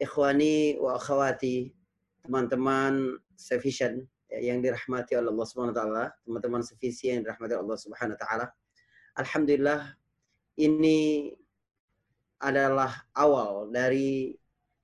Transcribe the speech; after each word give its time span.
ikhwani 0.00 0.80
wa 0.80 0.96
akhwati, 0.96 1.70
teman-teman 2.24 3.20
Sevision 3.36 4.04
ya, 4.28 4.52
yang 4.52 4.60
dirahmati 4.60 5.16
oleh 5.16 5.32
Allah 5.32 5.48
Subhanahu 5.48 5.72
wa 5.72 5.78
taala, 5.80 6.04
teman-teman 6.24 6.62
sevisi 6.64 7.12
yang 7.12 7.24
dirahmati 7.24 7.56
oleh 7.56 7.64
Allah 7.64 7.78
Subhanahu 7.80 8.16
wa 8.16 8.20
taala. 8.20 8.46
Alhamdulillah 9.16 9.80
ini 10.60 11.32
adalah 12.40 13.04
awal 13.16 13.68
dari 13.68 14.36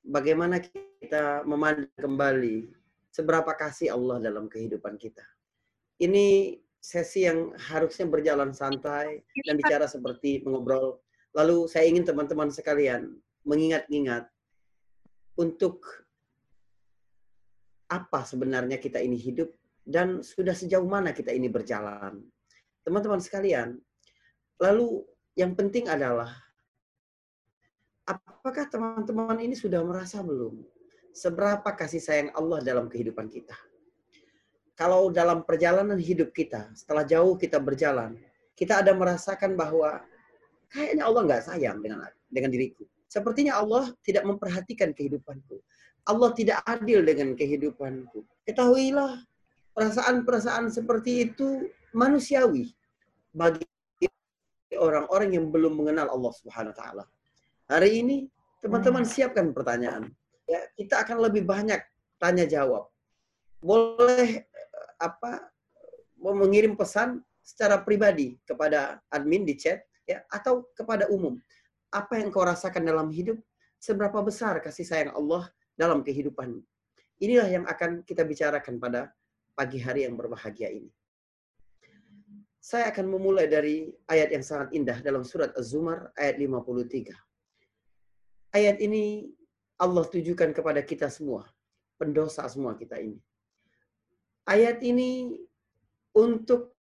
bagaimana 0.05 0.61
kita 0.61 1.45
memandang 1.49 1.93
kembali 1.97 2.69
seberapa 3.13 3.49
kasih 3.57 3.97
Allah 3.97 4.21
dalam 4.21 4.49
kehidupan 4.49 5.01
kita. 5.01 5.25
Ini 5.97 6.57
sesi 6.77 7.25
yang 7.25 7.57
harusnya 7.57 8.05
berjalan 8.05 8.53
santai 8.53 9.25
dan 9.49 9.57
bicara 9.57 9.89
seperti 9.89 10.45
mengobrol. 10.45 11.01
Lalu 11.33 11.69
saya 11.69 11.89
ingin 11.89 12.05
teman-teman 12.05 12.53
sekalian 12.53 13.17
mengingat-ingat 13.49 14.29
untuk 15.37 15.85
apa 17.87 18.27
sebenarnya 18.27 18.83
kita 18.83 18.99
ini 18.99 19.15
hidup 19.15 19.53
dan 19.87 20.25
sudah 20.25 20.53
sejauh 20.53 20.87
mana 20.89 21.15
kita 21.15 21.31
ini 21.31 21.47
berjalan. 21.47 22.19
Teman-teman 22.83 23.23
sekalian, 23.23 23.79
lalu 24.59 25.07
yang 25.39 25.55
penting 25.55 25.87
adalah 25.87 26.35
apakah 28.07 28.67
teman-teman 28.67 29.39
ini 29.39 29.55
sudah 29.55 29.83
merasa 29.87 30.23
belum 30.23 30.59
seberapa 31.15 31.67
kasih 31.77 32.03
sayang 32.03 32.31
Allah 32.35 32.59
dalam 32.63 32.91
kehidupan 32.91 33.31
kita? 33.31 33.55
Kalau 34.77 35.09
dalam 35.09 35.47
perjalanan 35.47 35.97
hidup 35.97 36.37
kita, 36.37 36.69
setelah 36.77 37.07
jauh 37.07 37.39
kita 37.39 37.57
berjalan, 37.57 38.19
kita 38.59 38.85
ada 38.85 38.93
merasakan 38.93 39.57
bahwa 39.57 40.05
kayaknya 40.69 41.07
Allah 41.07 41.23
nggak 41.25 41.43
sayang 41.49 41.81
dengan 41.81 42.05
dengan 42.29 42.51
diriku. 42.53 42.85
Sepertinya 43.07 43.63
Allah 43.63 43.95
tidak 44.03 44.27
memperhatikan 44.27 44.91
kehidupanku. 44.91 45.63
Allah 46.07 46.31
tidak 46.35 46.63
adil 46.67 47.03
dengan 47.03 47.35
kehidupanku. 47.35 48.23
Ketahuilah, 48.47 49.27
perasaan-perasaan 49.75 50.71
seperti 50.71 51.31
itu 51.31 51.67
manusiawi 51.91 52.71
bagi 53.35 53.67
orang-orang 54.79 55.35
yang 55.35 55.51
belum 55.51 55.75
mengenal 55.77 56.11
Allah 56.11 56.33
Subhanahu 56.35 56.73
wa 56.75 56.79
taala. 56.79 57.05
Hari 57.67 57.91
ini 58.03 58.17
teman-teman 58.63 59.03
hmm. 59.03 59.11
siapkan 59.11 59.51
pertanyaan. 59.51 60.11
Ya, 60.47 60.63
kita 60.79 61.03
akan 61.03 61.27
lebih 61.27 61.43
banyak 61.43 61.83
tanya 62.23 62.47
jawab. 62.47 62.87
Boleh 63.59 64.47
apa 65.03 65.51
mengirim 66.17 66.79
pesan 66.79 67.21
secara 67.43 67.83
pribadi 67.83 68.39
kepada 68.47 68.99
admin 69.11 69.43
di 69.43 69.55
chat 69.59 69.83
ya 70.07 70.23
atau 70.31 70.67
kepada 70.75 71.11
umum. 71.11 71.39
Apa 71.97 72.21
yang 72.21 72.29
kau 72.29 72.45
rasakan 72.45 72.85
dalam 72.85 73.09
hidup? 73.09 73.41
Seberapa 73.81 74.21
besar 74.21 74.61
kasih 74.61 74.85
sayang 74.85 75.17
Allah 75.17 75.49
dalam 75.81 76.05
kehidupan. 76.05 76.61
Inilah 77.25 77.49
yang 77.49 77.65
akan 77.65 78.05
kita 78.05 78.21
bicarakan 78.29 78.77
pada 78.77 79.09
pagi 79.57 79.81
hari 79.81 80.05
yang 80.05 80.13
berbahagia 80.13 80.69
ini. 80.69 80.93
Saya 82.61 82.93
akan 82.93 83.09
memulai 83.09 83.49
dari 83.49 83.89
ayat 84.13 84.29
yang 84.29 84.45
sangat 84.45 84.77
indah 84.77 85.01
dalam 85.01 85.25
surat 85.25 85.57
Az-Zumar 85.57 86.13
ayat 86.21 86.37
53. 86.37 87.17
Ayat 88.53 88.77
ini 88.85 89.33
Allah 89.81 90.05
tujukan 90.05 90.53
kepada 90.53 90.85
kita 90.85 91.09
semua, 91.09 91.49
pendosa 91.97 92.45
semua 92.53 92.77
kita 92.77 93.01
ini. 93.01 93.17
Ayat 94.45 94.85
ini 94.85 95.41
untuk 96.13 96.77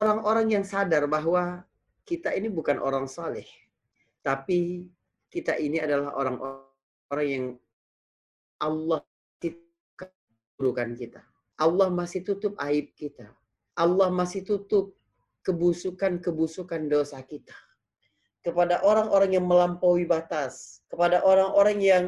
orang-orang 0.00 0.56
yang 0.60 0.64
sadar 0.64 1.04
bahwa 1.04 1.64
kita 2.04 2.32
ini 2.36 2.52
bukan 2.52 2.80
orang 2.80 3.08
saleh, 3.08 3.48
tapi 4.24 4.88
kita 5.28 5.60
ini 5.60 5.84
adalah 5.84 6.16
orang-orang 6.16 6.64
orang 7.12 7.28
yang 7.28 7.46
Allah 8.56 9.04
keburukan 10.56 10.96
kita. 10.96 11.20
Allah 11.60 11.92
masih 11.92 12.24
tutup 12.24 12.56
aib 12.64 12.96
kita. 12.96 13.28
Allah 13.76 14.08
masih 14.08 14.42
tutup 14.42 14.96
kebusukan-kebusukan 15.44 16.88
dosa 16.88 17.20
kita. 17.20 17.54
Kepada 18.40 18.80
orang-orang 18.80 19.36
yang 19.36 19.44
melampaui 19.44 20.08
batas. 20.08 20.80
Kepada 20.88 21.20
orang-orang 21.20 21.78
yang 21.78 22.04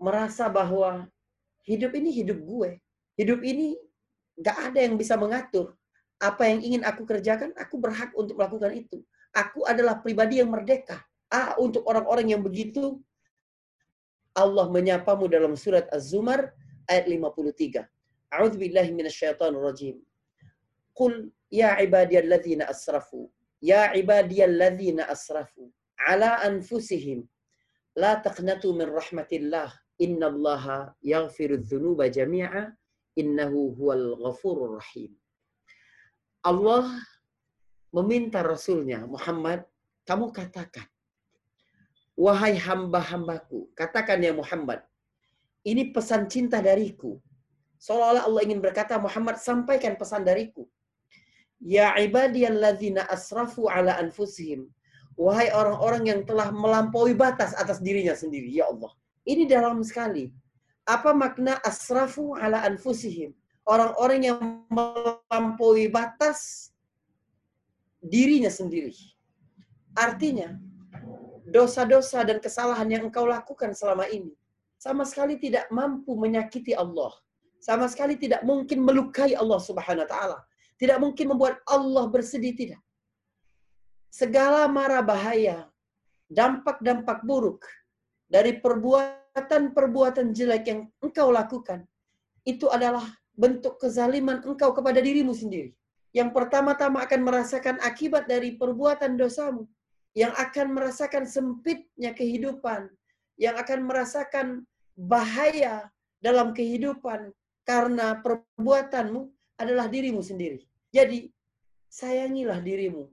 merasa 0.00 0.48
bahwa 0.48 1.06
hidup 1.68 1.92
ini 1.92 2.10
hidup 2.24 2.40
gue. 2.40 2.80
Hidup 3.18 3.44
ini 3.44 3.76
gak 4.38 4.72
ada 4.72 4.80
yang 4.80 4.96
bisa 4.96 5.18
mengatur. 5.18 5.74
Apa 6.18 6.50
yang 6.50 6.62
ingin 6.62 6.82
aku 6.82 7.06
kerjakan, 7.06 7.54
aku 7.54 7.78
berhak 7.78 8.10
untuk 8.18 8.38
melakukan 8.38 8.74
itu. 8.74 9.02
Aku 9.34 9.62
adalah 9.66 10.02
pribadi 10.02 10.42
yang 10.42 10.50
merdeka. 10.50 11.07
Ah, 11.28 11.52
untuk 11.60 11.84
orang-orang 11.84 12.32
yang 12.32 12.42
begitu, 12.44 13.00
Allah 14.32 14.66
menyapamu 14.72 15.28
dalam 15.28 15.52
surat 15.58 15.84
Az-Zumar 15.92 16.56
ayat 16.88 17.04
53. 17.10 17.84
A'udzu 18.32 18.56
billahi 18.56 18.90
minasyaitonir 18.92 19.60
rajim. 19.60 19.96
Qul 20.96 21.28
ya 21.52 21.76
ibadiyalladzina 21.80 22.68
asrafu 22.68 23.28
ya 23.60 23.90
ibadiyalladzina 23.94 25.08
asrafu 25.08 25.72
ala 25.98 26.38
anfusihim 26.46 27.26
la 27.98 28.22
taqnatu 28.22 28.74
min 28.74 28.88
rahmatillah 28.88 29.74
innallaha 29.98 30.94
yaghfiru 31.02 31.58
dzunuba 31.58 32.06
jami'a 32.06 32.70
innahu 33.18 33.74
huwal 33.74 34.14
ghafurur 34.22 34.78
rahim. 34.78 35.18
Allah 36.46 36.86
meminta 37.90 38.46
Rasulnya 38.46 39.02
Muhammad, 39.02 39.66
kamu 40.06 40.30
katakan, 40.30 40.86
Wahai 42.18 42.58
hamba-hambaku, 42.58 43.70
katakan 43.78 44.18
ya 44.18 44.34
Muhammad, 44.34 44.82
ini 45.62 45.94
pesan 45.94 46.26
cinta 46.26 46.58
dariku. 46.58 47.22
Seolah-olah 47.78 48.26
Allah 48.26 48.42
ingin 48.42 48.58
berkata, 48.58 48.98
Muhammad 48.98 49.38
sampaikan 49.38 49.94
pesan 49.94 50.26
dariku. 50.26 50.66
Ya 51.62 51.94
ibadiyalladzina 51.94 53.06
asrafu 53.06 53.70
ala 53.70 53.94
anfusihim. 54.02 54.66
Wahai 55.14 55.50
orang-orang 55.54 56.02
yang 56.10 56.20
telah 56.26 56.50
melampaui 56.50 57.14
batas 57.14 57.54
atas 57.54 57.78
dirinya 57.78 58.14
sendiri. 58.18 58.50
Ya 58.50 58.66
Allah. 58.66 58.90
Ini 59.22 59.46
dalam 59.46 59.82
sekali. 59.86 60.34
Apa 60.86 61.14
makna 61.14 61.58
asrafu 61.62 62.34
ala 62.34 62.66
anfusihim? 62.66 63.30
Orang-orang 63.62 64.20
yang 64.26 64.38
melampaui 64.70 65.86
batas 65.86 66.70
dirinya 68.02 68.50
sendiri. 68.50 68.94
Artinya, 69.94 70.54
dosa-dosa 71.48 72.22
dan 72.28 72.38
kesalahan 72.44 72.88
yang 72.92 73.02
engkau 73.08 73.24
lakukan 73.24 73.72
selama 73.72 74.04
ini 74.08 74.32
sama 74.78 75.02
sekali 75.02 75.34
tidak 75.42 75.66
mampu 75.74 76.14
menyakiti 76.14 76.72
Allah. 76.72 77.10
Sama 77.58 77.90
sekali 77.90 78.14
tidak 78.14 78.46
mungkin 78.46 78.86
melukai 78.86 79.34
Allah 79.34 79.58
Subhanahu 79.58 80.06
wa 80.06 80.10
taala. 80.14 80.38
Tidak 80.78 80.98
mungkin 81.02 81.34
membuat 81.34 81.58
Allah 81.66 82.06
bersedih 82.06 82.54
tidak. 82.54 82.80
Segala 84.14 84.70
mara 84.70 85.02
bahaya, 85.02 85.66
dampak-dampak 86.30 87.26
buruk 87.26 87.66
dari 88.30 88.62
perbuatan-perbuatan 88.62 90.30
jelek 90.30 90.64
yang 90.70 90.80
engkau 91.02 91.34
lakukan 91.34 91.82
itu 92.46 92.70
adalah 92.70 93.02
bentuk 93.34 93.82
kezaliman 93.82 94.38
engkau 94.46 94.70
kepada 94.70 95.02
dirimu 95.02 95.34
sendiri. 95.34 95.74
Yang 96.14 96.30
pertama-tama 96.38 97.02
akan 97.02 97.20
merasakan 97.26 97.76
akibat 97.82 98.30
dari 98.30 98.54
perbuatan 98.54 99.18
dosamu 99.18 99.66
yang 100.16 100.32
akan 100.36 100.76
merasakan 100.76 101.24
sempitnya 101.28 102.16
kehidupan, 102.16 102.88
yang 103.36 103.54
akan 103.56 103.84
merasakan 103.84 104.46
bahaya 104.96 105.88
dalam 106.18 106.50
kehidupan 106.56 107.30
karena 107.62 108.18
perbuatanmu 108.24 109.30
adalah 109.60 109.86
dirimu 109.86 110.24
sendiri. 110.24 110.64
Jadi, 110.90 111.28
sayangilah 111.92 112.58
dirimu 112.64 113.06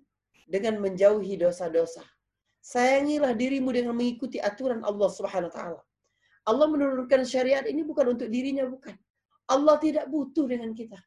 dengan 0.48 0.80
menjauhi 0.80 1.36
dosa-dosa. 1.38 2.02
Sayangilah 2.66 3.38
dirimu 3.38 3.70
dengan 3.70 3.94
mengikuti 3.94 4.42
aturan 4.42 4.82
Allah 4.82 5.10
Subhanahu 5.12 5.50
wa 5.52 5.56
taala. 5.56 5.82
Allah 6.46 6.68
menurunkan 6.70 7.26
syariat 7.26 7.66
ini 7.66 7.82
bukan 7.82 8.18
untuk 8.18 8.30
dirinya 8.30 8.66
bukan. 8.66 8.94
Allah 9.46 9.78
tidak 9.78 10.10
butuh 10.10 10.46
dengan 10.50 10.74
kita. 10.74 10.98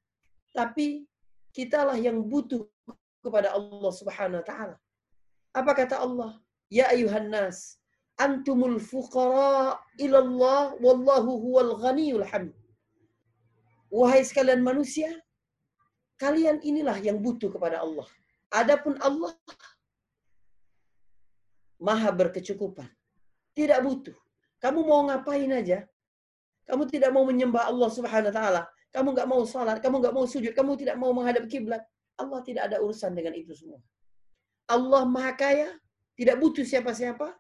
Tapi 0.55 1.07
kitalah 1.51 1.99
yang 1.99 2.23
butuh 2.23 2.67
kepada 3.23 3.55
Allah 3.55 3.93
Subhanahu 3.95 4.43
wa 4.43 4.47
taala. 4.47 4.77
Apa 5.55 5.73
kata 5.75 6.01
Allah? 6.01 6.41
Ya 6.69 6.93
ayuhan 6.93 7.33
nas, 7.33 7.81
antumul 8.21 8.77
fuqara 8.77 9.81
ilallah 9.97 10.77
wallahu 10.85 11.41
huwal 11.41 11.73
ghaniyul 11.81 12.27
hamid. 12.29 12.57
Wahai 13.89 14.21
sekalian 14.21 14.61
manusia, 14.61 15.09
kalian 16.21 16.61
inilah 16.61 17.01
yang 17.01 17.25
butuh 17.25 17.49
kepada 17.49 17.81
Allah. 17.81 18.05
Adapun 18.53 19.01
Allah 19.01 19.33
maha 21.81 22.11
berkecukupan. 22.13 22.91
Tidak 23.57 23.81
butuh. 23.81 24.15
Kamu 24.59 24.85
mau 24.85 25.07
ngapain 25.09 25.49
aja? 25.55 25.87
Kamu 26.69 26.85
tidak 26.91 27.11
mau 27.15 27.25
menyembah 27.25 27.71
Allah 27.71 27.89
subhanahu 27.89 28.29
wa 28.29 28.37
ta'ala. 28.37 28.63
Kamu 28.93 29.09
nggak 29.15 29.29
mau 29.31 29.43
salat, 29.45 29.79
kamu 29.81 30.05
nggak 30.05 30.15
mau 30.17 30.27
sujud, 30.29 30.53
kamu 30.53 30.73
tidak 30.81 30.97
mau 31.01 31.13
menghadap 31.17 31.45
kiblat. 31.49 31.81
Allah 32.19 32.41
tidak 32.43 32.69
ada 32.69 32.83
urusan 32.83 33.15
dengan 33.15 33.33
itu 33.37 33.55
semua. 33.55 33.79
Allah 34.69 35.03
Maha 35.09 35.33
Kaya, 35.35 35.69
tidak 36.15 36.37
butuh 36.39 36.65
siapa-siapa, 36.65 37.33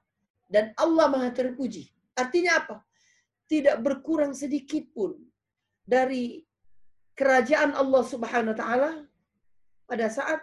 dan 0.49 0.73
Allah 0.81 1.07
Maha 1.13 1.31
Terpuji. 1.31 1.93
Artinya 2.17 2.65
apa? 2.65 2.77
Tidak 3.49 3.81
berkurang 3.85 4.33
sedikit 4.33 4.85
pun 4.93 5.17
dari 5.85 6.45
kerajaan 7.17 7.73
Allah 7.77 8.03
Subhanahu 8.05 8.53
wa 8.53 8.59
taala 8.59 8.91
pada 9.89 10.07
saat 10.13 10.41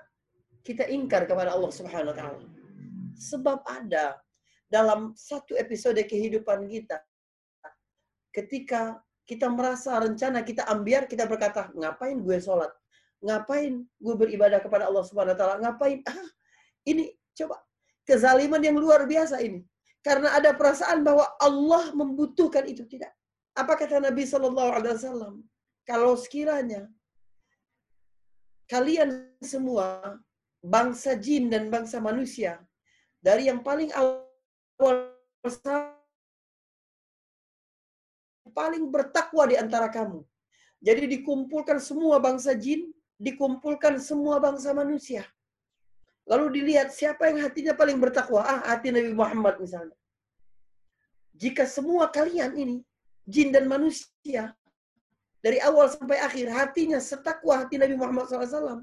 kita 0.66 0.90
ingkar 0.90 1.30
kepada 1.30 1.54
Allah 1.54 1.72
Subhanahu 1.74 2.14
wa 2.14 2.18
taala. 2.18 2.42
Sebab 3.16 3.62
ada 3.70 4.18
dalam 4.70 5.14
satu 5.14 5.54
episode 5.56 6.02
kehidupan 6.06 6.66
kita 6.68 7.00
ketika 8.36 9.00
kita 9.24 9.48
merasa 9.48 9.96
rencana 9.98 10.44
kita 10.44 10.68
ambiar, 10.68 11.08
kita 11.08 11.26
berkata, 11.26 11.72
ngapain 11.74 12.20
gue 12.20 12.38
sholat? 12.38 12.70
Ngapain 13.24 13.82
gue 13.88 14.16
beribadah 14.20 14.60
kepada 14.60 14.92
Allah 14.92 15.02
Subhanahu 15.08 15.34
wa 15.34 15.40
taala? 15.40 15.56
Ngapain? 15.64 16.04
Ah, 16.06 16.28
ini 16.86 17.12
coba 17.38 17.58
kezaliman 18.08 18.62
yang 18.62 18.78
luar 18.78 19.04
biasa 19.10 19.42
ini. 19.42 19.62
Karena 20.06 20.38
ada 20.38 20.54
perasaan 20.54 21.02
bahwa 21.02 21.26
Allah 21.42 21.90
membutuhkan 21.98 22.66
itu 22.70 22.86
tidak. 22.86 23.10
Apa 23.58 23.74
kata 23.74 23.98
Nabi 23.98 24.24
Shallallahu 24.30 24.72
Alaihi 24.78 24.94
Wasallam? 24.94 25.36
Kalau 25.90 26.14
sekiranya 26.14 26.86
kalian 28.70 29.10
semua 29.42 30.18
bangsa 30.62 31.18
jin 31.18 31.50
dan 31.54 31.70
bangsa 31.74 31.98
manusia 32.02 32.62
dari 33.22 33.50
yang 33.50 33.62
paling 33.66 33.90
awal 33.94 34.26
paling 38.56 38.84
bertakwa 38.94 39.44
di 39.52 39.56
antara 39.58 39.90
kamu. 39.92 40.22
Jadi 40.88 41.04
dikumpulkan 41.18 41.78
semua 41.82 42.22
bangsa 42.24 42.54
jin, 42.54 42.94
dikumpulkan 43.18 43.98
semua 44.00 44.38
bangsa 44.38 44.70
manusia. 44.72 45.26
Lalu 46.26 46.62
dilihat 46.62 46.90
siapa 46.90 47.30
yang 47.30 47.46
hatinya 47.46 47.78
paling 47.78 48.02
bertakwa. 48.02 48.42
Ah, 48.42 48.62
hati 48.74 48.90
Nabi 48.90 49.14
Muhammad 49.14 49.62
misalnya. 49.62 49.94
Jika 51.38 51.70
semua 51.70 52.10
kalian 52.10 52.58
ini, 52.58 52.78
jin 53.30 53.54
dan 53.54 53.70
manusia, 53.70 54.58
dari 55.46 55.62
awal 55.62 55.86
sampai 55.94 56.18
akhir, 56.18 56.50
hatinya 56.50 56.98
setakwa 56.98 57.62
hati 57.62 57.78
Nabi 57.78 57.94
Muhammad 57.94 58.26
SAW. 58.26 58.82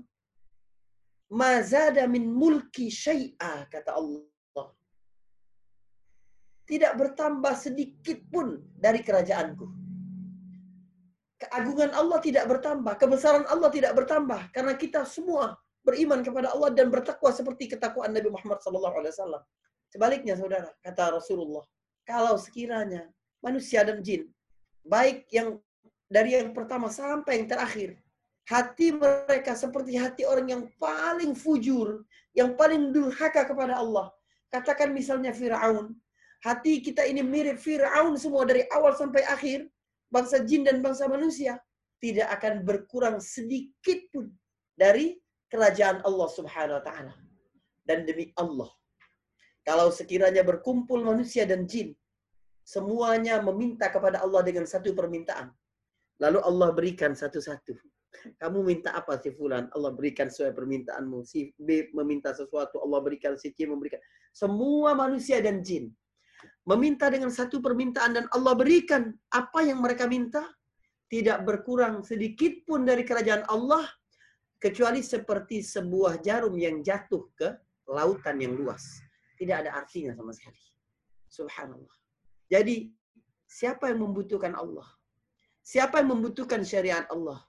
Mazada 1.32 2.06
min 2.06 2.30
mulki 2.30 2.86
syai'a, 2.92 3.66
kata 3.66 3.90
Allah. 3.98 4.68
Tidak 6.62 6.92
bertambah 6.94 7.54
sedikit 7.58 8.22
pun 8.30 8.62
dari 8.78 9.02
kerajaanku. 9.02 9.66
Keagungan 11.42 11.90
Allah 11.90 12.22
tidak 12.22 12.46
bertambah, 12.46 12.94
kebesaran 12.94 13.42
Allah 13.50 13.66
tidak 13.74 13.98
bertambah. 13.98 14.54
Karena 14.54 14.78
kita 14.78 15.02
semua 15.02 15.58
beriman 15.82 16.22
kepada 16.22 16.54
Allah 16.54 16.70
dan 16.70 16.88
bertakwa 16.88 17.30
seperti 17.34 17.70
ketakwaan 17.70 18.14
Nabi 18.14 18.30
Muhammad 18.30 18.62
SAW. 18.62 19.42
Sebaliknya 19.90 20.38
saudara, 20.38 20.70
kata 20.80 21.20
Rasulullah, 21.20 21.66
kalau 22.08 22.38
sekiranya 22.40 23.10
manusia 23.44 23.84
dan 23.84 24.00
jin, 24.00 24.30
baik 24.86 25.28
yang 25.30 25.60
dari 26.08 26.38
yang 26.38 26.54
pertama 26.56 26.88
sampai 26.88 27.42
yang 27.42 27.48
terakhir, 27.50 27.90
hati 28.46 28.94
mereka 28.94 29.52
seperti 29.54 29.96
hati 29.96 30.22
orang 30.26 30.48
yang 30.48 30.64
paling 30.80 31.36
fujur, 31.36 32.02
yang 32.32 32.56
paling 32.56 32.90
durhaka 32.94 33.46
kepada 33.46 33.78
Allah. 33.78 34.10
Katakan 34.52 34.92
misalnya 34.92 35.32
Fir'aun. 35.32 35.96
Hati 36.42 36.82
kita 36.82 37.06
ini 37.06 37.22
mirip 37.22 37.56
Fir'aun 37.56 38.18
semua 38.18 38.42
dari 38.44 38.66
awal 38.74 38.92
sampai 38.98 39.22
akhir. 39.24 39.64
Bangsa 40.12 40.44
jin 40.44 40.66
dan 40.68 40.84
bangsa 40.84 41.08
manusia. 41.08 41.56
Tidak 42.02 42.28
akan 42.28 42.66
berkurang 42.66 43.16
sedikit 43.22 43.96
pun 44.12 44.28
dari 44.76 45.21
kerajaan 45.52 46.00
Allah 46.08 46.28
Subhanahu 46.32 46.80
wa 46.80 46.84
taala. 46.84 47.12
Dan 47.84 48.08
demi 48.08 48.32
Allah, 48.40 48.70
kalau 49.68 49.92
sekiranya 49.92 50.40
berkumpul 50.40 51.04
manusia 51.04 51.44
dan 51.44 51.68
jin, 51.68 51.92
semuanya 52.64 53.44
meminta 53.44 53.92
kepada 53.92 54.24
Allah 54.24 54.40
dengan 54.40 54.64
satu 54.64 54.96
permintaan. 54.96 55.52
Lalu 56.24 56.38
Allah 56.40 56.68
berikan 56.72 57.12
satu-satu. 57.12 57.76
Kamu 58.40 58.62
minta 58.62 58.94
apa 58.96 59.18
si 59.20 59.34
fulan? 59.34 59.68
Allah 59.76 59.90
berikan 59.92 60.30
sesuai 60.30 60.54
permintaanmu. 60.54 61.26
Si 61.26 61.50
B 61.58 61.90
meminta 61.92 62.30
sesuatu, 62.30 62.78
Allah 62.80 63.00
berikan. 63.02 63.34
Si 63.34 63.50
C 63.50 63.66
memberikan. 63.66 63.98
Semua 64.30 64.94
manusia 64.96 65.42
dan 65.44 65.60
jin 65.60 65.90
meminta 66.62 67.10
dengan 67.10 67.30
satu 67.30 67.58
permintaan 67.58 68.14
dan 68.14 68.26
Allah 68.30 68.54
berikan 68.54 69.10
apa 69.34 69.66
yang 69.66 69.82
mereka 69.82 70.06
minta 70.06 70.46
tidak 71.10 71.42
berkurang 71.42 72.06
sedikit 72.06 72.62
pun 72.64 72.86
dari 72.86 73.02
kerajaan 73.02 73.42
Allah 73.50 73.82
kecuali 74.62 75.02
seperti 75.02 75.58
sebuah 75.58 76.22
jarum 76.22 76.54
yang 76.54 76.86
jatuh 76.86 77.26
ke 77.34 77.50
lautan 77.90 78.38
yang 78.38 78.54
luas. 78.54 79.02
Tidak 79.34 79.66
ada 79.66 79.74
artinya 79.74 80.14
sama 80.14 80.30
sekali. 80.30 80.62
Subhanallah. 81.26 81.96
Jadi, 82.46 82.94
siapa 83.50 83.90
yang 83.90 84.06
membutuhkan 84.06 84.54
Allah? 84.54 84.86
Siapa 85.66 85.98
yang 85.98 86.14
membutuhkan 86.14 86.62
syariat 86.62 87.10
Allah? 87.10 87.42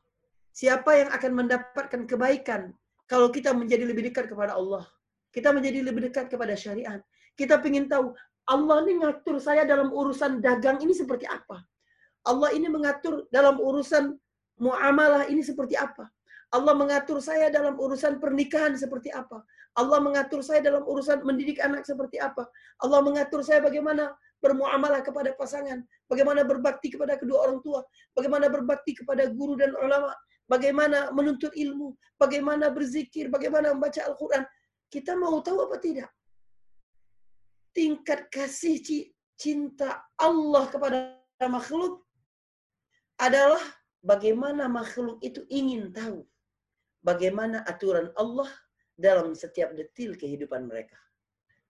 Siapa 0.57 0.89
yang 0.98 1.10
akan 1.13 1.31
mendapatkan 1.38 2.01
kebaikan 2.10 2.74
kalau 3.06 3.30
kita 3.30 3.54
menjadi 3.54 3.86
lebih 3.86 4.10
dekat 4.10 4.25
kepada 4.25 4.57
Allah? 4.57 4.89
Kita 5.30 5.54
menjadi 5.54 5.86
lebih 5.86 6.10
dekat 6.10 6.33
kepada 6.33 6.57
syariat. 6.57 6.98
Kita 7.38 7.62
ingin 7.62 7.89
tahu, 7.89 8.13
Allah 8.50 8.86
ini 8.86 9.01
ngatur 9.01 9.38
saya 9.38 9.65
dalam 9.69 9.94
urusan 9.94 10.42
dagang 10.42 10.81
ini 10.81 10.94
seperti 10.98 11.30
apa? 11.30 11.62
Allah 12.25 12.50
ini 12.56 12.69
mengatur 12.71 13.27
dalam 13.30 13.60
urusan 13.60 14.18
muamalah 14.57 15.30
ini 15.30 15.42
seperti 15.45 15.77
apa? 15.77 16.10
Allah 16.53 16.77
mengatur 16.77 17.17
saya 17.17 17.50
dalam 17.50 17.73
urusan 17.81 18.21
pernikahan 18.21 18.77
seperti 18.77 19.09
apa. 19.09 19.41
Allah 19.73 19.97
mengatur 19.97 20.45
saya 20.45 20.61
dalam 20.61 20.85
urusan 20.85 21.25
mendidik 21.25 21.57
anak 21.57 21.81
seperti 21.81 22.21
apa. 22.21 22.45
Allah 22.77 23.01
mengatur 23.01 23.41
saya 23.41 23.57
bagaimana 23.57 24.13
bermuamalah 24.38 25.01
kepada 25.01 25.33
pasangan. 25.33 25.81
Bagaimana 26.05 26.45
berbakti 26.45 26.94
kepada 26.94 27.17
kedua 27.17 27.50
orang 27.50 27.57
tua. 27.65 27.81
Bagaimana 28.13 28.53
berbakti 28.53 28.94
kepada 28.94 29.25
guru 29.33 29.57
dan 29.57 29.73
ulama. 29.73 30.13
Bagaimana 30.45 31.09
menuntut 31.09 31.57
ilmu. 31.57 31.97
Bagaimana 32.21 32.69
berzikir. 32.69 33.33
Bagaimana 33.33 33.73
membaca 33.73 34.05
Al-Quran. 34.05 34.45
Kita 34.94 35.17
mau 35.17 35.41
tahu 35.41 35.65
apa 35.65 35.81
tidak? 35.81 36.13
Tingkat 37.73 38.29
kasih 38.29 38.77
cinta 39.41 40.05
Allah 40.21 40.69
kepada 40.69 41.17
makhluk 41.50 42.05
adalah 43.17 43.65
bagaimana 44.05 44.69
makhluk 44.69 45.17
itu 45.25 45.41
ingin 45.50 45.89
tahu 45.89 46.21
bagaimana 47.03 47.61
aturan 47.67 48.09
Allah 48.15 48.50
dalam 48.95 49.35
setiap 49.35 49.75
detil 49.75 50.15
kehidupan 50.15 50.65
mereka. 50.65 50.95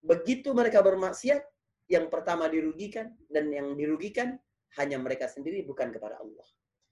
Begitu 0.00 0.54
mereka 0.54 0.80
bermaksiat, 0.80 1.42
yang 1.90 2.08
pertama 2.08 2.48
dirugikan 2.48 3.12
dan 3.28 3.52
yang 3.52 3.76
dirugikan 3.76 4.40
hanya 4.80 4.96
mereka 4.96 5.28
sendiri 5.28 5.66
bukan 5.68 5.92
kepada 5.92 6.16
Allah. 6.16 6.46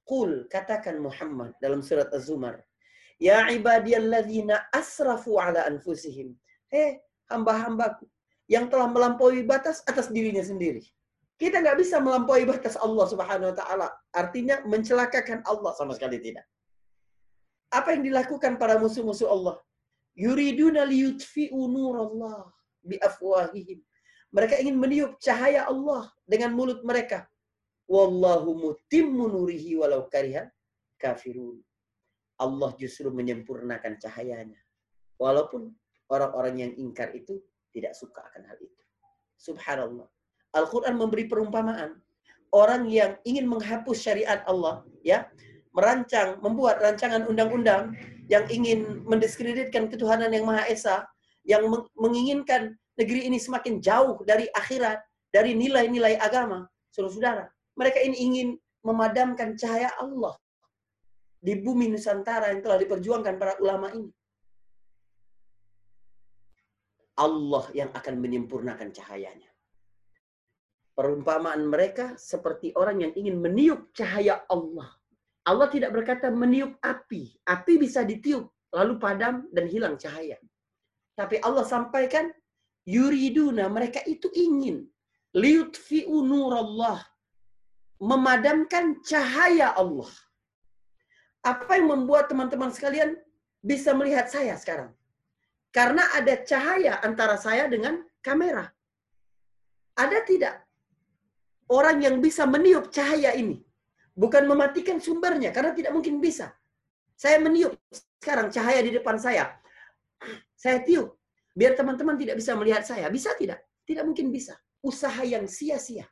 Qul 0.05 0.51
katakan 0.51 0.99
Muhammad 1.01 1.57
dalam 1.63 1.81
surat 1.81 2.11
Az-Zumar, 2.13 2.61
Ya 3.23 3.47
ibadiyalladzina 3.55 4.75
asrafu 4.75 5.39
ala 5.39 5.63
anfusihim. 5.71 6.35
Hei 6.67 6.99
hamba-hambaku 7.31 8.11
yang 8.51 8.67
telah 8.67 8.91
melampaui 8.91 9.47
batas 9.47 9.87
atas 9.87 10.11
dirinya 10.11 10.43
sendiri. 10.43 10.83
Kita 11.39 11.63
nggak 11.63 11.79
bisa 11.79 12.03
melampaui 12.03 12.43
batas 12.43 12.75
Allah 12.83 13.07
Subhanahu 13.07 13.55
wa 13.55 13.57
taala. 13.57 13.89
Artinya 14.11 14.67
mencelakakan 14.67 15.47
Allah 15.47 15.71
sama 15.79 15.95
sekali 15.95 16.19
tidak. 16.19 16.43
Apa 17.73 17.97
yang 17.97 18.05
dilakukan 18.05 18.61
para 18.61 18.77
musuh-musuh 18.77 19.29
Allah? 19.33 19.57
Yuriduna 20.13 20.85
liyutfi'u 20.85 21.57
nurallah 21.73 22.53
biafwahihim. 22.85 23.81
Mereka 24.33 24.61
ingin 24.61 24.77
meniup 24.77 25.17
cahaya 25.17 25.65
Allah 25.73 26.13
dengan 26.29 26.53
mulut 26.53 26.85
mereka. 26.85 27.25
Wallahu 27.89 28.53
mutimmu 28.57 29.25
nurihi 29.29 29.77
walau 29.81 30.05
kariha 30.13 30.53
kafirun. 31.01 31.61
Allah 32.37 32.71
justru 32.77 33.09
menyempurnakan 33.09 33.97
cahayanya. 33.97 34.61
Walaupun 35.17 35.73
orang-orang 36.13 36.55
yang 36.61 36.73
ingkar 36.77 37.13
itu 37.17 37.41
tidak 37.73 37.97
suka 37.97 38.21
akan 38.33 38.45
hal 38.49 38.59
itu. 38.61 38.83
Subhanallah. 39.41 40.09
Al-Quran 40.53 40.95
memberi 41.01 41.25
perumpamaan. 41.25 41.97
Orang 42.53 42.85
yang 42.93 43.17
ingin 43.25 43.49
menghapus 43.49 43.97
syariat 43.97 44.45
Allah, 44.45 44.85
ya, 45.01 45.25
merancang, 45.73 46.39
membuat 46.45 46.81
rancangan 46.85 47.25
undang-undang 47.25 47.97
yang 48.29 48.45
ingin 48.53 49.05
mendiskreditkan 49.09 49.89
ketuhanan 49.89 50.29
yang 50.33 50.45
Maha 50.45 50.69
Esa, 50.69 51.09
yang 51.43 51.67
menginginkan 51.97 52.77
negeri 52.97 53.27
ini 53.27 53.41
semakin 53.41 53.81
jauh 53.81 54.21
dari 54.23 54.47
akhirat, 54.53 55.01
dari 55.33 55.57
nilai-nilai 55.57 56.21
agama, 56.21 56.69
saudara-saudara. 56.93 57.49
Mereka 57.75 57.99
ini 58.05 58.17
ingin 58.21 58.49
memadamkan 58.85 59.57
cahaya 59.57 59.89
Allah 59.97 60.37
di 61.43 61.59
bumi 61.59 61.91
Nusantara 61.91 62.53
yang 62.53 62.61
telah 62.61 62.79
diperjuangkan 62.79 63.35
para 63.41 63.57
ulama 63.59 63.91
ini. 63.97 64.13
Allah 67.17 67.65
yang 67.77 67.91
akan 67.93 68.15
menyempurnakan 68.21 68.93
cahayanya. 68.93 69.51
Perumpamaan 70.93 71.65
mereka 71.65 72.17
seperti 72.21 72.77
orang 72.77 73.09
yang 73.09 73.13
ingin 73.17 73.41
meniup 73.41 73.89
cahaya 73.97 74.45
Allah 74.53 75.02
Allah 75.43 75.69
tidak 75.71 75.91
berkata 75.91 76.31
meniup 76.31 76.79
api. 76.79 77.35
Api 77.43 77.73
bisa 77.79 78.07
ditiup, 78.07 78.47
lalu 78.71 78.95
padam 79.03 79.47
dan 79.51 79.67
hilang 79.67 79.99
cahaya. 79.99 80.39
Tapi 81.19 81.43
Allah 81.43 81.67
sampaikan, 81.67 82.31
yuriduna, 82.87 83.67
mereka 83.67 84.01
itu 84.07 84.31
ingin. 84.33 84.87
Liutfi'u 85.35 86.23
nurallah. 86.23 87.03
Memadamkan 87.99 89.03
cahaya 89.03 89.75
Allah. 89.75 90.11
Apa 91.43 91.79
yang 91.79 91.91
membuat 91.91 92.31
teman-teman 92.31 92.71
sekalian 92.71 93.19
bisa 93.63 93.91
melihat 93.95 94.31
saya 94.31 94.55
sekarang? 94.55 94.95
Karena 95.75 96.07
ada 96.15 96.39
cahaya 96.47 97.03
antara 97.03 97.35
saya 97.35 97.67
dengan 97.67 97.99
kamera. 98.23 98.71
Ada 99.99 100.23
tidak 100.23 100.55
orang 101.73 102.05
yang 102.05 102.17
bisa 102.21 102.45
meniup 102.45 102.93
cahaya 102.93 103.33
ini? 103.33 103.65
Bukan 104.13 104.45
mematikan 104.45 105.01
sumbernya, 105.01 105.51
karena 105.53 105.73
tidak 105.73 105.93
mungkin 105.97 106.21
bisa. 106.21 106.53
Saya 107.17 107.41
meniup 107.41 107.79
sekarang 108.21 108.53
cahaya 108.53 108.81
di 108.85 108.93
depan 108.93 109.17
saya. 109.17 109.57
Saya 110.59 110.83
tiup. 110.85 111.17
Biar 111.53 111.77
teman-teman 111.77 112.17
tidak 112.17 112.41
bisa 112.41 112.57
melihat 112.57 112.85
saya. 112.85 113.09
Bisa 113.13 113.37
tidak? 113.37 113.61
Tidak 113.85 114.05
mungkin 114.05 114.33
bisa. 114.33 114.57
Usaha 114.83 115.23
yang 115.23 115.45
sia-sia. 115.47 116.09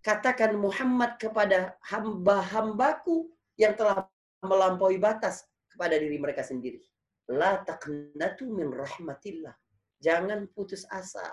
Katakan 0.00 0.56
Muhammad 0.56 1.20
kepada 1.20 1.76
hamba-hambaku 1.84 3.28
yang 3.60 3.76
telah 3.76 4.08
melampaui 4.40 4.96
batas 4.96 5.44
kepada 5.68 5.96
diri 6.00 6.16
mereka 6.16 6.40
sendiri. 6.40 6.80
La 7.28 7.60
taqnatu 7.60 8.48
min 8.48 8.72
rahmatillah. 8.72 9.52
Jangan 10.00 10.48
putus 10.56 10.88
asa 10.88 11.24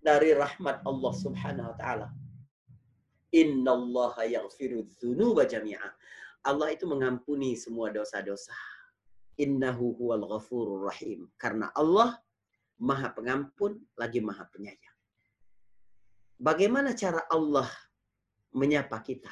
dari 0.00 0.32
rahmat 0.32 0.80
Allah 0.88 1.12
Subhanahu 1.12 1.70
wa 1.70 1.76
taala. 1.76 2.08
Innallaha 3.34 4.30
yaghfiru 4.30 4.86
dzunuba 4.86 5.42
jami'a. 5.42 5.90
Allah 6.46 6.70
itu 6.70 6.86
mengampuni 6.86 7.58
semua 7.58 7.90
dosa-dosa. 7.90 8.54
Innahu 9.34 9.98
huwal 9.98 10.22
ghafurur 10.30 10.86
rahim. 10.86 11.26
Karena 11.34 11.74
Allah 11.74 12.14
Maha 12.78 13.10
Pengampun 13.10 13.82
lagi 13.98 14.22
Maha 14.22 14.46
Penyayang. 14.54 14.98
Bagaimana 16.38 16.94
cara 16.94 17.26
Allah 17.26 17.66
menyapa 18.54 19.02
kita? 19.02 19.30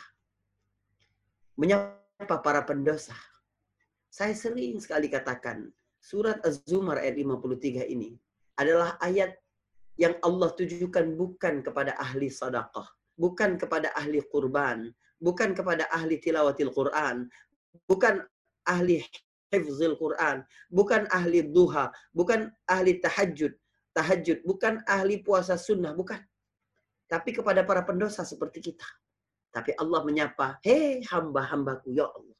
Menyapa 1.54 2.42
para 2.42 2.66
pendosa. 2.66 3.14
Saya 4.10 4.34
sering 4.34 4.82
sekali 4.82 5.06
katakan, 5.06 5.70
surat 6.02 6.42
Az-Zumar 6.42 6.98
ayat 6.98 7.14
53 7.18 7.86
ini 7.86 8.18
adalah 8.58 8.98
ayat 8.98 9.38
yang 10.00 10.18
Allah 10.24 10.50
tujukan 10.52 11.14
bukan 11.14 11.60
kepada 11.62 11.94
ahli 12.00 12.32
sadaqah, 12.32 12.86
bukan 13.18 13.60
kepada 13.60 13.92
ahli 13.96 14.20
kurban, 14.28 14.90
bukan 15.22 15.54
kepada 15.54 15.86
ahli 15.92 16.18
tilawatil 16.18 16.72
Quran, 16.74 17.28
bukan 17.86 18.24
ahli 18.66 19.04
hifzil 19.52 19.94
Quran, 20.00 20.42
bukan 20.72 21.04
ahli 21.12 21.44
duha, 21.44 21.92
bukan 22.16 22.48
ahli 22.66 22.98
tahajud, 22.98 23.52
tahajud, 23.92 24.38
bukan 24.48 24.80
ahli 24.88 25.20
puasa 25.20 25.60
sunnah, 25.60 25.92
bukan. 25.92 26.18
Tapi 27.06 27.36
kepada 27.36 27.60
para 27.68 27.84
pendosa 27.84 28.24
seperti 28.24 28.72
kita. 28.72 28.88
Tapi 29.52 29.76
Allah 29.76 30.00
menyapa, 30.00 30.56
hei 30.64 31.04
hamba-hambaku, 31.04 31.92
ya 31.92 32.08
Allah. 32.08 32.36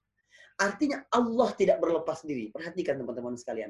Artinya 0.56 1.04
Allah 1.12 1.48
tidak 1.52 1.76
berlepas 1.84 2.24
diri. 2.24 2.48
Perhatikan 2.48 2.96
teman-teman 2.96 3.36
sekalian. 3.36 3.68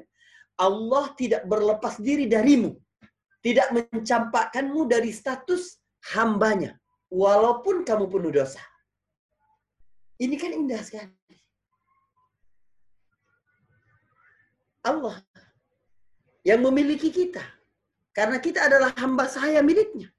Allah 0.55 1.11
tidak 1.19 1.43
berlepas 1.43 1.99
diri 1.99 2.31
darimu. 2.31 2.71
Tidak 3.43 3.75
mencampakkanmu 3.75 4.87
dari 4.87 5.11
status 5.11 5.75
hambanya. 6.15 6.71
Walaupun 7.13 7.85
kamu 7.85 8.09
penuh 8.09 8.31
dosa. 8.33 8.57
Ini 10.17 10.33
kan 10.33 10.49
indah 10.49 10.81
sekali. 10.81 11.13
Allah 14.81 15.21
yang 16.41 16.65
memiliki 16.65 17.13
kita. 17.13 17.45
Karena 18.17 18.41
kita 18.41 18.65
adalah 18.65 18.89
hamba 18.97 19.29
saya 19.29 19.61
miliknya. 19.61 20.09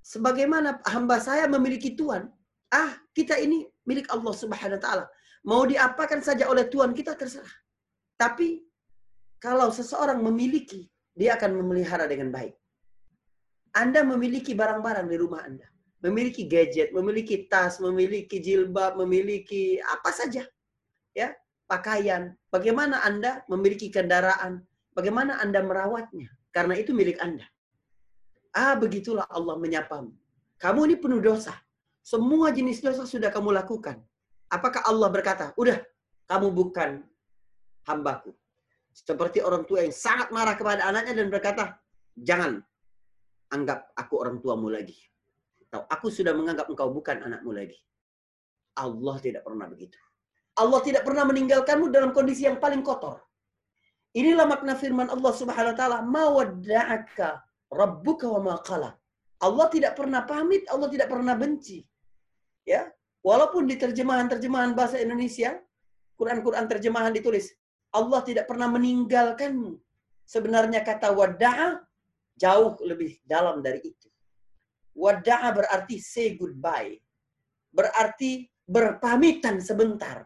Sebagaimana 0.00 0.80
hamba 0.88 1.20
saya 1.20 1.44
memiliki 1.52 1.92
Tuhan. 1.92 2.32
Ah, 2.72 2.96
kita 3.12 3.36
ini 3.36 3.68
milik 3.84 4.08
Allah 4.08 4.32
subhanahu 4.32 4.80
wa 4.80 4.84
ta'ala. 4.84 5.04
Mau 5.44 5.68
diapakan 5.68 6.24
saja 6.24 6.48
oleh 6.48 6.64
Tuhan 6.72 6.96
kita 6.96 7.12
terserah. 7.12 7.56
Tapi 8.16 8.64
kalau 9.36 9.68
seseorang 9.68 10.20
memiliki, 10.24 10.88
dia 11.12 11.36
akan 11.36 11.60
memelihara 11.60 12.08
dengan 12.08 12.32
baik. 12.32 12.56
Anda 13.76 14.00
memiliki 14.00 14.56
barang-barang 14.56 15.08
di 15.12 15.16
rumah 15.20 15.44
Anda 15.44 15.73
memiliki 16.04 16.44
gadget, 16.44 16.92
memiliki 16.92 17.48
tas, 17.48 17.80
memiliki 17.80 18.36
jilbab, 18.36 19.00
memiliki 19.00 19.80
apa 19.80 20.12
saja. 20.12 20.44
Ya, 21.16 21.32
pakaian. 21.64 22.36
Bagaimana 22.52 23.00
Anda 23.00 23.40
memiliki 23.48 23.88
kendaraan? 23.88 24.60
Bagaimana 24.92 25.40
Anda 25.40 25.64
merawatnya? 25.64 26.28
Karena 26.52 26.76
itu 26.76 26.92
milik 26.92 27.16
Anda. 27.24 27.48
Ah, 28.52 28.76
begitulah 28.76 29.24
Allah 29.32 29.56
menyapamu. 29.56 30.12
Kamu 30.60 30.80
ini 30.86 30.96
penuh 31.00 31.18
dosa. 31.24 31.56
Semua 32.04 32.52
jenis 32.52 32.84
dosa 32.84 33.08
sudah 33.08 33.32
kamu 33.32 33.56
lakukan. 33.56 33.98
Apakah 34.52 34.84
Allah 34.84 35.08
berkata, 35.08 35.56
udah, 35.56 35.80
kamu 36.28 36.52
bukan 36.52 37.00
hambaku. 37.88 38.36
Seperti 38.94 39.42
orang 39.42 39.66
tua 39.66 39.82
yang 39.82 39.90
sangat 39.90 40.30
marah 40.30 40.54
kepada 40.54 40.86
anaknya 40.86 41.18
dan 41.18 41.26
berkata, 41.32 41.64
jangan 42.14 42.62
anggap 43.50 43.90
aku 43.98 44.14
orang 44.20 44.38
tuamu 44.38 44.70
lagi. 44.70 44.94
Atau 45.74 45.90
aku 45.90 46.06
sudah 46.06 46.30
menganggap 46.38 46.70
engkau 46.70 46.86
bukan 46.86 47.18
anakmu 47.26 47.50
lagi. 47.50 47.74
Allah 48.78 49.18
tidak 49.18 49.42
pernah 49.42 49.66
begitu. 49.66 49.98
Allah 50.54 50.78
tidak 50.86 51.02
pernah 51.02 51.26
meninggalkanmu 51.26 51.90
dalam 51.90 52.14
kondisi 52.14 52.46
yang 52.46 52.62
paling 52.62 52.78
kotor. 52.86 53.18
Inilah 54.14 54.46
makna 54.46 54.78
firman 54.78 55.10
Allah 55.10 55.34
Subhanahu 55.34 55.74
wa 55.74 55.78
taala, 55.80 55.98
"Mawadda'aka 56.06 57.42
rabbuka 57.74 58.30
wa 58.38 58.54
maqala." 58.54 58.94
Allah 59.42 59.66
tidak 59.74 59.98
pernah 59.98 60.22
pamit, 60.22 60.62
Allah 60.70 60.86
tidak 60.94 61.10
pernah 61.10 61.34
benci. 61.34 61.82
Ya, 62.62 62.86
walaupun 63.26 63.66
di 63.66 63.74
terjemahan-terjemahan 63.74 64.78
bahasa 64.78 65.02
Indonesia, 65.02 65.58
Quran-Quran 66.14 66.70
terjemahan 66.70 67.10
ditulis, 67.10 67.50
Allah 67.90 68.22
tidak 68.22 68.46
pernah 68.46 68.70
meninggalkanmu. 68.70 69.74
Sebenarnya 70.22 70.86
kata 70.86 71.10
wada'a 71.10 71.82
jauh 72.38 72.78
lebih 72.86 73.18
dalam 73.26 73.58
dari 73.58 73.82
itu. 73.82 74.13
Wada'a 74.94 75.50
berarti 75.50 75.98
say 75.98 76.38
goodbye. 76.38 76.94
Berarti 77.74 78.46
berpamitan 78.64 79.58
sebentar. 79.58 80.22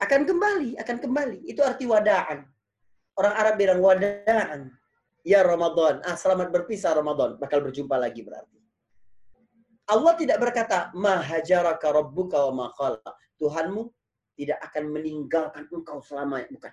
Akan 0.00 0.24
kembali, 0.24 0.80
akan 0.80 0.96
kembali. 0.98 1.38
Itu 1.44 1.60
arti 1.62 1.84
wada'an. 1.84 2.42
Orang 3.18 3.34
Arab 3.34 3.54
bilang 3.60 3.80
wada'an. 3.84 4.72
Ya 5.26 5.44
Ramadan. 5.44 6.00
Ah, 6.08 6.16
selamat 6.16 6.48
berpisah 6.54 6.96
Ramadan. 6.96 7.36
Bakal 7.36 7.60
berjumpa 7.60 8.00
lagi 8.00 8.24
berarti. 8.24 8.56
Allah 9.88 10.14
tidak 10.16 10.38
berkata, 10.40 10.88
Mahajaraka 10.96 11.92
rabbuka 11.92 12.48
wa 12.48 12.68
maqala. 12.68 13.10
Tuhanmu 13.36 13.88
tidak 14.38 14.62
akan 14.70 14.84
meninggalkan 14.94 15.64
engkau 15.68 15.98
selamanya. 16.00 16.48
Bukan. 16.48 16.72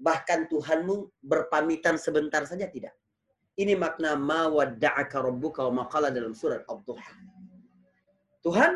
Bahkan 0.00 0.40
Tuhanmu 0.48 1.20
berpamitan 1.20 2.00
sebentar 2.00 2.48
saja 2.48 2.66
tidak. 2.72 2.96
Ini 3.58 3.74
makna 3.74 4.14
ma 4.14 4.46
wadda'aka 4.46 5.18
rabbuka 5.18 5.66
wa 5.68 5.82
maqala 5.84 6.14
dalam 6.14 6.32
surat 6.36 6.62
Ad-Duha. 6.70 7.12
Tuhan 8.46 8.72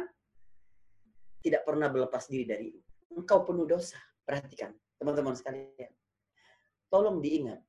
tidak 1.41 1.63
pernah 1.63 1.89
berlepas 1.89 2.27
diri 2.27 2.45
dari 2.45 2.69
engkau 3.15 3.47
penuh 3.47 3.69
dosa. 3.69 3.97
Perhatikan, 4.25 4.73
teman-teman 4.99 5.37
sekalian. 5.37 5.93
Tolong 6.89 7.21
diingat 7.21 7.61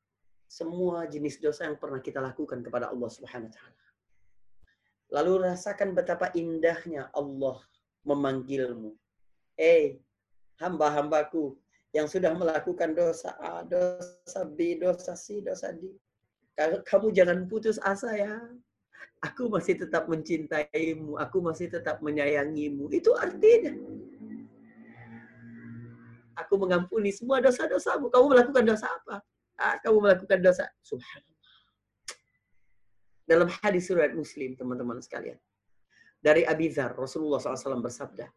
semua 0.49 1.05
jenis 1.05 1.37
dosa 1.43 1.67
yang 1.67 1.77
pernah 1.77 1.99
kita 1.99 2.23
lakukan 2.23 2.63
kepada 2.63 2.89
Allah 2.89 3.09
Subhanahu 3.11 3.51
wa 3.51 3.53
taala. 3.53 3.85
Lalu 5.13 5.33
rasakan 5.51 5.93
betapa 5.93 6.31
indahnya 6.33 7.11
Allah 7.13 7.61
memanggilmu. 8.07 8.95
Eh, 9.55 10.01
hamba-hambaku 10.59 11.55
yang 11.95 12.07
sudah 12.11 12.35
melakukan 12.35 12.91
dosa 12.91 13.35
A, 13.39 13.63
dosa 13.63 14.43
B, 14.43 14.79
dosa 14.79 15.15
C, 15.15 15.39
dosa 15.39 15.71
D 15.71 15.95
kamu 16.57 17.11
jangan 17.11 17.47
putus 17.47 17.77
asa 17.83 18.11
ya. 18.15 18.35
Aku 19.23 19.49
masih 19.49 19.79
tetap 19.79 20.05
mencintaimu, 20.07 21.17
aku 21.17 21.41
masih 21.41 21.67
tetap 21.67 21.99
menyayangimu. 21.99 22.91
Itu 22.93 23.11
artinya. 23.17 23.73
Aku 26.35 26.59
mengampuni 26.59 27.15
semua 27.15 27.39
dosa-dosamu. 27.39 28.11
Kamu 28.11 28.25
melakukan 28.31 28.63
dosa 28.67 28.91
apa? 28.91 29.23
Ah, 29.55 29.79
kamu 29.79 30.03
melakukan 30.03 30.39
dosa. 30.43 30.67
Subhanallah. 30.83 31.33
Dalam 33.25 33.49
hadis 33.63 33.87
surat 33.89 34.11
Muslim, 34.13 34.53
teman-teman 34.53 35.01
sekalian. 35.01 35.39
Dari 36.21 36.45
Abi 36.45 36.69
Dhar, 36.69 36.93
Rasulullah 36.93 37.39
SAW 37.39 37.81
bersabda. 37.81 38.27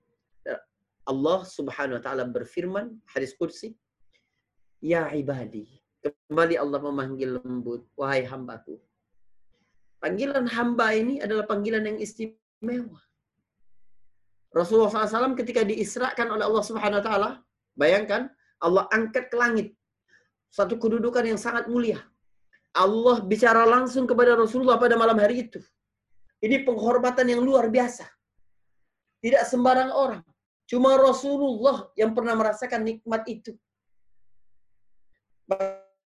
Allah 1.08 1.40
subhanahu 1.40 1.96
wa 1.96 2.04
ta'ala 2.04 2.28
berfirman, 2.28 3.00
hadis 3.08 3.32
kursi. 3.32 3.72
Ya 4.78 5.08
ibadi, 5.16 5.77
Kembali 6.02 6.54
Allah 6.54 6.78
memanggil 6.78 7.42
lembut, 7.42 7.82
wahai 7.98 8.22
hambaku. 8.22 8.78
Panggilan 9.98 10.46
hamba 10.46 10.94
ini 10.94 11.18
adalah 11.18 11.42
panggilan 11.42 11.82
yang 11.82 11.98
istimewa. 11.98 13.02
Rasulullah 14.54 15.04
SAW 15.04 15.34
ketika 15.34 15.66
diisrakan 15.66 16.38
oleh 16.38 16.46
Allah 16.46 16.64
Subhanahu 16.64 17.02
Wa 17.02 17.04
Taala, 17.04 17.30
bayangkan 17.74 18.30
Allah 18.62 18.86
angkat 18.94 19.28
ke 19.28 19.36
langit 19.36 19.68
satu 20.48 20.80
kedudukan 20.80 21.24
yang 21.24 21.36
sangat 21.36 21.68
mulia. 21.68 22.00
Allah 22.72 23.20
bicara 23.20 23.66
langsung 23.66 24.06
kepada 24.06 24.38
Rasulullah 24.38 24.80
pada 24.80 24.96
malam 24.96 25.18
hari 25.18 25.48
itu. 25.48 25.60
Ini 26.38 26.62
penghormatan 26.62 27.26
yang 27.26 27.42
luar 27.42 27.66
biasa. 27.66 28.06
Tidak 29.18 29.42
sembarang 29.42 29.90
orang. 29.90 30.22
Cuma 30.68 30.94
Rasulullah 30.94 31.90
yang 31.98 32.14
pernah 32.14 32.38
merasakan 32.38 32.86
nikmat 32.86 33.26
itu. 33.26 33.52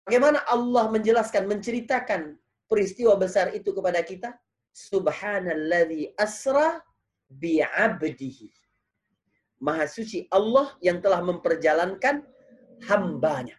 Bagaimana 0.07 0.39
Allah 0.47 0.87
menjelaskan, 0.95 1.51
menceritakan 1.51 2.39
peristiwa 2.71 3.19
besar 3.19 3.51
itu 3.59 3.75
kepada 3.75 3.99
kita? 4.07 4.39
Subhanalladzi 4.71 6.15
asra 6.15 6.79
bi'abdihi. 7.27 8.47
Maha 9.59 9.91
suci 9.91 10.31
Allah 10.31 10.79
yang 10.79 11.03
telah 11.03 11.19
memperjalankan 11.27 12.23
hambanya. 12.87 13.59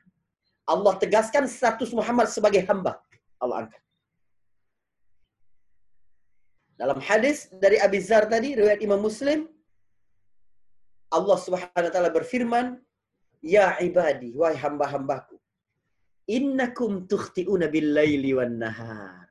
Allah 0.63 0.95
tegaskan 0.95 1.51
status 1.51 1.91
Muhammad 1.91 2.31
sebagai 2.31 2.63
hamba. 2.63 2.95
Allah 3.43 3.67
angkat. 3.67 3.81
Dalam 6.77 7.01
hadis 7.01 7.49
dari 7.57 7.81
Abi 7.81 7.97
Zar 7.97 8.29
tadi, 8.29 8.53
riwayat 8.53 8.79
Imam 8.85 9.01
Muslim, 9.01 9.49
Allah 11.09 11.37
Subhanahu 11.41 11.89
wa 11.89 11.93
taala 11.93 12.11
berfirman, 12.13 12.77
"Ya 13.41 13.73
ibadi, 13.81 14.37
wahai 14.37 14.53
hamba-hambaku, 14.59 15.36
innakum 16.27 17.07
tukhti'una 17.07 17.71
bil-laili 17.71 18.35
wan 18.35 18.59
nahar." 18.59 19.27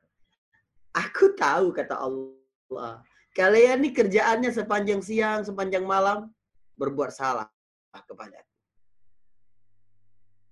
Aku 0.97 1.37
tahu 1.37 1.69
kata 1.69 1.93
Allah, 1.93 3.05
kalian 3.37 3.85
ini 3.85 3.93
kerjaannya 3.93 4.49
sepanjang 4.49 5.01
siang, 5.05 5.45
sepanjang 5.45 5.85
malam 5.85 6.33
berbuat 6.77 7.13
salah 7.13 7.49
kepada 7.93 8.41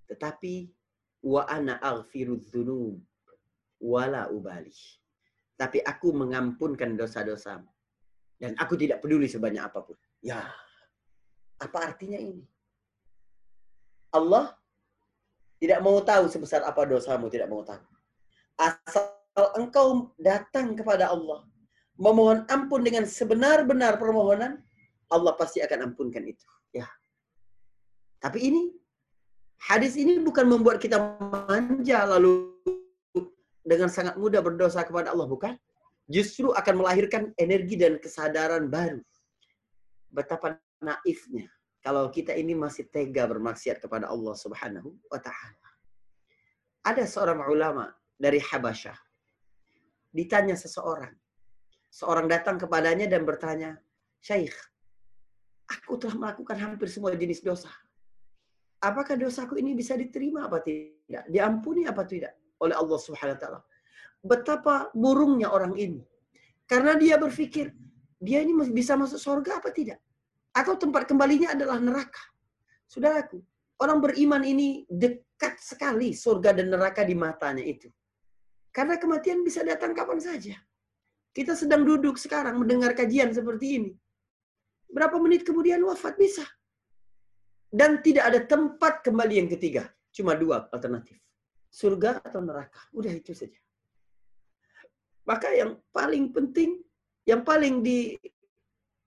Tetapi 0.05 0.69
wa 1.25 1.49
ana 1.49 1.81
aghfiru 1.81 2.37
dzunub 2.37 3.01
wala 3.81 4.29
ubali. 4.29 4.73
Tapi 5.57 5.81
aku 5.81 6.13
mengampunkan 6.13 6.93
dosa-dosamu. 6.93 7.69
Dan 8.35 8.53
aku 8.59 8.75
tidak 8.75 9.01
peduli 9.01 9.25
sebanyak 9.25 9.63
apa 9.63 9.79
pun. 9.81 9.95
Ya, 10.19 10.45
apa 11.57 11.77
artinya 11.79 12.19
ini? 12.19 12.43
Allah 14.11 14.51
tidak 15.65 15.81
mau 15.81 15.97
tahu 15.97 16.29
sebesar 16.29 16.61
apa 16.61 16.85
dosamu, 16.85 17.25
tidak 17.25 17.49
mau 17.49 17.65
tahu. 17.65 17.81
Asal 18.61 19.09
engkau 19.57 20.13
datang 20.21 20.77
kepada 20.77 21.09
Allah, 21.09 21.41
memohon 21.97 22.45
ampun 22.53 22.85
dengan 22.85 23.09
sebenar-benar 23.09 23.97
permohonan, 23.97 24.61
Allah 25.09 25.33
pasti 25.33 25.65
akan 25.65 25.89
ampunkan 25.89 26.21
itu. 26.29 26.45
Ya. 26.69 26.85
Tapi 28.21 28.45
ini 28.45 28.61
hadis 29.65 29.97
ini 29.97 30.21
bukan 30.21 30.45
membuat 30.45 30.77
kita 30.77 31.01
manja 31.49 32.05
lalu 32.05 32.53
dengan 33.65 33.89
sangat 33.89 34.21
mudah 34.21 34.45
berdosa 34.45 34.85
kepada 34.85 35.17
Allah, 35.17 35.25
bukan? 35.25 35.57
Justru 36.05 36.53
akan 36.53 36.85
melahirkan 36.85 37.33
energi 37.41 37.73
dan 37.73 37.97
kesadaran 37.97 38.69
baru. 38.69 39.01
Betapa 40.13 40.61
naifnya 40.77 41.49
kalau 41.85 42.09
kita 42.09 42.33
ini 42.33 42.57
masih 42.57 42.89
tega 42.89 43.29
bermaksiat 43.29 43.77
kepada 43.77 44.09
Allah 44.09 44.33
Subhanahu 44.33 44.89
wa 45.05 45.21
taala. 45.21 45.69
Ada 46.81 47.05
seorang 47.05 47.45
ulama 47.45 47.93
dari 48.17 48.41
Habasyah. 48.41 48.97
Ditanya 50.09 50.57
seseorang. 50.57 51.13
Seorang 51.93 52.25
datang 52.25 52.57
kepadanya 52.57 53.05
dan 53.05 53.21
bertanya, 53.21 53.77
"Syekh, 54.17 54.57
aku 55.69 56.01
telah 56.01 56.17
melakukan 56.17 56.57
hampir 56.57 56.89
semua 56.89 57.13
jenis 57.13 57.45
dosa. 57.45 57.69
Apakah 58.81 59.13
dosaku 59.13 59.61
ini 59.61 59.77
bisa 59.77 59.93
diterima 59.93 60.49
apa 60.49 60.65
tidak? 60.65 61.29
Diampuni 61.29 61.85
apa 61.85 62.01
tidak 62.09 62.33
oleh 62.65 62.73
Allah 62.73 62.97
Subhanahu 62.97 63.37
wa 63.37 63.41
taala?" 63.45 63.61
Betapa 64.25 64.89
burungnya 64.97 65.53
orang 65.53 65.77
ini. 65.77 66.01
Karena 66.65 66.97
dia 66.97 67.21
berpikir, 67.21 67.69
dia 68.17 68.41
ini 68.41 68.57
bisa 68.73 68.97
masuk 68.97 69.21
surga 69.21 69.61
apa 69.61 69.69
tidak? 69.69 70.01
Atau 70.55 70.79
tempat 70.79 71.03
kembalinya 71.03 71.51
adalah 71.51 71.75
neraka. 71.83 72.23
Saudaraku, 72.87 73.43
orang 73.83 73.99
beriman 73.99 74.39
ini 74.47 74.87
dekat 74.87 75.59
sekali 75.59 76.15
surga 76.15 76.55
dan 76.55 76.71
neraka 76.71 77.03
di 77.03 77.11
matanya 77.11 77.59
itu. 77.61 77.91
Karena 78.71 78.95
kematian 78.95 79.43
bisa 79.43 79.63
datang 79.67 79.91
kapan 79.91 80.19
saja. 80.23 80.55
Kita 81.35 81.51
sedang 81.51 81.83
duduk 81.83 82.15
sekarang 82.15 82.55
mendengar 82.55 82.95
kajian 82.95 83.35
seperti 83.35 83.83
ini. 83.83 83.91
Berapa 84.87 85.19
menit 85.19 85.43
kemudian 85.43 85.83
wafat 85.83 86.15
bisa. 86.15 86.47
Dan 87.67 87.99
tidak 87.99 88.31
ada 88.31 88.39
tempat 88.47 89.03
kembali 89.03 89.43
yang 89.43 89.49
ketiga. 89.51 89.91
Cuma 90.15 90.31
dua 90.39 90.71
alternatif. 90.71 91.19
Surga 91.67 92.23
atau 92.23 92.39
neraka. 92.39 92.79
Udah 92.95 93.11
itu 93.11 93.35
saja. 93.35 93.59
Maka 95.27 95.51
yang 95.51 95.75
paling 95.91 96.31
penting, 96.31 96.79
yang 97.27 97.43
paling 97.43 97.83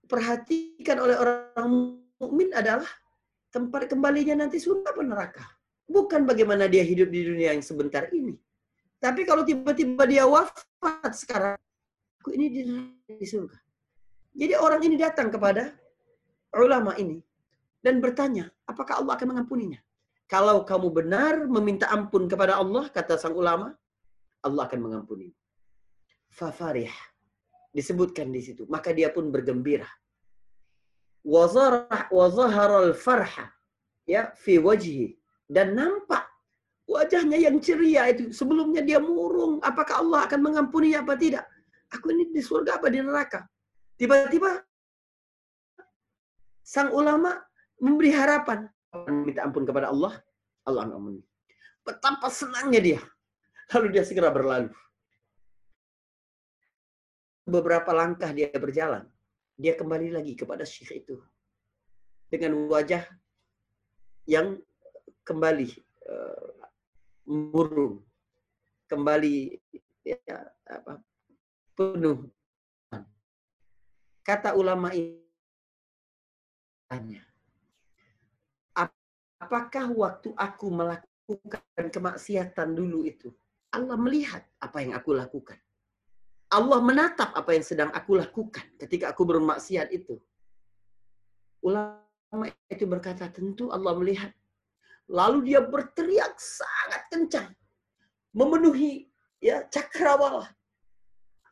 diperhatikan 0.08 1.04
oleh 1.04 1.20
orang 1.20 2.00
mukmin 2.16 2.48
adalah 2.56 2.88
tempat 3.52 3.92
kembalinya 3.92 4.40
nanti 4.40 4.56
surga 4.56 4.96
atau 4.96 5.04
neraka. 5.04 5.44
Bukan 5.84 6.24
bagaimana 6.24 6.64
dia 6.64 6.80
hidup 6.80 7.12
di 7.12 7.28
dunia 7.28 7.52
yang 7.52 7.60
sebentar 7.60 8.08
ini. 8.08 8.32
Tapi 8.96 9.28
kalau 9.28 9.44
tiba-tiba 9.44 10.08
dia 10.08 10.24
wafat 10.24 11.12
sekarang, 11.12 11.60
aku 12.24 12.32
ini 12.32 12.48
di 13.04 13.26
surga. 13.28 13.60
Jadi 14.32 14.56
orang 14.56 14.80
ini 14.80 14.96
datang 14.96 15.28
kepada 15.28 15.76
ulama 16.56 16.96
ini 16.96 17.20
dan 17.84 18.00
bertanya, 18.00 18.48
apakah 18.64 19.04
Allah 19.04 19.12
akan 19.12 19.36
mengampuninya? 19.36 19.80
Kalau 20.24 20.64
kamu 20.64 20.88
benar 21.04 21.44
meminta 21.44 21.92
ampun 21.92 22.32
kepada 22.32 22.56
Allah, 22.56 22.88
kata 22.88 23.20
sang 23.20 23.36
ulama, 23.36 23.76
Allah 24.40 24.64
akan 24.64 24.80
mengampuni. 24.80 25.36
Fafarih. 26.32 26.92
Disebutkan 27.78 28.34
di 28.34 28.42
situ. 28.42 28.66
Maka 28.66 28.90
dia 28.90 29.06
pun 29.14 29.30
bergembira. 29.30 29.86
Wazaharal 31.22 32.90
farha. 32.98 33.46
Ya, 34.02 34.34
fi 34.34 34.58
wajhi. 34.58 35.14
Dan 35.46 35.78
nampak 35.78 36.26
wajahnya 36.90 37.38
yang 37.38 37.62
ceria 37.62 38.10
itu. 38.10 38.34
Sebelumnya 38.34 38.82
dia 38.82 38.98
murung. 38.98 39.62
Apakah 39.62 40.02
Allah 40.02 40.26
akan 40.26 40.40
mengampuni 40.42 40.98
apa 40.98 41.14
tidak? 41.14 41.46
Aku 41.94 42.10
ini 42.10 42.26
di 42.34 42.42
surga 42.42 42.82
apa 42.82 42.90
di 42.90 42.98
neraka? 42.98 43.46
Tiba-tiba 43.94 44.58
sang 46.66 46.90
ulama 46.90 47.38
memberi 47.78 48.10
harapan. 48.10 48.66
Minta 49.06 49.46
ampun 49.46 49.62
kepada 49.62 49.94
Allah. 49.94 50.18
Allah 50.66 50.90
ampuni. 50.90 51.22
Betapa 51.86 52.26
senangnya 52.26 52.80
dia. 52.82 53.00
Lalu 53.70 53.86
dia 53.94 54.02
segera 54.02 54.34
berlalu. 54.34 54.74
Beberapa 57.48 57.96
langkah 57.96 58.28
dia 58.36 58.52
berjalan. 58.52 59.08
Dia 59.56 59.72
kembali 59.72 60.12
lagi 60.12 60.36
kepada 60.36 60.68
syekh 60.68 61.00
itu. 61.02 61.16
Dengan 62.28 62.68
wajah 62.68 63.08
yang 64.28 64.60
kembali 65.24 65.68
uh, 66.04 66.52
murung. 67.24 68.04
Kembali 68.88 69.56
ya, 70.04 70.20
apa, 70.68 71.00
penuh. 71.72 72.28
Kata 74.24 74.52
ulama 74.52 74.92
ini, 74.92 75.24
apakah 79.40 79.88
waktu 79.92 80.28
aku 80.36 80.66
melakukan 80.68 81.86
kemaksiatan 81.88 82.76
dulu 82.76 83.08
itu, 83.08 83.32
Allah 83.72 83.96
melihat 83.96 84.44
apa 84.60 84.84
yang 84.84 84.92
aku 84.92 85.16
lakukan. 85.16 85.56
Allah 86.48 86.80
menatap 86.80 87.36
apa 87.36 87.50
yang 87.52 87.64
sedang 87.64 87.90
aku 87.92 88.16
lakukan 88.16 88.64
ketika 88.80 89.12
aku 89.12 89.28
bermaksiat 89.28 89.92
itu. 89.92 90.16
Ulama 91.60 92.48
itu 92.72 92.88
berkata, 92.88 93.28
tentu 93.28 93.68
Allah 93.68 93.92
melihat. 93.96 94.32
Lalu 95.08 95.52
dia 95.52 95.60
berteriak 95.60 96.36
sangat 96.40 97.02
kencang. 97.12 97.50
Memenuhi 98.32 99.08
ya 99.40 99.64
cakrawala. 99.68 100.48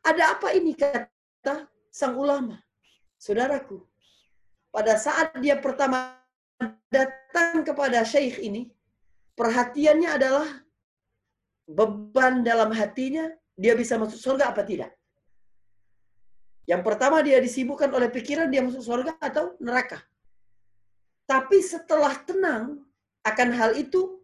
Ada 0.01 0.37
apa 0.37 0.53
ini 0.57 0.73
kata 0.73 1.69
sang 1.93 2.17
ulama? 2.17 2.57
Saudaraku, 3.17 3.81
pada 4.69 4.93
saat 4.97 5.33
dia 5.41 5.57
pertama 5.57 6.17
datang 6.89 7.65
kepada 7.65 8.05
syekh 8.05 8.39
ini, 8.41 8.69
perhatiannya 9.33 10.09
adalah 10.09 10.47
beban 11.67 12.45
dalam 12.45 12.71
hatinya, 12.71 13.27
dia 13.57 13.73
bisa 13.73 13.97
masuk 13.97 14.21
surga 14.21 14.53
apa 14.53 14.61
tidak. 14.61 14.93
Yang 16.69 16.81
pertama 16.85 17.25
dia 17.25 17.41
disibukkan 17.41 17.89
oleh 17.89 18.07
pikiran 18.13 18.47
dia 18.53 18.61
masuk 18.61 18.85
surga 18.85 19.17
atau 19.17 19.57
neraka. 19.57 19.97
Tapi 21.25 21.57
setelah 21.59 22.13
tenang 22.23 22.85
akan 23.25 23.49
hal 23.51 23.75
itu, 23.75 24.21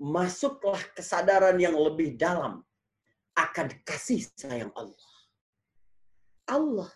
masuklah 0.00 0.80
kesadaran 0.96 1.54
yang 1.60 1.76
lebih 1.76 2.16
dalam 2.18 2.64
akan 3.36 3.68
kasih 3.86 4.26
sayang 4.34 4.72
Allah. 4.74 5.06
Allah 6.48 6.90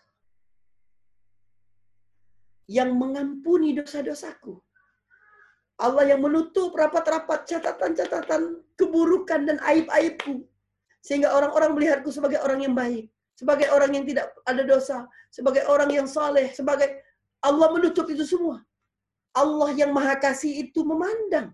yang 2.70 2.96
mengampuni 2.96 3.76
dosa-dosaku. 3.76 4.56
Allah 5.82 6.14
yang 6.14 6.22
menutup 6.22 6.72
rapat-rapat 6.72 7.44
catatan-catatan 7.44 8.62
keburukan 8.78 9.40
dan 9.44 9.58
aib-aibku. 9.66 10.46
Sehingga 11.02 11.34
orang-orang 11.34 11.74
melihatku 11.74 12.14
sebagai 12.14 12.38
orang 12.40 12.62
yang 12.62 12.74
baik. 12.78 13.10
Sebagai 13.34 13.68
orang 13.74 13.90
yang 13.90 14.04
tidak 14.06 14.30
ada 14.46 14.62
dosa. 14.62 15.10
Sebagai 15.34 15.66
orang 15.66 15.90
yang 15.90 16.06
saleh. 16.06 16.54
Sebagai 16.54 17.02
Allah 17.42 17.68
menutup 17.74 18.06
itu 18.06 18.22
semua. 18.22 18.62
Allah 19.34 19.74
yang 19.74 19.90
maha 19.90 20.14
kasih 20.14 20.70
itu 20.70 20.86
memandang. 20.86 21.50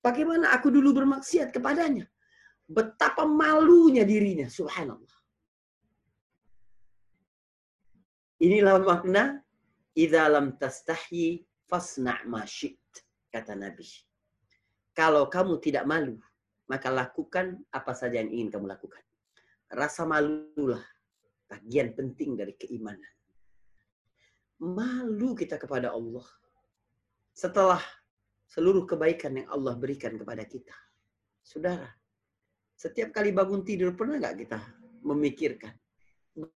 Bagaimana 0.00 0.56
aku 0.56 0.72
dulu 0.72 0.96
bermaksiat 0.96 1.52
kepadanya. 1.52 2.08
Betapa 2.64 3.28
malunya 3.28 4.08
dirinya. 4.08 4.48
Subhanallah. 4.48 5.16
Inilah 8.40 8.80
makna 8.80 9.40
idza 9.96 10.24
lam 10.28 10.56
tastahyi 10.60 11.44
fasna' 11.68 12.24
ma 12.28 12.44
kata 13.32 13.52
Nabi. 13.56 13.88
Kalau 14.96 15.28
kamu 15.28 15.60
tidak 15.60 15.84
malu, 15.84 16.16
maka 16.66 16.90
lakukan 16.90 17.62
apa 17.70 17.92
saja 17.94 18.18
yang 18.22 18.30
ingin 18.30 18.48
kamu 18.50 18.66
lakukan. 18.70 19.02
Rasa 19.70 20.06
malulah 20.06 20.82
bagian 21.46 21.94
penting 21.94 22.34
dari 22.38 22.54
keimanan. 22.58 23.14
Malu 24.62 25.34
kita 25.34 25.58
kepada 25.58 25.94
Allah. 25.94 26.26
Setelah 27.36 27.82
seluruh 28.48 28.86
kebaikan 28.86 29.36
yang 29.36 29.48
Allah 29.50 29.74
berikan 29.76 30.14
kepada 30.16 30.46
kita. 30.46 30.74
Saudara, 31.42 31.86
setiap 32.74 33.12
kali 33.14 33.30
bangun 33.30 33.62
tidur 33.62 33.94
pernah 33.94 34.18
nggak 34.18 34.36
kita 34.46 34.58
memikirkan, 35.06 35.74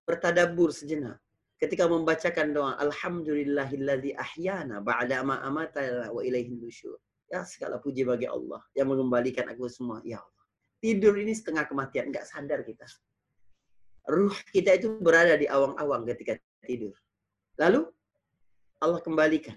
bertadabur 0.03 0.75
sejenak, 0.75 1.21
ketika 1.61 1.87
membacakan 1.87 2.51
doa 2.51 2.73
Alhamdulillahilladzi 2.81 4.17
ahyana 4.17 4.81
ba'da 4.81 5.21
ma 5.23 5.39
wa 6.11 6.21
ilaihin 6.25 6.59
nusyur. 6.59 6.97
Ya 7.31 7.47
segala 7.47 7.79
puji 7.79 8.03
bagi 8.03 8.27
Allah 8.27 8.59
yang 8.75 8.91
mengembalikan 8.91 9.47
aku 9.47 9.71
semua. 9.71 10.03
Ya 10.03 10.19
Allah. 10.19 10.45
Tidur 10.83 11.15
ini 11.15 11.31
setengah 11.31 11.63
kematian, 11.63 12.11
nggak 12.11 12.27
sadar 12.27 12.59
kita. 12.67 12.83
Ruh 14.11 14.35
kita 14.51 14.75
itu 14.75 14.99
berada 14.99 15.39
di 15.39 15.47
awang-awang 15.47 16.03
ketika 16.11 16.35
tidur. 16.67 16.91
Lalu 17.55 17.87
Allah 18.83 18.99
kembalikan 18.99 19.55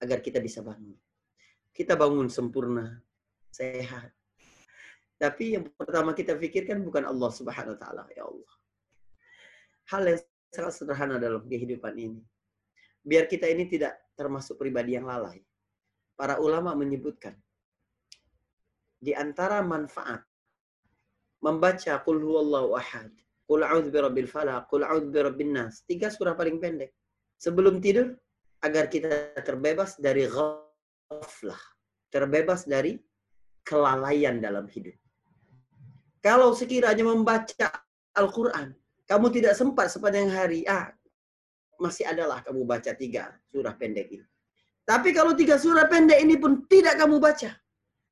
agar 0.00 0.18
kita 0.24 0.40
bisa 0.42 0.64
bangun. 0.64 0.96
Kita 1.70 1.94
bangun 1.94 2.26
sempurna, 2.26 2.98
sehat. 3.52 4.10
Tapi 5.20 5.60
yang 5.60 5.68
pertama 5.76 6.16
kita 6.16 6.34
pikirkan 6.34 6.80
bukan 6.80 7.04
Allah 7.04 7.30
Subhanahu 7.30 7.76
wa 7.76 7.80
taala, 7.80 8.04
ya 8.16 8.24
Allah. 8.24 8.52
Hal 9.92 10.02
yang 10.08 10.18
sangat 10.50 10.72
sederhana 10.74 11.20
dalam 11.20 11.44
kehidupan 11.44 11.94
ini. 12.00 12.24
Biar 13.04 13.28
kita 13.28 13.44
ini 13.44 13.68
tidak 13.68 14.00
termasuk 14.16 14.56
pribadi 14.56 14.96
yang 14.96 15.04
lalai. 15.04 15.44
Para 16.20 16.36
ulama 16.36 16.76
menyebutkan 16.76 17.32
di 19.00 19.16
antara 19.16 19.64
manfaat 19.64 20.20
membaca 21.40 21.96
qul 22.04 22.20
huwallahu 22.20 22.76
ahad, 22.76 23.08
qul 23.48 23.64
a'udzu 23.64 23.88
birabbil 23.88 24.28
falaq, 24.28 24.68
qul 24.68 24.84
a'udzu 24.84 25.08
birabbin 25.08 25.56
nas. 25.56 25.80
Tiga 25.88 26.12
surah 26.12 26.36
paling 26.36 26.60
pendek. 26.60 26.92
Sebelum 27.40 27.80
tidur 27.80 28.12
agar 28.60 28.92
kita 28.92 29.32
terbebas 29.40 29.96
dari 29.96 30.28
ghaflah, 30.28 31.62
terbebas 32.12 32.68
dari 32.68 33.00
kelalaian 33.64 34.44
dalam 34.44 34.68
hidup. 34.68 35.00
Kalau 36.20 36.52
sekiranya 36.52 37.08
membaca 37.08 37.80
Al-Quran 38.12 38.76
kamu 39.08 39.26
tidak 39.32 39.56
sempat 39.56 39.90
sepanjang 39.90 40.30
hari, 40.30 40.62
ah 40.70 40.92
masih 41.82 42.04
adalah 42.06 42.44
kamu 42.46 42.62
baca 42.68 42.92
tiga 42.92 43.34
surah 43.50 43.72
pendek 43.74 44.06
ini. 44.12 44.29
Tapi 44.90 45.08
kalau 45.14 45.32
tiga 45.38 45.54
surah 45.54 45.86
pendek 45.86 46.18
ini 46.18 46.34
pun 46.42 46.66
tidak 46.66 46.98
kamu 46.98 47.22
baca, 47.22 47.50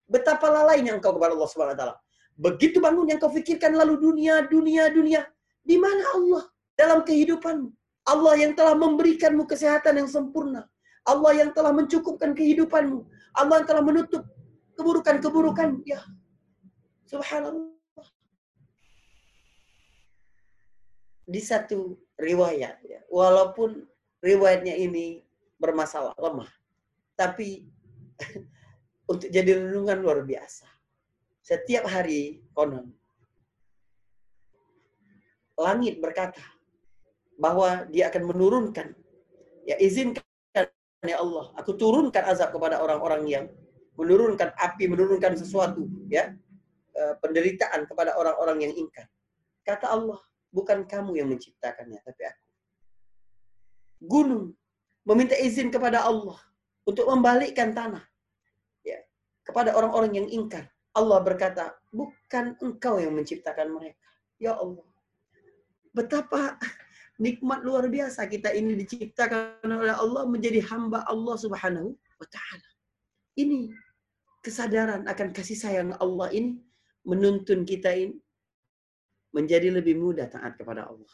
betapa 0.06 0.46
lalainya 0.46 0.94
engkau 0.94 1.10
kepada 1.16 1.34
Allah 1.34 1.50
Subhanahu 1.50 1.74
wa 1.74 1.80
taala. 1.80 1.96
Begitu 2.38 2.78
bangun 2.78 3.10
yang 3.10 3.18
kau 3.18 3.34
pikirkan 3.34 3.74
lalu 3.74 3.98
dunia, 3.98 4.46
dunia, 4.46 4.86
dunia. 4.94 5.26
Di 5.66 5.74
mana 5.74 6.02
Allah 6.14 6.42
dalam 6.78 7.02
kehidupanmu? 7.02 7.74
Allah 8.06 8.34
yang 8.38 8.54
telah 8.54 8.78
memberikanmu 8.78 9.42
kesehatan 9.50 9.98
yang 9.98 10.06
sempurna. 10.06 10.70
Allah 11.02 11.32
yang 11.42 11.50
telah 11.50 11.74
mencukupkan 11.74 12.30
kehidupanmu. 12.38 13.02
Allah 13.34 13.54
yang 13.58 13.66
telah 13.66 13.82
menutup 13.82 14.22
keburukan-keburukan. 14.78 15.82
Ya, 15.82 15.98
subhanallah. 17.10 17.74
di 21.28 21.44
satu 21.44 22.00
riwayat 22.16 22.80
ya, 22.88 23.04
walaupun 23.12 23.84
riwayatnya 24.24 24.80
ini 24.80 25.20
bermasalah 25.60 26.16
lemah 26.16 26.48
tapi 27.18 27.66
untuk 29.10 29.26
jadi 29.26 29.58
renungan 29.58 29.98
luar 29.98 30.22
biasa. 30.22 30.70
Setiap 31.42 31.90
hari 31.90 32.44
konon 32.54 32.94
langit 35.58 35.98
berkata 35.98 36.38
bahwa 37.34 37.82
dia 37.90 38.06
akan 38.14 38.30
menurunkan 38.30 38.94
ya 39.66 39.74
izinkan 39.82 40.22
ya 41.02 41.18
Allah 41.18 41.50
aku 41.58 41.74
turunkan 41.74 42.22
azab 42.30 42.54
kepada 42.54 42.78
orang-orang 42.78 43.26
yang 43.26 43.44
menurunkan 43.98 44.54
api 44.54 44.86
menurunkan 44.86 45.34
sesuatu 45.34 45.82
ya 46.06 46.30
eh, 46.94 47.14
penderitaan 47.18 47.90
kepada 47.90 48.14
orang-orang 48.14 48.70
yang 48.70 48.72
ingkar. 48.86 49.10
Kata 49.66 49.90
Allah 49.90 50.22
Bukan 50.48 50.88
kamu 50.88 51.20
yang 51.20 51.28
menciptakannya, 51.28 52.00
tapi 52.00 52.22
aku. 52.24 52.46
Gunung 54.00 54.56
meminta 55.04 55.36
izin 55.36 55.68
kepada 55.68 56.08
Allah 56.08 56.38
untuk 56.88 57.04
membalikkan 57.04 57.76
tanah 57.76 58.00
ya, 58.80 58.96
kepada 59.44 59.76
orang-orang 59.76 60.24
yang 60.24 60.28
ingkar. 60.32 60.72
Allah 60.96 61.20
berkata, 61.20 61.76
bukan 61.92 62.56
engkau 62.64 62.96
yang 62.96 63.12
menciptakan 63.12 63.76
mereka. 63.76 64.08
Ya 64.40 64.56
Allah. 64.56 64.88
Betapa 65.92 66.56
nikmat 67.20 67.60
luar 67.60 67.84
biasa 67.92 68.24
kita 68.24 68.56
ini 68.56 68.72
diciptakan 68.78 69.68
oleh 69.68 69.92
Allah 69.92 70.24
menjadi 70.24 70.64
hamba 70.72 71.04
Allah 71.04 71.36
Subhanahu 71.36 71.92
wa 71.92 72.26
taala. 72.32 72.70
Ini 73.36 73.68
kesadaran 74.40 75.04
akan 75.04 75.28
kasih 75.36 75.58
sayang 75.58 75.92
Allah 76.00 76.32
ini 76.32 76.56
menuntun 77.04 77.68
kita 77.68 77.92
ini 77.92 78.16
menjadi 79.34 79.74
lebih 79.74 79.98
mudah 80.00 80.26
taat 80.30 80.56
kepada 80.56 80.88
Allah. 80.88 81.12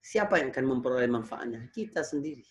Siapa 0.00 0.40
yang 0.40 0.48
akan 0.48 0.64
memperoleh 0.64 1.10
manfaatnya? 1.12 1.68
Kita 1.70 2.00
sendiri. 2.00 2.46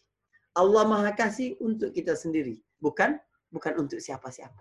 Allah 0.60 0.84
Maha 0.84 1.16
Kasih 1.16 1.56
untuk 1.64 1.96
kita 1.96 2.20
sendiri, 2.20 2.60
bukan 2.84 3.16
bukan 3.48 3.80
untuk 3.80 4.04
siapa-siapa. 4.04 4.60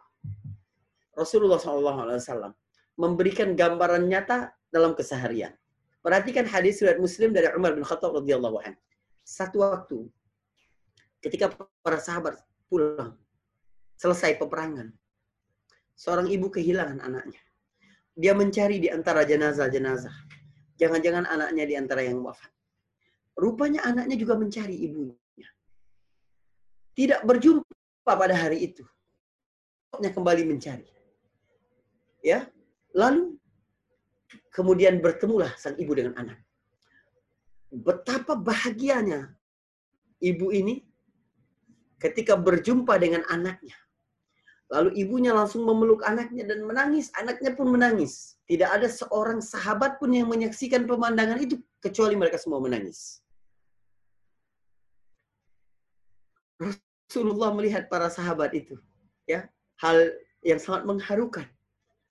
Rasulullah 1.18 1.58
SAW 1.58 2.54
memberikan 2.94 3.58
gambaran 3.58 4.06
nyata 4.06 4.54
dalam 4.70 4.94
keseharian. 4.94 5.50
Perhatikan 5.98 6.46
hadis 6.46 6.78
riwayat 6.78 7.02
Muslim 7.02 7.34
dari 7.34 7.50
Umar 7.58 7.74
bin 7.74 7.82
Khattab 7.82 8.14
radhiyallahu 8.22 8.62
anhu. 8.62 8.78
Satu 9.26 9.66
waktu 9.66 10.06
ketika 11.18 11.50
para 11.82 11.98
sahabat 11.98 12.38
pulang 12.70 13.18
selesai 13.98 14.38
peperangan, 14.38 14.94
seorang 15.98 16.30
ibu 16.30 16.46
kehilangan 16.46 17.02
anaknya. 17.02 17.42
Dia 18.14 18.34
mencari 18.34 18.78
di 18.78 18.88
antara 18.90 19.26
jenazah-jenazah 19.26 20.14
Jangan-jangan 20.78 21.26
anaknya 21.26 21.64
di 21.66 21.74
antara 21.74 22.06
yang 22.06 22.22
wafat. 22.22 22.54
Rupanya 23.34 23.82
anaknya 23.82 24.14
juga 24.14 24.38
mencari 24.38 24.78
ibunya. 24.78 25.18
Tidak 26.98 27.22
berjumpa 27.22 27.62
pada 28.02 28.34
hari 28.34 28.74
itu. 28.74 28.82
Dia 30.02 30.10
kembali 30.10 30.42
mencari. 30.50 30.82
Ya, 32.26 32.50
lalu 32.90 33.38
kemudian 34.50 34.98
bertemulah 34.98 35.54
sang 35.54 35.78
ibu 35.78 35.94
dengan 35.94 36.18
anak. 36.18 36.42
Betapa 37.70 38.34
bahagianya 38.34 39.30
ibu 40.18 40.50
ini 40.50 40.82
ketika 42.02 42.34
berjumpa 42.34 42.98
dengan 42.98 43.22
anaknya. 43.30 43.78
Lalu 44.68 44.98
ibunya 44.98 45.32
langsung 45.32 45.62
memeluk 45.64 46.02
anaknya 46.02 46.44
dan 46.50 46.66
menangis. 46.66 47.14
Anaknya 47.14 47.54
pun 47.54 47.70
menangis. 47.72 48.36
Tidak 48.50 48.68
ada 48.68 48.90
seorang 48.90 49.38
sahabat 49.38 49.96
pun 50.02 50.12
yang 50.12 50.26
menyaksikan 50.28 50.84
pemandangan 50.84 51.38
itu 51.40 51.62
kecuali 51.78 52.18
mereka 52.18 52.36
semua 52.36 52.58
menangis. 52.58 53.22
Rasulullah 57.08 57.56
melihat 57.56 57.88
para 57.88 58.12
sahabat 58.12 58.52
itu, 58.52 58.76
ya, 59.24 59.48
hal 59.80 60.12
yang 60.44 60.60
sangat 60.60 60.84
mengharukan. 60.84 61.48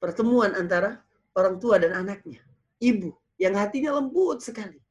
Pertemuan 0.01 0.57
antara 0.57 1.05
orang 1.37 1.61
tua 1.61 1.77
dan 1.77 1.93
anaknya, 1.93 2.41
ibu 2.81 3.13
yang 3.37 3.53
hatinya 3.53 3.93
lembut 3.93 4.41
sekali. 4.41 4.81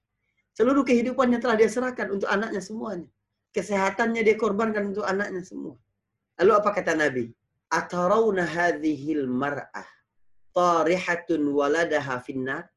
Seluruh 0.54 0.86
kehidupannya 0.86 1.42
telah 1.42 1.58
dia 1.58 1.66
serahkan 1.66 2.14
untuk 2.14 2.30
anaknya 2.30 2.62
semuanya. 2.62 3.10
Kesehatannya 3.50 4.22
dia 4.22 4.38
korbankan 4.38 4.94
untuk 4.94 5.02
anaknya 5.02 5.42
semua. 5.42 5.74
Lalu 6.38 6.52
apa 6.54 6.70
kata 6.70 6.94
Nabi? 6.94 7.34
Atarawna 7.66 8.46
hadhil 8.46 9.26
mar'ah 9.26 9.90
tarihatun 10.54 11.50
waladaha 11.50 12.22
finnar? 12.22 12.70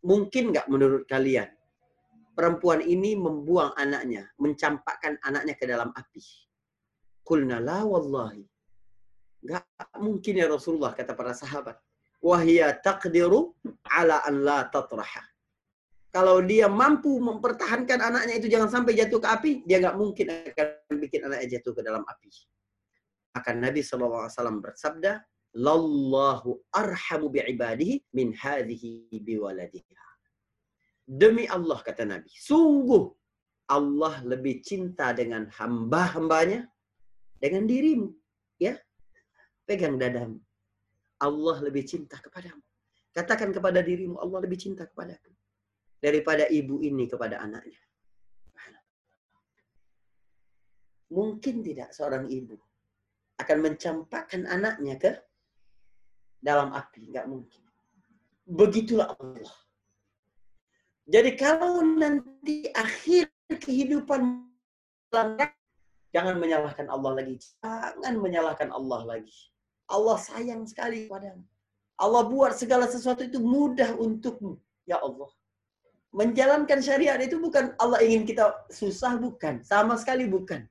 Mungkin 0.00 0.56
nggak 0.56 0.66
menurut 0.72 1.04
kalian 1.04 1.52
perempuan 2.32 2.80
ini 2.80 3.12
membuang 3.12 3.76
anaknya, 3.76 4.24
mencampakkan 4.40 5.20
anaknya 5.20 5.54
ke 5.54 5.68
dalam 5.68 5.92
api? 5.92 6.24
Kulna 7.22 7.62
la 7.62 7.86
wallahi. 7.86 8.42
Gak 9.42 9.66
mungkin 9.98 10.38
ya 10.38 10.46
Rasulullah, 10.46 10.94
kata 10.94 11.14
para 11.18 11.34
sahabat. 11.34 11.78
Wahia 12.22 12.78
taqdiru 12.78 13.58
ala 13.90 14.22
an 14.22 14.46
la 14.46 14.66
tatraha. 14.70 15.22
Kalau 16.12 16.44
dia 16.44 16.68
mampu 16.68 17.16
mempertahankan 17.18 17.98
anaknya 17.98 18.36
itu 18.36 18.46
jangan 18.46 18.68
sampai 18.68 18.92
jatuh 18.94 19.18
ke 19.18 19.28
api, 19.32 19.50
dia 19.64 19.80
nggak 19.80 19.96
mungkin 19.96 20.26
akan 20.28 20.96
bikin 21.00 21.24
anaknya 21.24 21.58
jatuh 21.58 21.72
ke 21.72 21.80
dalam 21.80 22.04
api. 22.04 22.28
Akan 23.32 23.64
Nabi 23.64 23.80
SAW 23.80 24.28
bersabda, 24.60 25.24
Lallahu 25.56 26.68
arhamu 26.72 27.32
bi'ibadihi 27.32 28.12
min 28.16 28.32
hadhihi 28.32 29.20
biwaladiha. 29.20 30.08
Demi 31.04 31.44
Allah, 31.48 31.80
kata 31.80 32.08
Nabi, 32.08 32.28
sungguh 32.28 33.08
Allah 33.68 34.20
lebih 34.24 34.64
cinta 34.64 35.12
dengan 35.16 35.48
hamba-hambanya 35.48 36.71
dengan 37.42 37.66
dirimu. 37.66 38.14
Ya, 38.62 38.78
pegang 39.66 39.98
dadamu. 39.98 40.38
Allah 41.18 41.56
lebih 41.66 41.82
cinta 41.82 42.22
kepadamu. 42.22 42.62
Katakan 43.10 43.50
kepada 43.50 43.82
dirimu, 43.82 44.22
Allah 44.22 44.38
lebih 44.46 44.62
cinta 44.62 44.86
kepadaku 44.86 45.34
daripada 45.98 46.46
ibu 46.46 46.78
ini 46.78 47.10
kepada 47.10 47.42
anaknya. 47.42 47.82
Mungkin 51.12 51.60
tidak 51.60 51.92
seorang 51.92 52.24
ibu 52.32 52.56
akan 53.36 53.58
mencampakkan 53.60 54.48
anaknya 54.48 54.96
ke 54.96 55.12
dalam 56.40 56.72
api. 56.72 57.12
Nggak 57.12 57.28
mungkin. 57.28 57.62
Begitulah 58.48 59.12
Allah. 59.20 59.54
Jadi 61.04 61.30
kalau 61.36 61.84
nanti 61.84 62.72
akhir 62.72 63.28
kehidupan 63.60 64.48
jangan 66.12 66.36
menyalahkan 66.38 66.86
Allah 66.92 67.12
lagi. 67.18 67.36
Jangan 67.64 68.14
menyalahkan 68.20 68.68
Allah 68.70 69.00
lagi. 69.04 69.36
Allah 69.88 70.16
sayang 70.20 70.64
sekali 70.68 71.08
padamu. 71.08 71.44
Allah 72.00 72.22
buat 72.28 72.56
segala 72.56 72.88
sesuatu 72.88 73.26
itu 73.26 73.40
mudah 73.40 73.96
untukmu. 73.98 74.56
Ya 74.86 75.00
Allah 75.00 75.28
menjalankan 76.12 76.84
syariat 76.84 77.16
itu 77.18 77.40
bukan 77.40 77.72
Allah 77.80 77.98
ingin 78.04 78.28
kita 78.28 78.52
susah, 78.68 79.16
bukan. 79.16 79.64
Sama 79.64 79.96
sekali 79.96 80.28
bukan. 80.28 80.68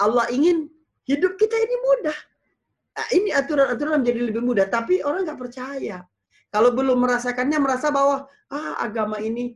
Allah 0.00 0.24
ingin 0.32 0.72
hidup 1.04 1.36
kita 1.36 1.52
ini 1.52 1.76
mudah. 1.84 2.18
Nah, 2.96 3.08
ini 3.16 3.30
aturan-aturan 3.32 4.00
menjadi 4.00 4.20
lebih 4.32 4.42
mudah, 4.42 4.66
tapi 4.66 5.04
orang 5.04 5.28
nggak 5.28 5.40
percaya. 5.40 6.04
Kalau 6.50 6.74
belum 6.74 6.98
merasakannya, 6.98 7.60
merasa 7.60 7.92
bahwa 7.92 8.26
ah 8.50 8.80
agama 8.82 9.20
ini 9.22 9.54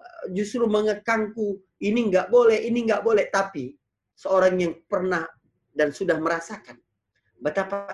eh, 0.00 0.24
justru 0.34 0.64
mengekangku, 0.66 1.60
ini 1.78 2.08
nggak 2.10 2.32
boleh, 2.32 2.58
ini 2.64 2.88
nggak 2.88 3.04
boleh. 3.04 3.28
Tapi 3.28 3.76
seorang 4.22 4.54
yang 4.62 4.74
pernah 4.86 5.26
dan 5.74 5.90
sudah 5.90 6.22
merasakan 6.22 6.78
betapa 7.42 7.90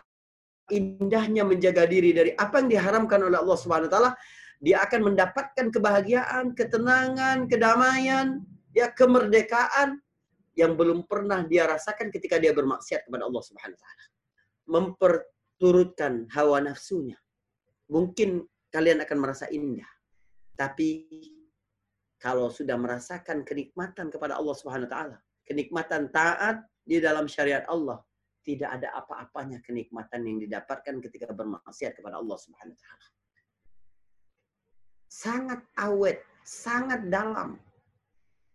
indahnya 0.68 1.48
menjaga 1.48 1.88
diri 1.88 2.12
dari 2.12 2.36
apa 2.36 2.60
yang 2.60 2.68
diharamkan 2.68 3.24
oleh 3.24 3.40
Allah 3.40 3.56
Subhanahu 3.56 3.88
wa 3.88 3.92
taala, 3.96 4.12
dia 4.60 4.84
akan 4.84 5.12
mendapatkan 5.12 5.66
kebahagiaan, 5.72 6.52
ketenangan, 6.52 7.48
kedamaian, 7.48 8.44
ya 8.76 8.92
kemerdekaan 8.92 10.04
yang 10.52 10.76
belum 10.76 11.08
pernah 11.08 11.46
dia 11.48 11.64
rasakan 11.64 12.12
ketika 12.12 12.36
dia 12.36 12.52
bermaksiat 12.52 13.08
kepada 13.08 13.24
Allah 13.24 13.42
Subhanahu 13.42 13.78
wa 13.78 13.82
taala. 13.82 14.04
Memperturutkan 14.68 16.28
hawa 16.36 16.60
nafsunya. 16.60 17.16
Mungkin 17.88 18.44
kalian 18.68 19.00
akan 19.00 19.16
merasa 19.16 19.48
indah. 19.48 19.88
Tapi 20.52 21.08
kalau 22.20 22.52
sudah 22.52 22.76
merasakan 22.76 23.46
kenikmatan 23.46 24.12
kepada 24.12 24.36
Allah 24.36 24.52
Subhanahu 24.52 24.84
wa 24.84 24.92
taala, 24.92 25.18
kenikmatan 25.48 26.12
taat 26.12 26.61
di 26.84 27.00
dalam 27.00 27.24
syariat 27.24 27.64
Allah, 27.72 28.04
tidak 28.44 28.68
ada 28.76 28.92
apa-apanya 29.00 29.64
kenikmatan 29.64 30.28
yang 30.28 30.37
didapatkan 30.37 31.00
ketika 31.00 31.32
bermaksiat 31.32 31.96
kepada 31.96 32.20
Allah 32.20 32.37
Subhanahu 32.37 32.76
wa 32.76 32.80
taala 32.84 33.08
sangat 35.08 35.64
awet, 35.80 36.20
sangat 36.44 37.08
dalam. 37.08 37.56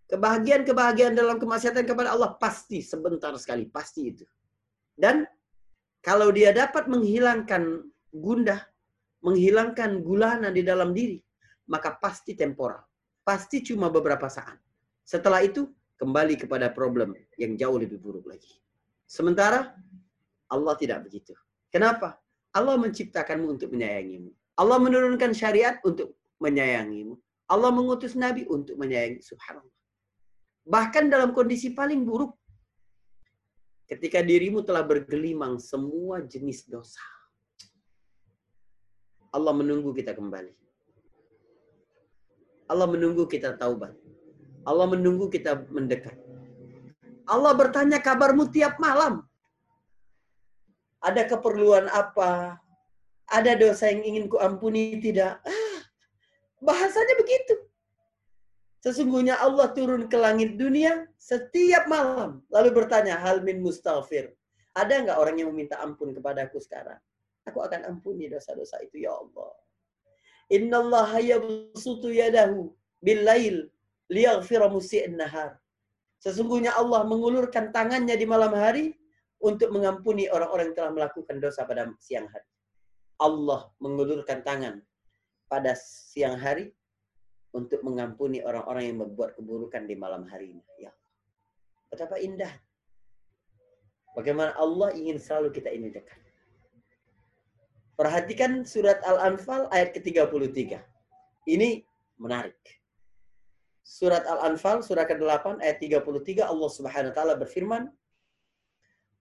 Kebahagiaan-kebahagiaan 0.08 1.18
dalam 1.18 1.42
kemaksiatan 1.42 1.90
kepada 1.90 2.14
Allah 2.14 2.38
pasti 2.38 2.86
sebentar 2.86 3.34
sekali, 3.42 3.66
pasti 3.66 4.14
itu. 4.14 4.26
Dan 4.94 5.26
kalau 6.06 6.30
dia 6.30 6.54
dapat 6.54 6.86
menghilangkan 6.86 7.82
gundah, 8.14 8.62
menghilangkan 9.26 10.06
gulana 10.06 10.54
di 10.54 10.62
dalam 10.62 10.94
diri, 10.94 11.18
maka 11.66 11.98
pasti 11.98 12.38
temporal. 12.38 12.86
Pasti 13.26 13.66
cuma 13.66 13.90
beberapa 13.90 14.30
saat. 14.30 14.60
Setelah 15.02 15.42
itu, 15.42 15.66
kembali 16.04 16.36
kepada 16.36 16.68
problem 16.76 17.16
yang 17.40 17.56
jauh 17.56 17.80
lebih 17.80 18.04
buruk 18.04 18.28
lagi. 18.28 18.60
Sementara, 19.08 19.72
Allah 20.52 20.76
tidak 20.76 21.08
begitu. 21.08 21.32
Kenapa? 21.72 22.20
Allah 22.52 22.76
menciptakanmu 22.76 23.48
untuk 23.56 23.72
menyayangimu. 23.72 24.30
Allah 24.60 24.78
menurunkan 24.84 25.32
syariat 25.32 25.80
untuk 25.88 26.14
menyayangimu. 26.44 27.16
Allah 27.48 27.72
mengutus 27.72 28.14
Nabi 28.20 28.44
untuk 28.52 28.76
menyayangi. 28.76 29.24
Subhanallah. 29.24 29.78
Bahkan 30.68 31.08
dalam 31.08 31.32
kondisi 31.32 31.72
paling 31.72 32.04
buruk, 32.04 32.36
ketika 33.88 34.20
dirimu 34.22 34.62
telah 34.62 34.84
bergelimang 34.84 35.58
semua 35.58 36.20
jenis 36.24 36.68
dosa. 36.68 37.02
Allah 39.34 39.54
menunggu 39.56 39.90
kita 39.98 40.14
kembali. 40.14 40.54
Allah 42.70 42.88
menunggu 42.88 43.26
kita 43.26 43.58
taubat. 43.58 44.03
Allah 44.64 44.88
menunggu 44.88 45.28
kita 45.28 45.68
mendekat. 45.68 46.16
Allah 47.28 47.52
bertanya 47.56 48.00
kabarmu 48.00 48.52
tiap 48.52 48.80
malam. 48.80 49.24
Ada 51.04 51.28
keperluan 51.28 51.92
apa? 51.92 52.60
Ada 53.28 53.60
dosa 53.60 53.92
yang 53.92 54.04
ingin 54.04 54.26
kuampuni 54.32 55.00
tidak? 55.04 55.40
Ah, 55.44 55.80
Bahasanya 56.64 57.16
begitu. 57.20 57.60
Sesungguhnya 58.80 59.40
Allah 59.40 59.72
turun 59.72 60.08
ke 60.08 60.16
langit 60.16 60.56
dunia 60.56 61.08
setiap 61.20 61.88
malam. 61.88 62.44
Lalu 62.52 62.84
bertanya, 62.84 63.20
hal 63.20 63.44
min 63.44 63.60
mustaghfir. 63.64 64.32
Ada 64.76 65.08
nggak 65.08 65.18
orang 65.20 65.36
yang 65.40 65.52
meminta 65.52 65.80
ampun 65.80 66.16
kepadaku 66.16 66.60
sekarang? 66.60 67.00
Aku 67.48 67.60
akan 67.60 67.84
ampuni 67.88 68.32
dosa-dosa 68.32 68.80
itu, 68.84 69.04
ya 69.04 69.12
Allah. 69.12 69.52
Inna 70.52 70.84
Allah 70.84 71.12
yabsutu 71.20 72.12
yadahu 72.12 72.72
billail 73.00 73.73
liyaghfira 74.12 74.68
musi'in 74.68 75.16
nahar. 75.16 75.60
Sesungguhnya 76.20 76.76
Allah 76.76 77.04
mengulurkan 77.04 77.76
tangannya 77.76 78.16
di 78.16 78.24
malam 78.24 78.56
hari 78.56 78.96
untuk 79.44 79.76
mengampuni 79.76 80.32
orang-orang 80.32 80.72
yang 80.72 80.78
telah 80.80 80.92
melakukan 80.96 81.36
dosa 81.44 81.68
pada 81.68 81.92
siang 82.00 82.28
hari. 82.32 82.48
Allah 83.20 83.68
mengulurkan 83.84 84.40
tangan 84.44 84.80
pada 85.52 85.76
siang 85.76 86.40
hari 86.40 86.72
untuk 87.54 87.84
mengampuni 87.86 88.42
orang-orang 88.42 88.90
yang 88.90 88.98
membuat 89.04 89.38
keburukan 89.38 89.86
di 89.86 89.96
malam 90.00 90.26
hari. 90.26 90.58
Ya 90.82 90.90
Betapa 91.94 92.18
indah. 92.18 92.50
Bagaimana 94.18 94.58
Allah 94.58 94.98
ingin 94.98 95.22
selalu 95.22 95.54
kita 95.54 95.70
ini 95.70 95.94
dekat. 95.94 96.18
Perhatikan 97.94 98.66
surat 98.66 98.98
Al-Anfal 99.06 99.70
ayat 99.70 99.94
ke-33. 99.94 100.82
Ini 101.46 101.86
menarik. 102.18 102.58
Surat 103.84 104.24
Al-Anfal 104.24 104.80
surah 104.80 105.04
ke-8 105.04 105.60
ayat 105.60 105.78
33 105.84 106.48
Allah 106.48 106.70
Subhanahu 106.72 107.12
wa 107.12 107.16
taala 107.16 107.36
berfirman, 107.36 107.84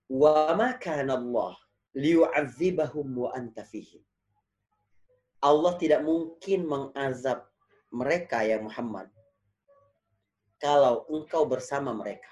"Wa 0.07 0.55
ma 0.55 0.79
kana 0.79 1.19
Allah 1.19 1.59
liyu'adzibahum 1.99 3.07
wa 3.11 3.35
anta 3.35 3.67
fihim." 3.67 4.07
Allah 5.43 5.75
tidak 5.83 6.07
mungkin 6.07 6.63
mengazab 6.71 7.51
mereka 7.91 8.47
ya 8.47 8.63
Muhammad 8.63 9.11
kalau 10.63 11.03
engkau 11.11 11.43
bersama 11.43 11.91
mereka. 11.91 12.31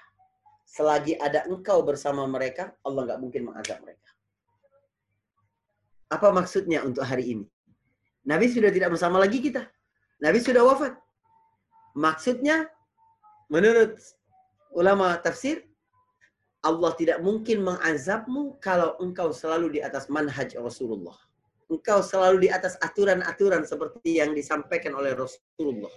Selagi 0.63 1.19
ada 1.19 1.43
engkau 1.51 1.83
bersama 1.83 2.23
mereka, 2.23 2.71
Allah 2.87 3.11
nggak 3.11 3.19
mungkin 3.19 3.51
mengazab 3.51 3.83
mereka. 3.83 4.07
Apa 6.07 6.31
maksudnya 6.31 6.79
untuk 6.87 7.03
hari 7.03 7.35
ini? 7.35 7.45
Nabi 8.23 8.47
sudah 8.47 8.71
tidak 8.71 8.95
bersama 8.95 9.19
lagi 9.19 9.43
kita. 9.43 9.67
Nabi 10.23 10.39
sudah 10.39 10.63
wafat. 10.63 10.95
Maksudnya, 11.93 12.71
menurut 13.51 13.99
ulama 14.71 15.17
tafsir, 15.19 15.67
Allah 16.61 16.93
tidak 16.95 17.19
mungkin 17.25 17.65
mengazabmu 17.65 18.61
kalau 18.61 18.95
engkau 19.01 19.33
selalu 19.33 19.75
di 19.75 19.79
atas 19.81 20.07
manhaj 20.07 20.53
Rasulullah 20.55 21.17
engkau 21.71 22.03
selalu 22.03 22.45
di 22.45 22.49
atas 22.51 22.75
aturan-aturan 22.83 23.63
seperti 23.63 24.19
yang 24.19 24.35
disampaikan 24.35 24.91
oleh 24.91 25.15
Rasulullah. 25.15 25.89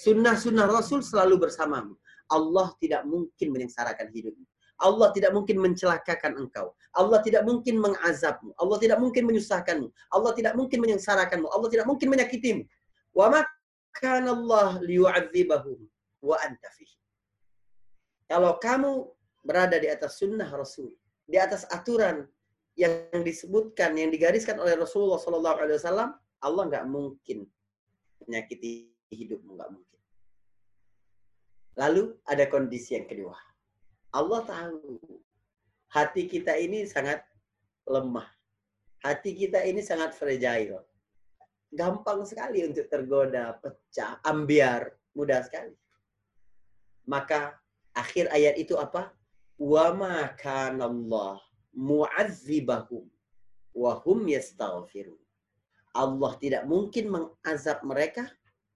Sunnah-sunnah 0.00 0.64
Rasul 0.64 1.04
selalu 1.04 1.44
bersamamu. 1.44 1.92
Allah 2.32 2.72
tidak 2.80 3.04
mungkin 3.04 3.52
menyengsarakan 3.52 4.08
hidupmu. 4.08 4.48
Allah 4.80 5.12
tidak 5.12 5.36
mungkin 5.36 5.60
mencelakakan 5.60 6.40
engkau. 6.40 6.72
Allah 6.96 7.20
tidak 7.20 7.44
mungkin 7.44 7.84
mengazabmu. 7.84 8.56
Allah 8.56 8.78
tidak 8.80 8.96
mungkin 8.96 9.28
menyusahkanmu. 9.28 9.92
Allah 10.08 10.32
tidak 10.32 10.56
mungkin 10.56 10.78
menyengsarakanmu. 10.80 11.46
Allah 11.52 11.68
tidak 11.68 11.84
mungkin 11.84 12.08
menyakitimu. 12.08 12.64
Wa 13.12 13.44
Allah 14.02 14.80
liyu'adzibahum 14.80 15.78
wa 16.24 16.36
anta 16.40 16.70
Kalau 18.30 18.56
kamu 18.62 19.10
berada 19.42 19.76
di 19.76 19.90
atas 19.90 20.22
sunnah 20.22 20.46
Rasul, 20.48 20.94
di 21.26 21.36
atas 21.36 21.66
aturan 21.68 22.28
yang 22.78 23.10
disebutkan, 23.26 23.98
yang 23.98 24.14
digariskan 24.14 24.56
oleh 24.56 24.78
Rasulullah 24.78 25.18
Sallallahu 25.18 25.56
Alaihi 25.58 25.78
Wasallam, 25.82 26.10
Allah 26.40 26.62
nggak 26.70 26.86
mungkin 26.88 27.44
menyakiti 28.24 28.88
hidupmu, 29.12 29.58
nggak 29.58 29.70
mungkin. 29.74 30.00
Lalu 31.76 32.02
ada 32.28 32.44
kondisi 32.46 32.96
yang 32.96 33.08
kedua. 33.08 33.36
Allah 34.10 34.40
tahu 34.42 34.98
hati 35.90 36.26
kita 36.26 36.54
ini 36.58 36.86
sangat 36.86 37.22
lemah. 37.86 38.26
Hati 39.00 39.32
kita 39.32 39.64
ini 39.64 39.80
sangat 39.80 40.12
fragile. 40.12 40.89
Gampang 41.70 42.26
sekali 42.26 42.66
untuk 42.66 42.90
tergoda, 42.90 43.54
pecah, 43.62 44.18
ambiar, 44.26 44.90
mudah 45.14 45.40
sekali. 45.46 45.74
Maka 47.06 47.54
akhir 47.94 48.30
ayat 48.34 48.58
itu 48.58 48.74
apa? 48.74 49.14
Wa 49.54 49.94
ma 49.94 50.34
Allah 50.42 51.38
mu'adzibahum 51.74 53.06
wa 53.74 53.92
hum 54.02 54.18
yastaghfirun. 54.26 55.18
Allah 55.94 56.32
tidak 56.38 56.66
mungkin 56.66 57.10
mengazab 57.10 57.82
mereka 57.82 58.26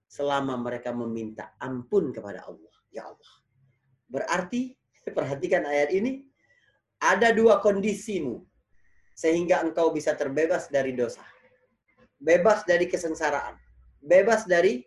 selama 0.07 0.55
mereka 0.59 0.91
meminta 0.95 1.55
ampun 1.59 2.15
kepada 2.15 2.43
Allah. 2.47 2.75
Ya 2.91 3.07
Allah. 3.07 3.33
Berarti, 4.07 4.75
perhatikan 5.17 5.67
ayat 5.67 5.91
ini, 5.91 6.23
ada 6.99 7.35
dua 7.35 7.59
kondisimu 7.59 8.43
sehingga 9.15 9.63
engkau 9.63 9.91
bisa 9.95 10.15
terbebas 10.15 10.67
dari 10.67 10.91
dosa. 10.91 11.23
Bebas 12.21 12.63
dari 12.63 12.87
kesengsaraan. 12.87 13.59
Bebas 13.99 14.47
dari 14.47 14.85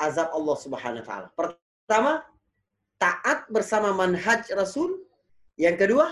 azab 0.00 0.32
Allah 0.32 0.56
Subhanahu 0.56 1.02
wa 1.04 1.06
taala. 1.06 1.28
Pertama, 1.36 2.12
taat 2.96 3.48
bersama 3.52 3.92
manhaj 3.92 4.48
Rasul. 4.56 5.04
Yang 5.60 5.76
kedua, 5.84 6.08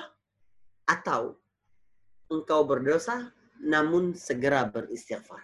atau 0.85 1.41
engkau 2.29 2.65
berdosa 2.69 3.33
namun 3.61 4.13
segera 4.13 4.69
beristighfar. 4.69 5.41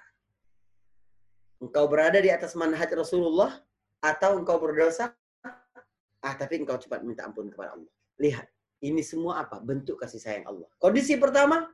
Engkau 1.61 1.89
berada 1.89 2.21
di 2.21 2.29
atas 2.29 2.53
manhaj 2.53 2.93
Rasulullah 2.93 3.57
atau 4.05 4.37
engkau 4.37 4.61
berdosa 4.61 5.17
ah 6.25 6.35
tapi 6.37 6.61
engkau 6.61 6.77
cepat 6.81 7.05
minta 7.05 7.29
ampun 7.29 7.53
kepada 7.53 7.77
Allah. 7.77 7.93
Lihat, 8.17 8.49
ini 8.85 9.05
semua 9.05 9.45
apa? 9.45 9.61
Bentuk 9.61 10.01
kasih 10.01 10.21
sayang 10.21 10.49
Allah. 10.49 10.69
Kondisi 10.81 11.21
pertama, 11.21 11.69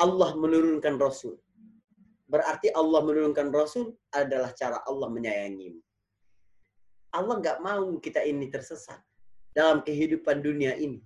Allah 0.00 0.32
menurunkan 0.32 0.96
Rasul. 0.96 1.36
Berarti 2.30 2.72
Allah 2.72 3.04
menurunkan 3.04 3.52
Rasul 3.52 3.92
adalah 4.16 4.56
cara 4.56 4.80
Allah 4.88 5.12
menyayangimu. 5.12 5.82
Allah 7.12 7.34
nggak 7.42 7.58
mau 7.60 7.98
kita 8.00 8.22
ini 8.24 8.48
tersesat 8.48 9.02
dalam 9.52 9.84
kehidupan 9.84 10.40
dunia 10.40 10.78
ini. 10.78 11.02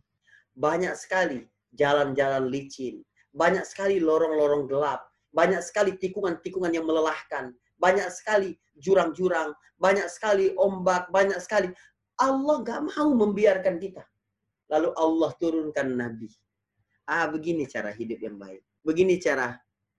Banyak 0.54 0.94
sekali 0.94 1.42
jalan-jalan 1.74 2.46
licin, 2.46 3.02
banyak 3.34 3.66
sekali 3.66 3.98
lorong-lorong 3.98 4.70
gelap, 4.70 5.10
banyak 5.34 5.58
sekali 5.64 5.98
tikungan-tikungan 5.98 6.70
yang 6.70 6.86
melelahkan, 6.86 7.50
banyak 7.80 8.06
sekali 8.14 8.54
jurang-jurang, 8.78 9.56
banyak 9.80 10.06
sekali 10.06 10.54
ombak, 10.54 11.10
banyak 11.10 11.40
sekali. 11.42 11.72
Allah 12.20 12.62
nggak 12.62 12.94
mau 12.94 13.10
membiarkan 13.10 13.82
kita. 13.82 14.06
Lalu 14.70 14.94
Allah 14.94 15.30
turunkan 15.40 15.88
Nabi. 15.98 16.30
Ah, 17.10 17.26
begini 17.26 17.66
cara 17.66 17.90
hidup 17.90 18.22
yang 18.22 18.38
baik. 18.38 18.62
Begini 18.84 19.16
cara 19.16 19.56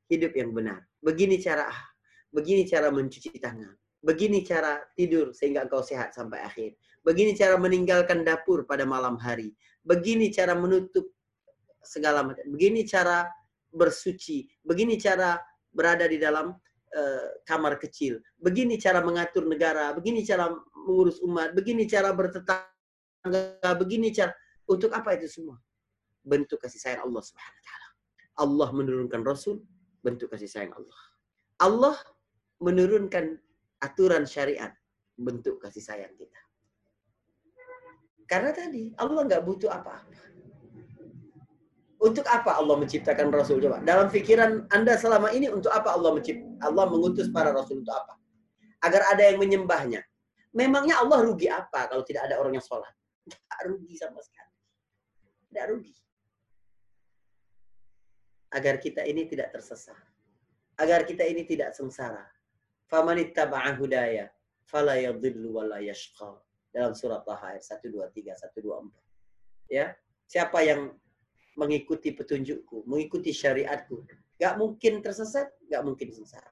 hidup 0.08 0.32
yang 0.38 0.54
benar. 0.54 0.86
Begini 1.02 1.42
cara 1.42 1.68
ah, 1.68 1.82
begini 2.30 2.70
cara 2.70 2.94
mencuci 2.94 3.34
tangan. 3.42 3.74
Begini 4.06 4.46
cara 4.46 4.78
tidur 4.94 5.34
sehingga 5.34 5.66
engkau 5.66 5.82
sehat 5.82 6.14
sampai 6.14 6.46
akhir. 6.46 6.78
Begini 7.02 7.34
cara 7.34 7.58
meninggalkan 7.58 8.22
dapur 8.22 8.70
pada 8.70 8.86
malam 8.86 9.18
hari. 9.18 9.58
Begini 9.82 10.30
cara 10.30 10.54
menutup 10.54 11.10
segala 11.82 12.22
macam. 12.22 12.46
Begini 12.54 12.86
cara 12.86 13.26
bersuci, 13.74 14.48
begini 14.62 14.98
cara 14.98 15.38
berada 15.76 16.08
di 16.08 16.16
dalam 16.16 16.56
uh, 16.96 17.28
kamar 17.44 17.76
kecil, 17.78 18.24
begini 18.40 18.80
cara 18.80 19.04
mengatur 19.04 19.44
negara, 19.44 19.92
begini 19.92 20.24
cara 20.24 20.50
mengurus 20.88 21.20
umat, 21.22 21.52
begini 21.52 21.84
cara 21.86 22.16
bertetangga, 22.16 23.72
begini 23.76 24.16
cara 24.16 24.32
untuk 24.66 24.96
apa 24.96 25.20
itu 25.20 25.28
semua? 25.28 25.60
Bentuk 26.26 26.58
kasih 26.64 26.82
sayang 26.82 27.04
Allah 27.06 27.22
Subhanahu 27.22 27.60
wa 27.60 27.66
taala. 27.68 27.85
Allah 28.36 28.70
menurunkan 28.72 29.24
rasul, 29.24 29.64
bentuk 30.04 30.32
kasih 30.32 30.48
sayang 30.48 30.76
Allah. 30.76 31.00
Allah 31.64 31.96
menurunkan 32.60 33.40
aturan 33.80 34.28
syariat, 34.28 34.76
bentuk 35.16 35.60
kasih 35.64 35.84
sayang 35.84 36.12
kita. 36.20 36.40
Karena 38.26 38.52
tadi 38.52 38.92
Allah 38.98 39.22
nggak 39.24 39.44
butuh 39.46 39.70
apa-apa. 39.70 40.26
Untuk 42.06 42.28
apa 42.30 42.60
Allah 42.60 42.76
menciptakan 42.78 43.34
Rasul? 43.34 43.58
Coba. 43.64 43.82
Dalam 43.82 44.14
pikiran 44.14 44.70
Anda 44.70 44.94
selama 44.94 45.34
ini, 45.34 45.50
untuk 45.50 45.74
apa 45.74 45.96
Allah 45.96 46.14
mencipt 46.14 46.44
Allah 46.62 46.86
mengutus 46.86 47.32
para 47.34 47.50
Rasul 47.50 47.82
untuk 47.82 47.96
apa? 47.98 48.14
Agar 48.86 49.10
ada 49.10 49.26
yang 49.26 49.42
menyembahnya. 49.42 50.06
Memangnya 50.54 51.02
Allah 51.02 51.26
rugi 51.26 51.50
apa 51.50 51.90
kalau 51.90 52.06
tidak 52.06 52.30
ada 52.30 52.38
orang 52.38 52.60
yang 52.60 52.66
sholat? 52.66 52.94
Tidak 53.26 53.60
rugi 53.66 53.98
sama 53.98 54.22
sekali. 54.22 54.54
Tidak 55.50 55.66
rugi. 55.72 55.94
Agar 58.56 58.80
kita 58.80 59.04
ini 59.04 59.28
tidak 59.28 59.52
tersesat. 59.52 60.00
Agar 60.80 61.04
kita 61.04 61.28
ini 61.28 61.44
tidak 61.44 61.76
sengsara. 61.76 62.24
Famanittaba'a 62.88 63.76
hudaya 63.76 64.32
fala 64.64 64.96
yadhillu 64.96 65.60
wa 65.60 65.68
la 65.68 65.80
yashqa. 65.84 66.40
Dalam 66.72 66.96
surat 66.96 67.24
Taha 67.24 67.56
ayat 67.56 67.64
1 67.64 67.88
2 67.88 68.04
3 68.16 68.32
1 68.32 68.64
2 68.64 69.72
4. 69.72 69.76
Ya. 69.76 69.96
Siapa 70.26 70.60
yang 70.66 70.92
mengikuti 71.56 72.12
petunjukku, 72.12 72.84
mengikuti 72.84 73.32
syariatku. 73.32 74.04
Gak 74.36 74.60
mungkin 74.60 75.00
tersesat, 75.00 75.52
gak 75.72 75.84
mungkin 75.88 76.12
sengsara. 76.12 76.52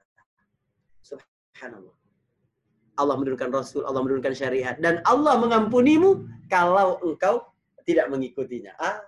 Subhanallah. 1.04 1.96
Allah 2.96 3.16
menurunkan 3.18 3.50
Rasul, 3.52 3.84
Allah 3.84 4.00
menurunkan 4.06 4.32
syariat. 4.32 4.78
Dan 4.80 5.04
Allah 5.04 5.36
mengampunimu 5.42 6.24
kalau 6.48 7.02
engkau 7.04 7.44
tidak 7.84 8.08
mengikutinya. 8.08 8.72
Ah, 8.80 9.04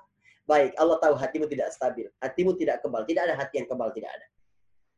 baik. 0.46 0.78
Allah 0.78 0.98
tahu 1.02 1.14
hatimu 1.18 1.46
tidak 1.50 1.74
stabil. 1.74 2.08
Hatimu 2.22 2.54
tidak 2.56 2.82
kebal. 2.86 3.04
Tidak 3.04 3.22
ada 3.26 3.36
hati 3.36 3.62
yang 3.62 3.68
kebal. 3.68 3.90
Tidak 3.92 4.10
ada. 4.10 4.28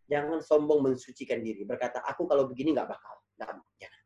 Jangan 0.07 0.39
sombong 0.39 0.79
mensucikan 0.83 1.43
diri. 1.43 1.67
Berkata, 1.67 1.99
aku 2.03 2.27
kalau 2.27 2.47
begini 2.47 2.71
nggak 2.71 2.87
bakal. 2.87 3.15
Nggak, 3.39 3.59
jangan. 3.79 4.01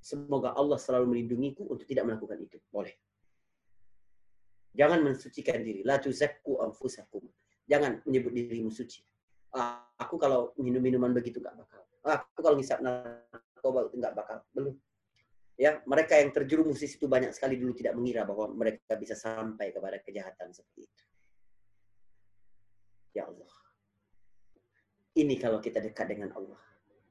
Semoga 0.00 0.54
Allah 0.54 0.78
selalu 0.78 1.14
melindungiku 1.14 1.66
untuk 1.66 1.86
tidak 1.86 2.06
melakukan 2.06 2.38
itu. 2.42 2.58
Boleh. 2.70 2.94
Jangan 4.70 5.02
mensucikan 5.02 5.62
diri. 5.62 5.82
La 5.82 5.98
tuzakku 5.98 6.62
anfusakum. 6.62 7.26
Jangan 7.66 8.02
menyebut 8.06 8.34
dirimu 8.34 8.70
suci. 8.70 9.02
Aku 9.98 10.14
kalau 10.14 10.54
minum 10.62 10.78
minuman 10.78 11.10
begitu 11.10 11.42
nggak 11.42 11.58
bakal. 11.58 11.82
Aku 12.06 12.40
kalau 12.42 12.54
ngisap 12.54 12.78
narkoba 12.78 13.90
itu 13.90 13.96
nggak 13.98 14.14
bakal. 14.14 14.38
Belum. 14.54 14.74
Ya, 15.60 15.76
mereka 15.84 16.16
yang 16.16 16.32
terjerumus 16.32 16.80
di 16.80 16.88
situ 16.88 17.04
banyak 17.04 17.36
sekali 17.36 17.60
dulu 17.60 17.76
tidak 17.76 17.92
mengira 17.92 18.24
bahwa 18.24 18.48
mereka 18.48 18.96
bisa 18.96 19.12
sampai 19.12 19.76
kepada 19.76 20.00
kejahatan 20.00 20.56
seperti 20.56 20.88
itu. 20.88 21.04
Ya 23.12 23.28
Allah. 23.28 23.52
Ini 25.20 25.36
kalau 25.36 25.60
kita 25.60 25.84
dekat 25.84 26.16
dengan 26.16 26.32
Allah. 26.32 26.56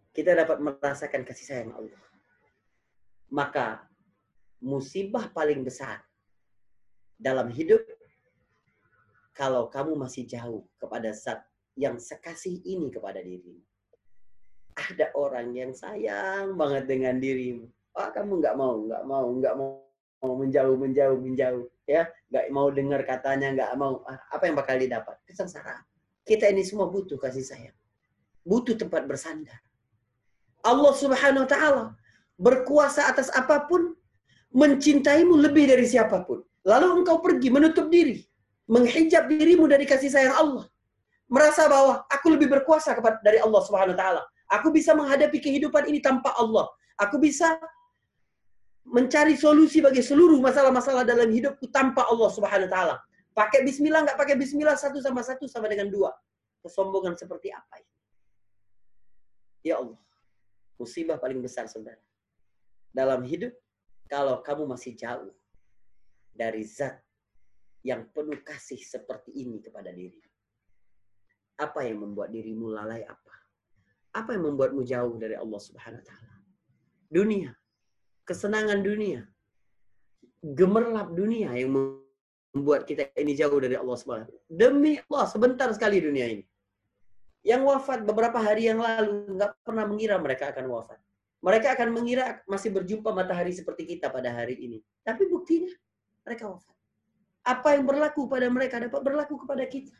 Kita 0.09 0.33
dapat 0.33 0.65
merasakan 0.65 1.21
kasih 1.29 1.45
sayang 1.45 1.77
Allah. 1.77 2.01
Maka 3.29 3.85
musibah 4.65 5.29
paling 5.29 5.62
besar 5.62 6.01
dalam 7.21 7.53
hidup 7.53 7.85
kalau 9.38 9.69
kamu 9.69 9.93
masih 9.93 10.25
jauh 10.25 10.65
kepada 10.81 11.13
zat 11.13 11.45
yang 11.77 12.01
sekasih 12.01 12.65
ini 12.65 12.89
kepada 12.89 13.21
dirimu. 13.21 13.62
Ada 14.73 15.13
orang 15.13 15.53
yang 15.53 15.71
sayang 15.77 16.57
banget 16.57 16.89
dengan 16.89 17.21
dirimu. 17.21 17.69
Oh, 17.97 18.10
kamu 18.13 18.43
nggak 18.43 18.56
mau, 18.56 18.73
nggak 18.86 19.04
mau, 19.08 19.28
nggak 19.34 19.56
mau, 19.58 19.69
mau 20.21 20.34
menjauh, 20.38 20.75
menjauh, 20.78 21.17
menjauh, 21.17 21.65
ya, 21.89 22.06
nggak 22.30 22.45
mau 22.54 22.67
dengar 22.69 23.02
katanya, 23.08 23.49
nggak 23.56 23.71
mau. 23.80 24.06
Ah, 24.06 24.19
apa 24.30 24.43
yang 24.45 24.56
bakal 24.56 24.78
didapat? 24.78 25.17
Kesengsaraan. 25.25 25.84
Kita 26.24 26.45
ini 26.45 26.61
semua 26.61 26.86
butuh 26.88 27.18
kasih 27.18 27.41
sayang, 27.41 27.78
butuh 28.45 28.78
tempat 28.78 29.09
bersandar. 29.09 29.57
Allah 30.61 30.93
Subhanahu 30.93 31.47
Wa 31.47 31.49
Taala 31.49 31.86
berkuasa 32.39 33.09
atas 33.11 33.28
apa 33.36 33.66
pun, 33.68 33.97
mencintaimu 34.55 35.36
lebih 35.36 35.70
dari 35.70 35.86
siapa 35.86 36.24
pun. 36.24 36.41
Lalu 36.63 37.03
engkau 37.03 37.20
pergi 37.20 37.49
menutup 37.51 37.91
diri, 37.91 38.24
menghijab 38.70 39.28
dirimu 39.28 39.66
dari 39.66 39.84
kasih 39.84 40.09
sayang 40.09 40.36
Allah. 40.36 40.66
Merasa 41.30 41.70
bahwa 41.70 42.05
aku 42.09 42.34
lebih 42.34 42.49
berkuasa 42.49 42.97
kepada 42.97 43.22
dari 43.22 43.38
Allah 43.38 43.61
Subhanahu 43.61 43.93
wa 43.93 43.99
taala. 43.99 44.24
Aku 44.49 44.74
bisa 44.74 44.97
menghadapi 44.97 45.38
kehidupan 45.38 45.86
ini 45.86 46.01
tanpa 46.01 46.34
Allah. 46.34 46.66
Aku 46.97 47.22
bisa 47.22 47.53
mencari 48.89 49.37
solusi 49.37 49.79
bagi 49.79 50.01
seluruh 50.01 50.41
masalah-masalah 50.41 51.05
dalam 51.05 51.29
hidupku 51.29 51.69
tanpa 51.69 52.09
Allah 52.09 52.29
Subhanahu 52.33 52.65
wa 52.67 52.73
taala. 52.73 52.95
Pakai 53.37 53.61
bismillah 53.61 54.03
nggak 54.03 54.17
pakai 54.17 54.35
bismillah 54.35 54.75
satu 54.75 54.97
sama 54.99 55.21
satu 55.21 55.45
sama 55.45 55.69
dengan 55.69 55.87
dua. 55.93 56.11
Kesombongan 56.59 57.15
seperti 57.15 57.53
apa 57.53 57.79
ini? 57.79 57.93
Ya 59.71 59.79
Allah. 59.79 60.01
Musibah 60.75 61.21
paling 61.21 61.39
besar 61.39 61.69
saudara. 61.69 62.01
Dalam 62.89 63.21
hidup 63.23 63.53
kalau 64.09 64.41
kamu 64.41 64.65
masih 64.65 64.97
jauh 64.97 65.31
dari 66.33 66.65
zat 66.65 66.97
yang 67.85 68.09
penuh 68.11 68.41
kasih 68.41 68.81
seperti 68.81 69.31
ini 69.37 69.61
kepada 69.61 69.93
diri. 69.93 70.19
Apa 71.59 71.85
yang 71.85 72.03
membuat 72.03 72.31
dirimu 72.31 72.71
lalai 72.73 73.05
apa? 73.05 73.35
Apa 74.15 74.33
yang 74.35 74.51
membuatmu 74.51 74.81
jauh 74.83 75.15
dari 75.21 75.37
Allah 75.37 75.61
Subhanahu 75.61 76.01
wa 76.01 76.07
taala? 76.07 76.33
Dunia, 77.11 77.51
kesenangan 78.30 78.86
dunia, 78.86 79.25
gemerlap 80.45 81.09
dunia 81.17 81.49
yang 81.57 81.73
membuat 82.53 82.86
kita 82.86 83.09
ini 83.17 83.34
jauh 83.34 83.57
dari 83.57 83.73
Allah 83.73 83.97
Subhanahu 83.97 84.30
Demi 84.45 85.01
Allah, 85.09 85.25
sebentar 85.25 85.65
sekali 85.73 85.97
dunia 85.97 86.30
ini. 86.30 86.45
Yang 87.41 87.61
wafat 87.65 88.05
beberapa 88.05 88.38
hari 88.38 88.69
yang 88.69 88.77
lalu 88.77 89.34
nggak 89.34 89.65
pernah 89.65 89.89
mengira 89.89 90.21
mereka 90.21 90.53
akan 90.53 90.69
wafat. 90.69 91.01
Mereka 91.39 91.73
akan 91.73 91.89
mengira 91.95 92.43
masih 92.45 92.69
berjumpa 92.69 93.15
matahari 93.15 93.55
seperti 93.55 93.95
kita 93.95 94.11
pada 94.11 94.30
hari 94.30 94.59
ini. 94.59 94.84
Tapi 95.01 95.25
buktinya 95.25 95.71
mereka 96.27 96.51
wafat. 96.51 96.75
Apa 97.47 97.80
yang 97.80 97.88
berlaku 97.88 98.27
pada 98.27 98.45
mereka 98.51 98.77
dapat 98.77 99.01
berlaku 99.01 99.39
kepada 99.41 99.63
kita. 99.65 99.95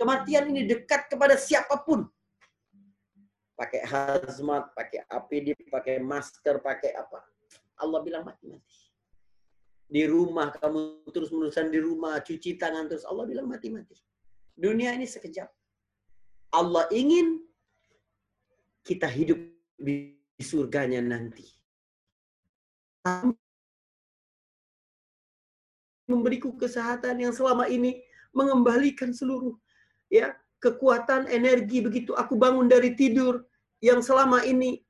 Kematian 0.00 0.48
ini 0.50 0.64
dekat 0.64 1.12
kepada 1.12 1.36
siapa 1.36 1.84
pun 1.84 2.08
pakai 3.58 3.82
hazmat, 3.82 4.70
pakai 4.78 5.02
APD, 5.10 5.58
pakai 5.66 5.98
masker, 5.98 6.62
pakai 6.62 6.94
apa. 6.94 7.26
Allah 7.82 7.98
bilang 8.06 8.22
mati-mati. 8.22 8.86
Di 9.90 10.06
rumah, 10.06 10.54
kamu 10.54 11.10
terus-menerusan 11.10 11.74
di 11.74 11.82
rumah, 11.82 12.22
cuci 12.22 12.54
tangan 12.54 12.86
terus. 12.86 13.02
Allah 13.02 13.26
bilang 13.26 13.50
mati-mati. 13.50 13.98
Dunia 14.54 14.94
ini 14.94 15.10
sekejap. 15.10 15.50
Allah 16.54 16.86
ingin 16.94 17.42
kita 18.86 19.10
hidup 19.10 19.42
di 19.74 20.14
surganya 20.38 21.02
nanti. 21.02 21.44
Memberiku 26.08 26.54
kesehatan 26.54 27.20
yang 27.20 27.34
selama 27.34 27.66
ini 27.66 28.00
mengembalikan 28.32 29.10
seluruh 29.12 29.56
ya 30.08 30.32
kekuatan, 30.58 31.30
energi 31.30 31.82
begitu 31.82 32.12
aku 32.14 32.34
bangun 32.34 32.66
dari 32.66 32.94
tidur 32.98 33.46
yang 33.78 34.02
selama 34.02 34.42
ini 34.42 34.82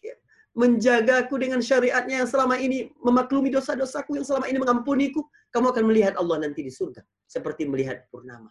ya, 0.00 0.16
menjagaku 0.56 1.36
dengan 1.36 1.60
syariatnya 1.60 2.24
yang 2.24 2.30
selama 2.30 2.56
ini 2.56 2.88
memaklumi 3.00 3.52
dosa-dosaku 3.52 4.16
yang 4.16 4.26
selama 4.26 4.48
ini 4.48 4.58
mengampuniku, 4.60 5.24
kamu 5.52 5.72
akan 5.72 5.84
melihat 5.84 6.14
Allah 6.16 6.48
nanti 6.48 6.64
di 6.64 6.72
surga 6.72 7.04
seperti 7.28 7.68
melihat 7.68 8.08
purnama. 8.08 8.48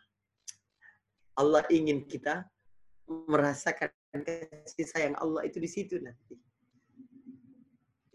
Allah 1.35 1.67
ingin 1.67 2.07
kita 2.07 2.47
merasakan 3.09 3.91
kasih 4.23 4.87
sayang 4.87 5.15
Allah 5.19 5.43
itu 5.43 5.59
di 5.59 5.67
situ 5.67 5.99
nanti. 5.99 6.39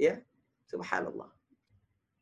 Ya, 0.00 0.24
subhanallah. 0.72 1.28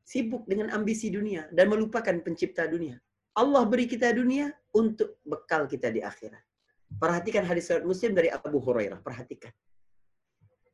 Sibuk 0.03 0.49
dengan 0.51 0.75
ambisi 0.75 1.13
dunia 1.13 1.47
dan 1.55 1.71
melupakan 1.71 2.17
pencipta 2.25 2.67
dunia. 2.67 2.99
Allah 3.39 3.63
beri 3.63 3.87
kita 3.87 4.11
dunia 4.11 4.51
untuk 4.75 5.23
bekal 5.23 5.71
kita 5.71 5.95
di 5.95 6.03
akhirat. 6.03 6.43
Perhatikan 6.99 7.47
hadis 7.47 7.71
riwayat 7.71 7.87
Muslim 7.87 8.13
dari 8.19 8.29
Abu 8.35 8.59
Hurairah. 8.59 8.99
Perhatikan. 8.99 9.55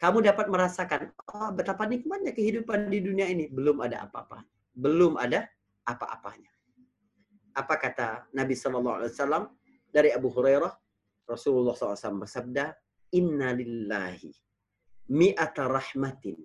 Kamu 0.00 0.24
dapat 0.24 0.48
merasakan 0.48 1.12
oh, 1.36 1.52
betapa 1.52 1.84
nikmatnya 1.84 2.32
kehidupan 2.32 2.88
di 2.88 3.04
dunia 3.04 3.28
ini. 3.28 3.52
Belum 3.52 3.84
ada 3.84 4.08
apa-apa. 4.08 4.40
Belum 4.72 5.20
ada 5.20 5.44
apa-apanya. 5.84 6.48
Apa 7.54 7.74
kata 7.76 8.08
Nabi 8.32 8.56
Wasallam 8.56 9.52
dari 9.92 10.10
Abu 10.10 10.32
Hurairah? 10.32 10.72
Rasulullah 11.24 11.72
SAW 11.72 12.20
bersabda, 12.20 12.76
Inna 13.16 13.56
lillahi 13.56 14.28
mi'ata 15.08 15.68
rahmatin 15.68 16.36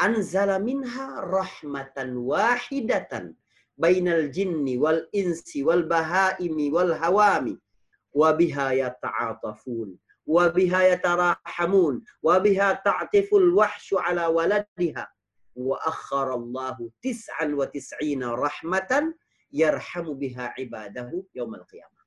anzala 0.00 0.58
minha 0.58 1.22
rahmatan 1.22 2.16
wahidatan 2.24 3.36
bainal 3.80 4.28
jinni 4.28 4.76
wal 4.76 5.08
insi 5.16 5.64
wal 5.64 5.88
bahaimi 5.88 6.68
wal 6.68 6.92
hawami. 6.92 7.56
Wa 8.12 8.36
biha 8.36 8.76
yata'atafun. 8.76 9.96
Wa 10.28 10.52
biha 10.52 10.92
yatarahamun. 10.92 12.04
Wa 12.20 12.36
biha 12.44 12.76
ta'tiful 12.84 13.56
wahsyu 13.56 13.96
ala 13.96 14.28
waladiha. 14.28 15.08
Wa 15.56 15.80
akhara 15.88 16.36
Allahu 16.36 16.92
tis'an 17.00 17.56
wa 17.56 17.64
tis'ina 17.64 18.36
rahmatan 18.36 19.16
yarhamu 19.50 20.14
biha 20.14 20.52
ibadahu 20.60 21.24
yaumal 21.34 21.64
qiyamah. 21.66 22.04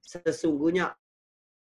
Sesungguhnya 0.00 0.94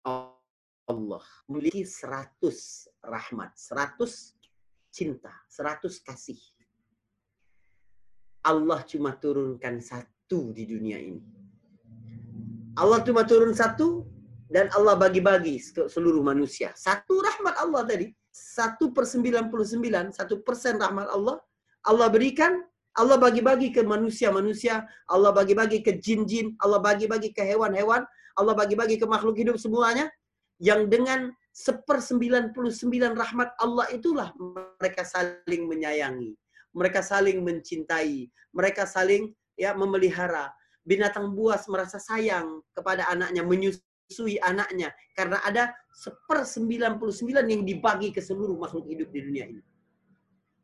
Allah 0.04 1.24
memiliki 1.48 1.82
100 1.82 2.92
rahmat, 3.00 3.56
100 3.56 4.36
cinta, 4.94 5.32
100 5.50 6.06
kasih 6.06 6.38
Allah 8.44 8.84
cuma 8.84 9.16
turunkan 9.16 9.80
satu 9.80 10.52
di 10.52 10.68
dunia 10.68 11.00
ini. 11.00 11.24
Allah 12.76 13.00
cuma 13.00 13.24
turun 13.24 13.56
satu 13.56 14.04
dan 14.52 14.68
Allah 14.76 15.00
bagi-bagi 15.00 15.56
ke 15.72 15.88
seluruh 15.88 16.20
manusia. 16.20 16.76
Satu 16.76 17.24
rahmat 17.24 17.56
Allah 17.56 17.88
tadi. 17.88 18.12
Satu 18.34 18.90
per 18.90 19.06
sembilan 19.08 19.48
puluh 19.48 19.64
sembilan, 19.64 20.12
satu 20.12 20.44
persen 20.44 20.76
rahmat 20.76 21.08
Allah. 21.08 21.38
Allah 21.86 22.08
berikan, 22.10 22.60
Allah 22.98 23.16
bagi-bagi 23.16 23.70
ke 23.70 23.80
manusia-manusia, 23.86 24.84
Allah 25.06 25.30
bagi-bagi 25.30 25.80
ke 25.80 26.02
jin-jin, 26.02 26.52
Allah 26.60 26.82
bagi-bagi 26.82 27.30
ke 27.30 27.46
hewan-hewan, 27.46 28.02
Allah 28.34 28.54
bagi-bagi 28.58 28.98
ke 28.98 29.06
makhluk 29.06 29.38
hidup 29.38 29.56
semuanya. 29.56 30.10
Yang 30.58 30.90
dengan 30.90 31.20
seper 31.54 32.02
sembilan 32.02 32.50
puluh 32.50 32.74
sembilan 32.74 33.14
rahmat 33.14 33.54
Allah 33.62 33.86
itulah 33.94 34.34
mereka 34.82 35.06
saling 35.06 35.70
menyayangi 35.70 36.34
mereka 36.74 37.00
saling 37.00 37.40
mencintai, 37.40 38.28
mereka 38.50 38.84
saling 38.84 39.30
ya 39.54 39.72
memelihara. 39.72 40.50
Binatang 40.84 41.32
buas 41.32 41.64
merasa 41.70 41.96
sayang 41.96 42.60
kepada 42.76 43.08
anaknya, 43.08 43.40
menyusui 43.40 44.36
anaknya 44.44 44.92
karena 45.16 45.40
ada 45.40 45.72
seper 45.96 46.44
99 46.44 47.00
yang 47.48 47.62
dibagi 47.64 48.12
ke 48.12 48.20
seluruh 48.20 48.58
makhluk 48.58 48.84
hidup 48.90 49.08
di 49.08 49.20
dunia 49.24 49.48
ini. 49.48 49.62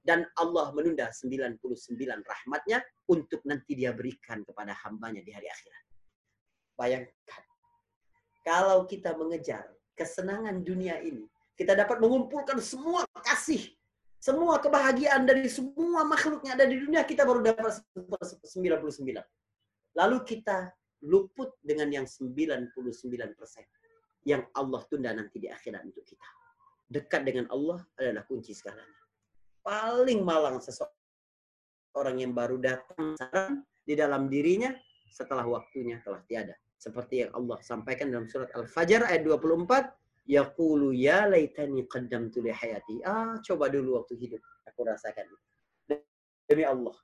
Dan 0.04 0.26
Allah 0.36 0.74
menunda 0.76 1.08
99 1.08 1.62
rahmatnya 2.04 2.84
untuk 3.08 3.40
nanti 3.48 3.78
dia 3.78 3.96
berikan 3.96 4.44
kepada 4.44 4.76
hambanya 4.84 5.24
di 5.24 5.32
hari 5.32 5.48
akhirat. 5.48 5.84
Bayangkan, 6.76 7.42
kalau 8.44 8.88
kita 8.88 9.12
mengejar 9.16 9.68
kesenangan 9.92 10.64
dunia 10.64 11.00
ini, 11.04 11.28
kita 11.56 11.76
dapat 11.76 12.00
mengumpulkan 12.00 12.56
semua 12.64 13.04
kasih 13.20 13.68
semua 14.20 14.60
kebahagiaan 14.60 15.24
dari 15.24 15.48
semua 15.48 16.04
makhluknya 16.04 16.52
ada 16.52 16.68
di 16.68 16.76
dunia 16.76 17.08
kita 17.08 17.24
baru 17.24 17.40
dapat 17.40 17.80
99. 17.96 19.16
Lalu 19.96 20.16
kita 20.28 20.68
luput 21.08 21.56
dengan 21.64 21.88
yang 21.88 22.04
99% 22.04 22.68
yang 24.28 24.44
Allah 24.52 24.80
tunda 24.92 25.16
nanti 25.16 25.40
di 25.40 25.48
akhirat 25.48 25.88
untuk 25.88 26.04
kita. 26.04 26.28
Dekat 26.84 27.24
dengan 27.24 27.48
Allah 27.48 27.80
adalah 27.96 28.28
kunci 28.28 28.52
segalanya. 28.52 29.00
Paling 29.64 30.20
malang 30.20 30.60
seseorang 30.60 32.20
yang 32.20 32.36
baru 32.36 32.60
datang 32.60 33.64
di 33.80 33.96
dalam 33.96 34.28
dirinya 34.28 34.76
setelah 35.08 35.48
waktunya 35.48 35.96
telah 36.04 36.20
tiada. 36.28 36.52
Seperti 36.76 37.24
yang 37.24 37.32
Allah 37.32 37.56
sampaikan 37.64 38.12
dalam 38.12 38.28
surat 38.28 38.52
Al-Fajr 38.52 39.08
ayat 39.08 39.24
24, 39.24 39.99
yaqulu 40.30 40.94
ya 40.94 41.26
laitani 41.26 41.90
qaddamtu 41.90 42.38
li 42.46 42.54
hayati. 42.54 43.02
Ah, 43.02 43.42
coba 43.42 43.66
dulu 43.66 43.98
waktu 43.98 44.14
hidup 44.14 44.42
aku 44.62 44.86
rasakan. 44.86 45.26
Demi 46.46 46.62
Allah, 46.62 46.94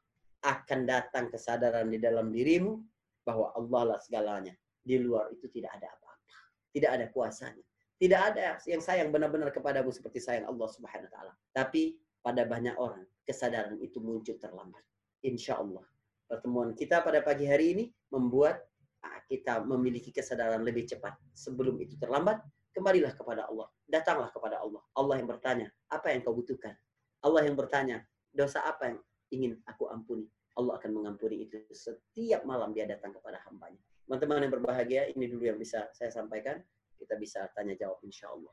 akan 0.46 0.80
datang 0.86 1.26
kesadaran 1.30 1.90
di 1.90 1.98
dalam 1.98 2.30
dirimu 2.30 2.78
bahwa 3.26 3.50
Allah 3.58 3.94
lah 3.94 3.98
segalanya. 3.98 4.54
Di 4.86 5.02
luar 5.02 5.34
itu 5.34 5.50
tidak 5.50 5.74
ada 5.82 5.90
apa-apa. 5.90 6.34
Tidak 6.70 6.90
ada 6.90 7.06
kuasanya. 7.10 7.66
Tidak 7.98 8.20
ada 8.20 8.62
yang 8.70 8.78
sayang 8.78 9.10
benar-benar 9.10 9.50
kepadamu 9.50 9.90
seperti 9.90 10.22
sayang 10.22 10.46
Allah 10.46 10.68
Subhanahu 10.70 11.10
wa 11.10 11.12
taala. 11.12 11.32
Tapi 11.50 11.98
pada 12.22 12.46
banyak 12.46 12.78
orang 12.78 13.02
kesadaran 13.26 13.82
itu 13.82 13.98
muncul 13.98 14.38
terlambat. 14.38 14.82
Insya 15.26 15.58
Allah 15.58 15.82
pertemuan 16.26 16.74
kita 16.74 17.00
pada 17.06 17.22
pagi 17.22 17.46
hari 17.46 17.72
ini 17.72 17.84
membuat 18.10 18.58
ah, 19.02 19.22
kita 19.30 19.62
memiliki 19.62 20.10
kesadaran 20.10 20.62
lebih 20.62 20.86
cepat 20.86 21.14
sebelum 21.32 21.78
itu 21.78 21.94
terlambat 21.96 22.42
kembalilah 22.76 23.16
kepada 23.16 23.48
Allah. 23.48 23.72
Datanglah 23.88 24.28
kepada 24.28 24.60
Allah. 24.60 24.84
Allah 24.92 25.16
yang 25.16 25.28
bertanya, 25.32 25.72
apa 25.88 26.12
yang 26.12 26.20
kau 26.20 26.36
butuhkan? 26.36 26.76
Allah 27.24 27.48
yang 27.48 27.56
bertanya, 27.56 28.04
dosa 28.36 28.60
apa 28.68 28.92
yang 28.92 28.98
ingin 29.32 29.52
aku 29.64 29.88
ampuni? 29.88 30.28
Allah 30.60 30.76
akan 30.76 30.90
mengampuni 30.92 31.48
itu. 31.48 31.64
Setiap 31.72 32.44
malam 32.44 32.76
dia 32.76 32.84
datang 32.84 33.16
kepada 33.16 33.40
hambanya. 33.48 33.80
Teman-teman 34.04 34.44
yang 34.44 34.54
berbahagia, 34.60 35.02
ini 35.16 35.24
dulu 35.24 35.48
yang 35.48 35.56
bisa 35.56 35.88
saya 35.96 36.12
sampaikan. 36.12 36.60
Kita 36.96 37.16
bisa 37.16 37.48
tanya 37.56 37.72
jawab 37.76 38.00
insya 38.04 38.28
Allah. 38.32 38.52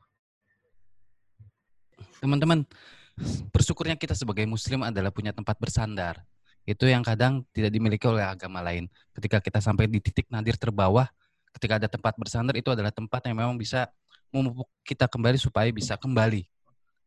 Teman-teman, 2.19 2.63
bersyukurnya 3.51 3.95
kita 3.99 4.15
sebagai 4.15 4.43
muslim 4.47 4.83
adalah 4.83 5.11
punya 5.11 5.31
tempat 5.31 5.55
bersandar. 5.59 6.23
Itu 6.63 6.87
yang 6.87 7.03
kadang 7.03 7.43
tidak 7.51 7.71
dimiliki 7.75 8.07
oleh 8.07 8.23
agama 8.23 8.63
lain. 8.63 8.87
Ketika 9.15 9.43
kita 9.43 9.59
sampai 9.59 9.87
di 9.87 9.99
titik 9.99 10.27
nadir 10.31 10.55
terbawah, 10.55 11.07
ketika 11.55 11.79
ada 11.79 11.87
tempat 11.87 12.15
bersandar 12.17 12.55
itu 12.57 12.71
adalah 12.71 12.91
tempat 12.91 13.23
yang 13.27 13.39
memang 13.39 13.55
bisa 13.55 13.87
memupuk 14.33 14.67
kita 14.81 15.05
kembali 15.05 15.37
supaya 15.37 15.69
bisa 15.69 15.93
kembali 15.93 16.49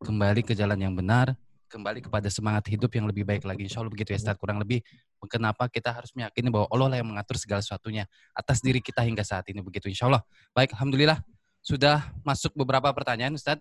kembali 0.01 0.41
ke 0.45 0.53
jalan 0.53 0.77
yang 0.77 0.93
benar, 0.93 1.33
kembali 1.66 2.05
kepada 2.05 2.29
semangat 2.29 2.68
hidup 2.70 2.93
yang 2.95 3.09
lebih 3.09 3.24
baik 3.24 3.43
lagi. 3.43 3.66
Insya 3.66 3.83
Allah 3.83 3.93
begitu 3.93 4.12
ya 4.12 4.18
Ustaz. 4.20 4.37
Kurang 4.39 4.61
lebih 4.61 4.85
kenapa 5.27 5.66
kita 5.66 5.91
harus 5.91 6.12
meyakini 6.14 6.53
bahwa 6.53 6.68
Allah 6.70 6.89
lah 6.95 6.97
yang 7.01 7.09
mengatur 7.11 7.37
segala 7.41 7.64
sesuatunya 7.64 8.05
atas 8.37 8.62
diri 8.62 8.79
kita 8.79 9.03
hingga 9.03 9.24
saat 9.24 9.49
ini 9.51 9.64
begitu 9.64 9.91
insya 9.91 10.07
Allah. 10.07 10.22
Baik, 10.53 10.77
Alhamdulillah 10.77 11.18
sudah 11.64 12.07
masuk 12.22 12.55
beberapa 12.55 12.93
pertanyaan 12.95 13.35
Ustaz. 13.35 13.59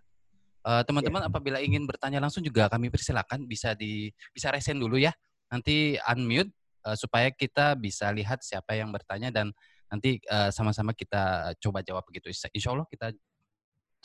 Uh, 0.66 0.82
teman-teman 0.82 1.22
ya. 1.22 1.30
apabila 1.30 1.58
ingin 1.62 1.86
bertanya 1.86 2.18
langsung 2.18 2.42
juga 2.42 2.66
kami 2.66 2.90
persilakan 2.90 3.46
bisa 3.46 3.78
di 3.78 4.10
bisa 4.34 4.50
resen 4.50 4.82
dulu 4.82 4.98
ya. 4.98 5.14
Nanti 5.50 5.98
unmute 6.10 6.50
uh, 6.86 6.98
supaya 6.98 7.30
kita 7.30 7.78
bisa 7.78 8.10
lihat 8.10 8.42
siapa 8.42 8.74
yang 8.74 8.90
bertanya 8.90 9.30
dan 9.30 9.54
nanti 9.90 10.18
uh, 10.26 10.50
sama-sama 10.50 10.94
kita 10.98 11.54
coba 11.62 11.86
jawab 11.86 12.02
begitu. 12.10 12.34
Insya 12.34 12.74
Allah 12.74 12.90
kita 12.90 13.14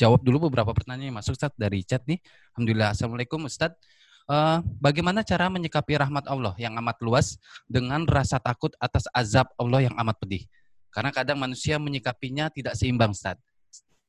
jawab 0.00 0.24
dulu 0.24 0.48
beberapa 0.48 0.72
pertanyaan 0.72 1.12
yang 1.12 1.18
masuk 1.20 1.36
Ustaz 1.36 1.52
dari 1.60 1.84
chat 1.84 2.00
nih. 2.08 2.16
Alhamdulillah. 2.56 2.96
Assalamualaikum 2.96 3.44
Ustaz. 3.44 3.76
Uh, 4.24 4.64
bagaimana 4.80 5.20
cara 5.20 5.52
menyikapi 5.52 6.00
rahmat 6.00 6.24
Allah 6.30 6.56
yang 6.56 6.72
amat 6.80 7.02
luas 7.04 7.36
dengan 7.68 8.08
rasa 8.08 8.40
takut 8.40 8.72
atas 8.80 9.04
azab 9.12 9.52
Allah 9.60 9.84
yang 9.84 9.94
amat 10.00 10.16
pedih? 10.16 10.48
Karena 10.88 11.12
kadang 11.12 11.36
manusia 11.36 11.76
menyikapinya 11.76 12.48
tidak 12.48 12.80
seimbang, 12.80 13.12
Ustaz. 13.12 13.36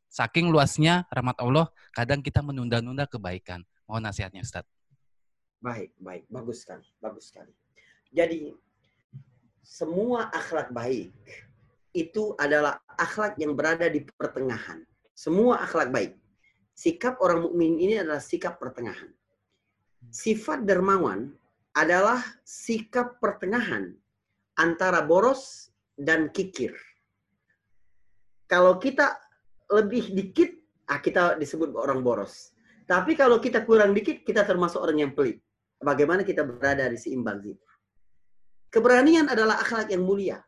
Saking 0.07 0.47
luasnya 0.47 1.03
rahmat 1.11 1.37
Allah, 1.43 1.67
kadang 1.91 2.23
kita 2.23 2.39
menunda-nunda 2.39 3.05
kebaikan. 3.05 3.61
Mohon 3.85 4.09
nasihatnya, 4.09 4.41
Ustaz. 4.45 4.63
Baik, 5.61 5.93
baik. 5.99 6.23
Bagus 6.31 6.63
sekali. 6.65 6.87
Bagus 6.97 7.29
sekali. 7.29 7.53
Jadi, 8.09 8.49
semua 9.61 10.33
akhlak 10.33 10.73
baik 10.73 11.13
itu 11.93 12.33
adalah 12.39 12.81
akhlak 12.97 13.37
yang 13.37 13.53
berada 13.53 13.87
di 13.87 14.03
pertengahan 14.17 14.81
semua 15.15 15.61
akhlak 15.63 15.91
baik. 15.91 16.13
Sikap 16.73 17.21
orang 17.21 17.45
mukmin 17.45 17.77
ini 17.77 18.01
adalah 18.01 18.23
sikap 18.23 18.57
pertengahan. 18.57 19.11
Sifat 20.09 20.65
dermawan 20.65 21.29
adalah 21.77 22.19
sikap 22.41 23.21
pertengahan 23.21 23.93
antara 24.57 25.05
boros 25.05 25.69
dan 25.95 26.33
kikir. 26.33 26.73
Kalau 28.49 28.75
kita 28.81 29.15
lebih 29.71 30.11
dikit, 30.11 30.51
ah 30.91 30.99
kita 30.99 31.39
disebut 31.39 31.71
orang 31.77 32.03
boros. 32.03 32.51
Tapi 32.83 33.15
kalau 33.15 33.39
kita 33.39 33.63
kurang 33.63 33.95
dikit, 33.95 34.27
kita 34.27 34.43
termasuk 34.43 34.83
orang 34.83 35.07
yang 35.07 35.11
pelit. 35.15 35.39
Bagaimana 35.79 36.27
kita 36.27 36.43
berada 36.43 36.91
di 36.91 36.99
seimbang 36.99 37.39
itu? 37.39 37.63
Keberanian 38.67 39.31
adalah 39.31 39.63
akhlak 39.63 39.87
yang 39.91 40.03
mulia. 40.03 40.43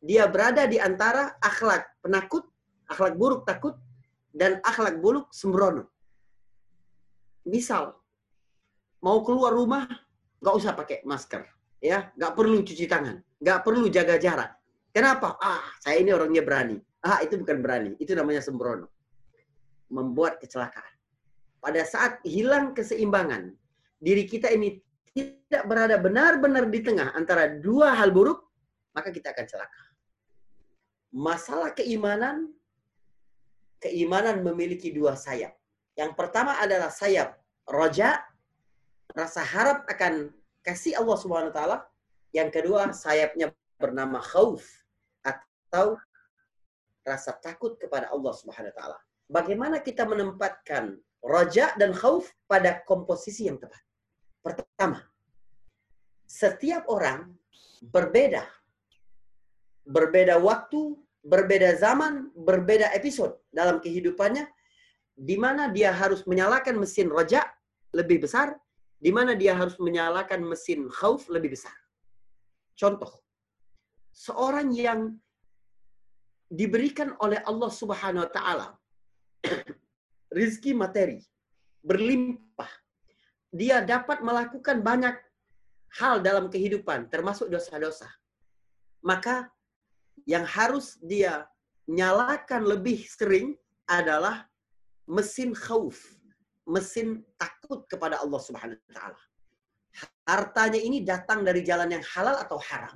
Dia 0.00 0.24
berada 0.26 0.64
di 0.64 0.80
antara 0.80 1.36
akhlak 1.38 2.00
penakut, 2.00 2.48
akhlak 2.88 3.14
buruk 3.20 3.44
takut, 3.44 3.76
dan 4.32 4.58
akhlak 4.64 4.98
buruk 4.98 5.28
sembrono. 5.30 5.86
Misal, 7.44 7.92
mau 9.04 9.20
keluar 9.20 9.52
rumah, 9.52 9.84
nggak 10.40 10.54
usah 10.56 10.72
pakai 10.74 11.04
masker. 11.04 11.44
ya 11.82 12.14
nggak 12.14 12.38
perlu 12.38 12.62
cuci 12.62 12.86
tangan, 12.86 13.18
nggak 13.42 13.60
perlu 13.66 13.90
jaga 13.90 14.14
jarak. 14.14 14.54
Kenapa? 14.94 15.34
Ah, 15.42 15.66
saya 15.82 15.98
ini 15.98 16.14
orangnya 16.14 16.46
berani. 16.46 16.78
Ah, 17.02 17.18
itu 17.26 17.34
bukan 17.42 17.58
berani, 17.58 17.98
itu 17.98 18.14
namanya 18.14 18.38
sembrono. 18.38 18.86
Membuat 19.90 20.38
kecelakaan. 20.38 20.94
Pada 21.58 21.82
saat 21.82 22.22
hilang 22.22 22.70
keseimbangan, 22.70 23.50
diri 23.98 24.30
kita 24.30 24.46
ini 24.54 24.78
tidak 25.10 25.62
berada 25.66 25.98
benar-benar 25.98 26.70
di 26.70 26.80
tengah 26.86 27.10
antara 27.18 27.50
dua 27.58 27.98
hal 27.98 28.14
buruk, 28.14 28.46
maka 28.94 29.10
kita 29.10 29.34
akan 29.34 29.46
celaka. 29.50 29.82
Masalah 31.12 31.74
keimanan 31.74 32.48
keimanan 33.82 34.46
memiliki 34.46 34.94
dua 34.94 35.18
sayap. 35.18 35.58
Yang 35.98 36.14
pertama 36.14 36.56
adalah 36.62 36.88
sayap 36.88 37.36
roja, 37.66 38.22
rasa 39.12 39.42
harap 39.42 39.84
akan 39.90 40.30
kasih 40.62 40.96
Allah 40.96 41.16
Subhanahu 41.18 41.50
wa 41.50 41.56
taala. 41.56 41.78
Yang 42.32 42.62
kedua 42.62 42.94
sayapnya 42.94 43.52
bernama 43.76 44.22
khauf 44.22 44.64
atau 45.26 45.98
rasa 47.02 47.34
takut 47.42 47.76
kepada 47.76 48.08
Allah 48.14 48.32
Subhanahu 48.32 48.70
wa 48.72 48.76
taala. 48.78 48.98
Bagaimana 49.28 49.82
kita 49.82 50.06
menempatkan 50.06 50.96
roja 51.20 51.74
dan 51.76 51.92
khauf 51.92 52.30
pada 52.46 52.80
komposisi 52.86 53.50
yang 53.50 53.58
tepat? 53.58 53.82
Pertama, 54.40 55.02
setiap 56.24 56.88
orang 56.88 57.34
berbeda. 57.84 58.46
Berbeda 59.82 60.38
waktu, 60.38 60.94
berbeda 61.22 61.78
zaman, 61.78 62.34
berbeda 62.34 62.90
episode 62.92 63.38
dalam 63.54 63.78
kehidupannya, 63.78 64.46
di 65.14 65.38
mana 65.38 65.70
dia 65.70 65.94
harus 65.94 66.26
menyalakan 66.26 66.82
mesin 66.82 67.06
roja 67.08 67.46
lebih 67.94 68.26
besar, 68.26 68.58
di 68.98 69.10
mana 69.14 69.38
dia 69.38 69.54
harus 69.54 69.78
menyalakan 69.78 70.42
mesin 70.46 70.90
khauf 70.90 71.30
lebih 71.30 71.54
besar. 71.54 71.74
Contoh, 72.74 73.22
seorang 74.10 74.74
yang 74.74 75.14
diberikan 76.52 77.16
oleh 77.22 77.40
Allah 77.48 77.70
Subhanahu 77.72 78.28
wa 78.28 78.32
taala 78.32 78.68
rizki 80.38 80.76
materi 80.76 81.22
berlimpah. 81.80 82.68
Dia 83.52 83.84
dapat 83.84 84.24
melakukan 84.24 84.80
banyak 84.80 85.16
hal 86.00 86.24
dalam 86.24 86.48
kehidupan 86.48 87.12
termasuk 87.12 87.52
dosa-dosa. 87.52 88.08
Maka 89.04 89.52
yang 90.28 90.46
harus 90.46 90.98
dia 91.02 91.46
nyalakan 91.90 92.62
lebih 92.66 93.02
sering 93.06 93.58
adalah 93.90 94.46
mesin 95.10 95.52
khauf, 95.52 95.98
mesin 96.64 97.26
takut 97.36 97.84
kepada 97.90 98.22
Allah 98.22 98.40
Subhanahu 98.40 98.78
wa 98.78 98.92
taala. 98.94 99.22
Hartanya 100.24 100.80
ini 100.80 101.02
datang 101.02 101.42
dari 101.42 101.66
jalan 101.66 101.90
yang 101.90 102.04
halal 102.14 102.38
atau 102.38 102.56
haram. 102.70 102.94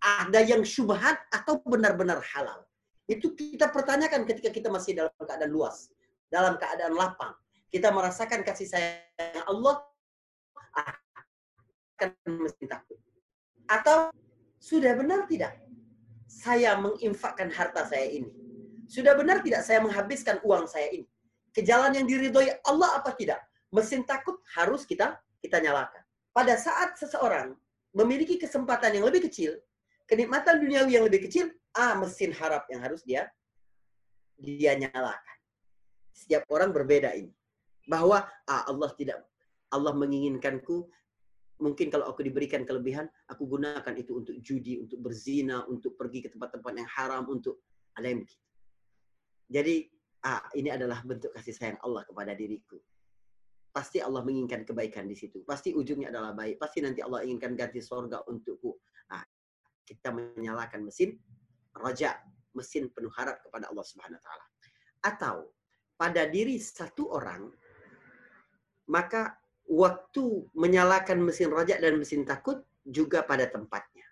Ada 0.00 0.46
yang 0.46 0.62
syubhat 0.62 1.18
atau 1.34 1.58
benar-benar 1.66 2.22
halal. 2.22 2.62
Itu 3.10 3.34
kita 3.34 3.74
pertanyakan 3.74 4.22
ketika 4.26 4.54
kita 4.54 4.70
masih 4.70 4.94
dalam 4.94 5.14
keadaan 5.18 5.50
luas, 5.50 5.90
dalam 6.30 6.54
keadaan 6.56 6.94
lapang. 6.94 7.34
Kita 7.66 7.90
merasakan 7.90 8.46
kasih 8.46 8.70
sayang 8.70 9.44
Allah 9.50 9.82
akan 11.98 12.10
mesin 12.38 12.70
takut. 12.70 12.98
Atau 13.66 14.14
sudah 14.62 14.94
benar 14.94 15.26
tidak? 15.26 15.65
Saya 16.26 16.74
menginfakkan 16.78 17.48
harta 17.50 17.86
saya 17.86 18.06
ini? 18.10 18.30
Sudah 18.86 19.18
benar 19.18 19.42
tidak 19.42 19.66
saya 19.66 19.82
menghabiskan 19.82 20.38
uang 20.46 20.66
saya 20.70 20.90
ini? 20.90 21.06
Ke 21.50 21.64
jalan 21.64 21.94
yang 21.96 22.06
diridhoi 22.06 22.52
Allah 22.66 23.00
apa 23.00 23.14
tidak? 23.16 23.42
Mesin 23.74 24.06
takut 24.06 24.38
harus 24.54 24.86
kita 24.86 25.18
kita 25.42 25.58
nyalakan. 25.58 26.02
Pada 26.30 26.54
saat 26.60 26.94
seseorang 27.00 27.56
memiliki 27.96 28.36
kesempatan 28.36 29.00
yang 29.00 29.08
lebih 29.08 29.26
kecil, 29.26 29.56
kenikmatan 30.04 30.60
duniawi 30.60 31.00
yang 31.00 31.06
lebih 31.08 31.26
kecil, 31.26 31.48
ah 31.72 31.96
mesin 31.96 32.30
harap 32.36 32.68
yang 32.68 32.84
harus 32.84 33.00
dia 33.02 33.26
dia 34.36 34.76
nyalakan. 34.76 35.36
Setiap 36.12 36.44
orang 36.52 36.70
berbeda 36.72 37.16
ini. 37.16 37.32
Bahwa 37.86 38.26
ah, 38.50 38.62
Allah 38.66 38.90
tidak 38.98 39.22
Allah 39.70 39.94
menginginkanku 39.94 40.90
mungkin 41.60 41.88
kalau 41.88 42.08
aku 42.08 42.20
diberikan 42.24 42.64
kelebihan, 42.68 43.08
aku 43.28 43.48
gunakan 43.48 43.94
itu 43.96 44.12
untuk 44.20 44.36
judi, 44.44 44.80
untuk 44.80 45.00
berzina, 45.00 45.64
untuk 45.68 45.96
pergi 45.96 46.24
ke 46.24 46.28
tempat-tempat 46.32 46.72
yang 46.76 46.90
haram, 46.90 47.24
untuk 47.28 47.64
yang 47.96 48.20
begitu. 48.20 48.44
Jadi, 49.46 49.76
ah, 50.26 50.44
ini 50.52 50.68
adalah 50.68 51.00
bentuk 51.06 51.32
kasih 51.32 51.54
sayang 51.56 51.78
Allah 51.80 52.04
kepada 52.04 52.36
diriku. 52.36 52.76
Pasti 53.72 54.00
Allah 54.00 54.24
menginginkan 54.24 54.64
kebaikan 54.64 55.08
di 55.08 55.16
situ. 55.16 55.44
Pasti 55.44 55.72
ujungnya 55.72 56.08
adalah 56.12 56.32
baik. 56.32 56.56
Pasti 56.60 56.80
nanti 56.80 57.04
Allah 57.04 57.24
inginkan 57.24 57.56
ganti 57.56 57.80
sorga 57.80 58.24
untukku. 58.28 58.72
Ah, 59.12 59.24
kita 59.84 60.12
menyalakan 60.12 60.88
mesin 60.88 61.16
raja, 61.76 62.20
mesin 62.56 62.88
penuh 62.92 63.12
harap 63.16 63.40
kepada 63.44 63.68
Allah 63.68 63.84
Subhanahu 63.84 64.20
taala. 64.20 64.44
Atau 65.04 65.36
pada 65.96 66.28
diri 66.28 66.56
satu 66.60 67.12
orang 67.12 67.48
maka 68.86 69.34
waktu 69.66 70.46
menyalakan 70.54 71.22
mesin 71.26 71.50
rajak 71.50 71.82
dan 71.82 71.98
mesin 71.98 72.22
takut 72.22 72.62
juga 72.86 73.26
pada 73.26 73.50
tempatnya. 73.50 74.06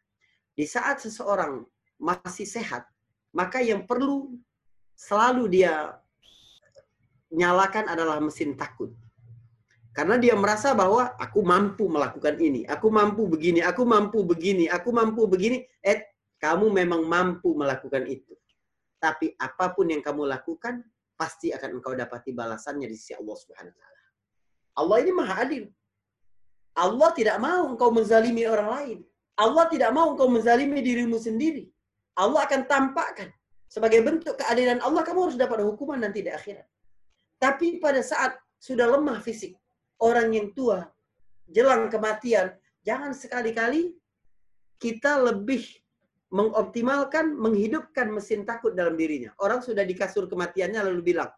Di 0.54 0.66
saat 0.66 1.02
seseorang 1.02 1.62
masih 1.98 2.46
sehat, 2.46 2.86
maka 3.34 3.62
yang 3.62 3.86
perlu 3.86 4.34
selalu 4.94 5.50
dia 5.50 5.98
nyalakan 7.34 7.90
adalah 7.90 8.22
mesin 8.22 8.54
takut. 8.54 8.94
Karena 9.94 10.18
dia 10.18 10.34
merasa 10.34 10.74
bahwa 10.74 11.14
aku 11.22 11.38
mampu 11.46 11.86
melakukan 11.86 12.34
ini, 12.42 12.66
aku 12.66 12.90
mampu 12.90 13.30
begini, 13.30 13.62
aku 13.62 13.86
mampu 13.86 14.26
begini, 14.26 14.66
aku 14.66 14.90
mampu 14.90 15.30
begini. 15.30 15.62
Eh, 15.78 16.18
kamu 16.42 16.66
memang 16.66 17.06
mampu 17.06 17.54
melakukan 17.54 18.02
itu. 18.10 18.34
Tapi 18.98 19.38
apa 19.38 19.70
pun 19.70 19.86
yang 19.94 20.02
kamu 20.02 20.26
lakukan, 20.26 20.82
pasti 21.14 21.54
akan 21.54 21.78
engkau 21.78 21.94
dapati 21.94 22.34
balasannya 22.34 22.90
di 22.90 22.96
sisi 22.98 23.14
Allah 23.14 23.36
Subhanahu 23.38 23.70
wa 23.70 23.78
taala. 23.78 23.93
Allah 24.74 24.96
ini 25.02 25.12
maha 25.14 25.34
adil. 25.46 25.64
Allah 26.74 27.08
tidak 27.14 27.38
mau 27.38 27.70
engkau 27.70 27.90
menzalimi 27.94 28.42
orang 28.50 28.68
lain. 28.76 28.98
Allah 29.38 29.64
tidak 29.70 29.90
mau 29.94 30.10
engkau 30.14 30.26
menzalimi 30.26 30.82
dirimu 30.82 31.18
sendiri. 31.18 31.70
Allah 32.18 32.46
akan 32.46 32.66
tampakkan. 32.66 33.30
Sebagai 33.70 34.06
bentuk 34.06 34.38
keadilan 34.38 34.78
Allah, 34.86 35.02
kamu 35.02 35.30
harus 35.30 35.38
dapat 35.38 35.66
hukuman 35.66 35.98
nanti 35.98 36.22
di 36.22 36.30
akhirat. 36.30 36.66
Tapi 37.42 37.82
pada 37.82 37.98
saat 38.02 38.38
sudah 38.62 38.86
lemah 38.86 39.18
fisik, 39.18 39.58
orang 39.98 40.30
yang 40.30 40.54
tua, 40.54 40.86
jelang 41.50 41.90
kematian, 41.90 42.54
jangan 42.86 43.10
sekali-kali 43.10 43.98
kita 44.78 45.18
lebih 45.18 45.66
mengoptimalkan, 46.34 47.34
menghidupkan 47.34 48.10
mesin 48.10 48.42
takut 48.46 48.74
dalam 48.74 48.94
dirinya. 48.98 49.34
Orang 49.38 49.62
sudah 49.62 49.86
di 49.86 49.94
kasur 49.94 50.26
kematiannya 50.26 50.82
lalu 50.82 51.14
bilang, 51.14 51.30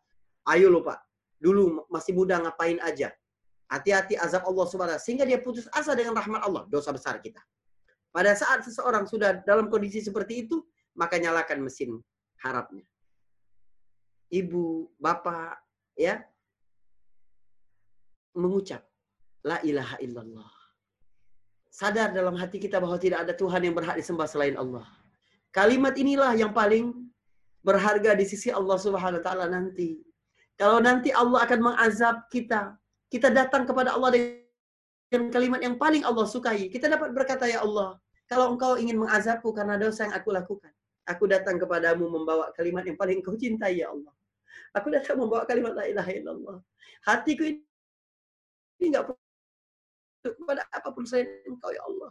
ayo 0.48 0.72
lupa, 0.72 1.00
dulu 1.36 1.84
masih 1.92 2.16
muda 2.16 2.40
ngapain 2.40 2.80
aja. 2.80 3.12
Hati-hati 3.66 4.14
azab 4.14 4.46
Allah 4.46 4.66
subhanahu 4.70 5.02
Sehingga 5.02 5.26
dia 5.26 5.42
putus 5.42 5.66
asa 5.74 5.92
dengan 5.98 6.14
rahmat 6.14 6.42
Allah. 6.46 6.62
Dosa 6.70 6.94
besar 6.94 7.18
kita. 7.18 7.42
Pada 8.14 8.32
saat 8.32 8.62
seseorang 8.62 9.04
sudah 9.04 9.42
dalam 9.44 9.68
kondisi 9.68 10.00
seperti 10.00 10.46
itu, 10.46 10.62
maka 10.96 11.20
nyalakan 11.20 11.66
mesin 11.66 12.00
harapnya. 12.40 12.86
Ibu, 14.32 14.96
bapak, 14.96 15.60
ya, 15.98 16.24
mengucap, 18.34 18.82
La 19.46 19.62
ilaha 19.62 20.00
illallah 20.02 20.56
sadar 21.76 22.08
dalam 22.16 22.32
hati 22.40 22.56
kita 22.56 22.80
bahwa 22.80 22.96
tidak 22.96 23.28
ada 23.28 23.36
Tuhan 23.36 23.60
yang 23.60 23.76
berhak 23.76 24.00
disembah 24.00 24.24
selain 24.24 24.56
Allah. 24.56 24.88
Kalimat 25.52 25.92
inilah 26.00 26.32
yang 26.32 26.56
paling 26.56 26.88
berharga 27.60 28.16
di 28.16 28.24
sisi 28.24 28.48
Allah 28.48 28.80
Subhanahu 28.80 29.20
wa 29.20 29.24
taala 29.24 29.46
nanti. 29.52 30.00
Kalau 30.56 30.80
nanti 30.80 31.12
Allah 31.12 31.44
akan 31.44 31.60
mengazab 31.60 32.16
kita, 32.32 32.72
kita 33.12 33.30
datang 33.30 33.64
kepada 33.64 33.94
Allah 33.94 34.10
dengan 35.10 35.30
kalimat 35.30 35.60
yang 35.62 35.78
paling 35.78 36.02
Allah 36.02 36.26
sukai. 36.26 36.66
Kita 36.66 36.90
dapat 36.90 37.14
berkata, 37.14 37.46
"Ya 37.46 37.62
Allah, 37.62 37.98
kalau 38.26 38.54
Engkau 38.54 38.74
ingin 38.74 38.98
mengazabku 38.98 39.54
karena 39.54 39.78
dosa 39.78 40.10
yang 40.10 40.14
aku 40.18 40.34
lakukan, 40.34 40.72
aku 41.06 41.30
datang 41.30 41.62
kepadamu 41.62 42.10
membawa 42.10 42.50
kalimat 42.58 42.82
yang 42.82 42.98
paling 42.98 43.22
Engkau 43.22 43.38
cintai, 43.38 43.82
ya 43.82 43.94
Allah. 43.94 44.10
Aku 44.74 44.90
datang 44.90 45.16
membawa 45.22 45.46
kalimat 45.46 45.72
la 45.72 45.86
ilaha 45.86 46.10
illallah. 46.10 46.58
Hatiku 47.06 47.46
ini 47.46 47.62
enggak 48.82 49.14
kepada 50.26 50.66
apa 50.74 50.88
pun 50.90 51.06
selain 51.06 51.30
engkau 51.46 51.70
ya 51.70 51.82
Allah. 51.86 52.10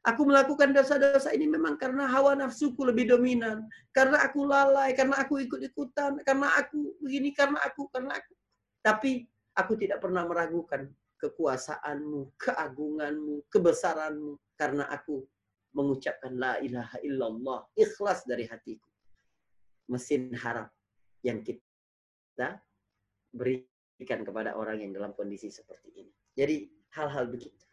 Aku 0.00 0.24
melakukan 0.24 0.72
dosa-dosa 0.72 1.28
ini 1.36 1.44
memang 1.44 1.76
karena 1.76 2.08
hawa 2.08 2.32
nafsuku 2.32 2.88
lebih 2.88 3.12
dominan. 3.12 3.68
Karena 3.92 4.24
aku 4.24 4.48
lalai, 4.48 4.96
karena 4.96 5.20
aku 5.20 5.44
ikut-ikutan, 5.44 6.24
karena 6.24 6.48
aku 6.56 6.96
begini, 7.04 7.36
karena 7.36 7.60
aku, 7.60 7.84
karena 7.92 8.16
aku. 8.16 8.32
Tapi 8.80 9.28
aku 9.60 9.76
tidak 9.76 10.00
pernah 10.00 10.24
meragukan 10.24 10.88
kekuasaanmu, 11.20 12.40
keagunganmu, 12.40 13.44
kebesaranmu. 13.52 14.40
Karena 14.56 14.88
aku 14.88 15.24
mengucapkan 15.76 16.32
la 16.34 16.56
ilaha 16.64 16.96
illallah. 17.04 17.60
Ikhlas 17.76 18.24
dari 18.24 18.48
hatiku. 18.48 18.88
Mesin 19.90 20.32
harap 20.34 20.72
yang 21.20 21.44
kita 21.44 22.58
berikan 23.30 24.24
kepada 24.24 24.56
orang 24.56 24.80
yang 24.80 24.90
dalam 24.96 25.12
kondisi 25.12 25.52
seperti 25.52 25.92
ini. 25.94 26.12
Jadi 26.34 26.56
hal-hal 26.96 27.28
begitu. 27.28 27.66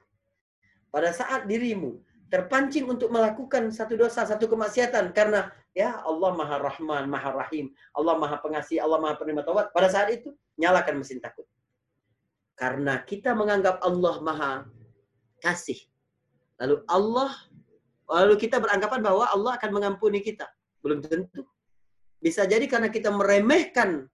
Pada 0.91 1.13
saat 1.13 1.45
dirimu 1.45 1.99
terpancing 2.27 2.83
untuk 2.88 3.07
melakukan 3.07 3.71
satu 3.71 3.95
dosa, 3.95 4.27
satu 4.27 4.51
kemaksiatan 4.51 5.15
karena 5.15 5.47
ya 5.71 6.03
Allah 6.03 6.31
Maha 6.35 6.57
Rahman, 6.59 7.07
Maha 7.07 7.31
Rahim, 7.31 7.71
Allah 7.95 8.19
Maha 8.19 8.38
Pengasih, 8.43 8.83
Allah 8.83 8.99
Maha 8.99 9.15
Penerima 9.15 9.47
Taubat. 9.47 9.71
Pada 9.71 9.88
saat 9.88 10.11
itu 10.11 10.35
nyalakan 10.59 10.99
mesin 10.99 11.23
takut. 11.23 11.47
Karena 12.58 12.99
kita 13.05 13.38
menganggap 13.38 13.80
Allah 13.86 14.16
Maha 14.20 14.53
Kasih. 15.38 15.78
Lalu 16.58 16.82
Allah 16.89 17.32
lalu 18.10 18.34
kita 18.41 18.58
beranggapan 18.58 19.05
bahwa 19.05 19.30
Allah 19.30 19.62
akan 19.62 19.72
mengampuni 19.78 20.26
kita. 20.26 20.49
Belum 20.82 21.05
tentu. 21.05 21.45
Bisa 22.18 22.49
jadi 22.49 22.66
karena 22.66 22.89
kita 22.89 23.14
meremehkan 23.14 24.10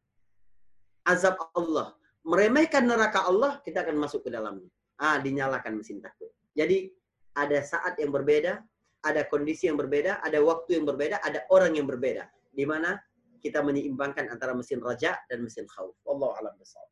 azab 1.07 1.39
Allah, 1.55 1.95
meremehkan 2.27 2.83
neraka 2.83 3.23
Allah, 3.23 3.63
kita 3.63 3.87
akan 3.87 3.95
masuk 3.95 4.27
ke 4.27 4.29
dalamnya 4.29 4.67
ah 5.01 5.17
dinyalakan 5.19 5.81
mesin 5.81 5.99
takut. 6.03 6.29
Jadi 6.53 6.87
ada 7.33 7.59
saat 7.65 7.97
yang 7.97 8.13
berbeda, 8.13 8.61
ada 9.03 9.21
kondisi 9.25 9.67
yang 9.67 9.75
berbeda, 9.75 10.21
ada 10.21 10.37
waktu 10.39 10.77
yang 10.79 10.85
berbeda, 10.85 11.19
ada 11.19 11.43
orang 11.49 11.73
yang 11.75 11.89
berbeda. 11.89 12.29
Di 12.53 12.63
mana 12.63 12.95
kita 13.41 13.59
menyeimbangkan 13.65 14.29
antara 14.29 14.53
mesin 14.53 14.79
raja 14.79 15.17
dan 15.27 15.41
mesin 15.43 15.65
khauf. 15.67 15.97
Allah 16.05 16.31
alam 16.39 16.55
besar. 16.55 16.85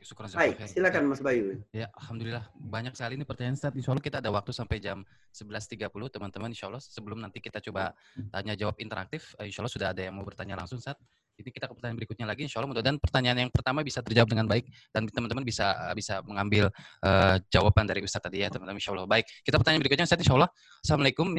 Baik, 0.00 0.56
Baik, 0.56 0.72
silakan 0.72 1.12
Mas 1.12 1.20
Bayu. 1.20 1.60
Ya, 1.76 1.92
Alhamdulillah. 1.92 2.48
Banyak 2.56 2.96
sekali 2.96 3.20
ini 3.20 3.28
pertanyaan 3.28 3.60
Ustaz. 3.60 3.76
Insya 3.76 3.92
Allah 3.92 4.04
kita 4.04 4.16
ada 4.24 4.32
waktu 4.32 4.50
sampai 4.56 4.80
jam 4.80 5.04
11.30, 5.36 5.92
teman-teman. 6.08 6.48
Insya 6.48 6.72
Allah 6.72 6.80
sebelum 6.80 7.20
nanti 7.20 7.44
kita 7.44 7.60
coba 7.60 7.92
tanya 8.32 8.56
jawab 8.56 8.80
interaktif, 8.80 9.36
eh, 9.36 9.52
insya 9.52 9.60
Allah 9.60 9.72
sudah 9.72 9.88
ada 9.92 10.00
yang 10.00 10.16
mau 10.16 10.24
bertanya 10.24 10.56
langsung, 10.56 10.80
Ustaz. 10.80 10.96
Jadi 11.40 11.56
kita 11.56 11.68
ke 11.68 11.72
pertanyaan 11.72 11.96
berikutnya 12.00 12.26
lagi. 12.28 12.44
Insya 12.44 12.60
Allah 12.60 12.68
mudah-mudahan 12.72 13.00
pertanyaan 13.00 13.38
yang 13.48 13.50
pertama 13.52 13.80
bisa 13.80 14.04
terjawab 14.04 14.28
dengan 14.28 14.44
baik 14.44 14.68
dan 14.92 15.08
teman-teman 15.08 15.40
bisa 15.40 15.72
bisa 15.96 16.20
mengambil 16.24 16.68
uh, 17.00 17.40
jawaban 17.48 17.88
dari 17.88 18.04
Ustadz 18.04 18.28
tadi 18.28 18.44
ya 18.44 18.52
teman-teman. 18.52 18.76
Insya 18.76 18.92
Allah 18.92 19.08
baik. 19.08 19.24
Kita 19.40 19.56
pertanyaan 19.56 19.80
berikutnya 19.80 20.04
Ustadz 20.04 20.20
Insya 20.20 20.36
Allah. 20.36 20.50
Assalamualaikum. 20.84 21.32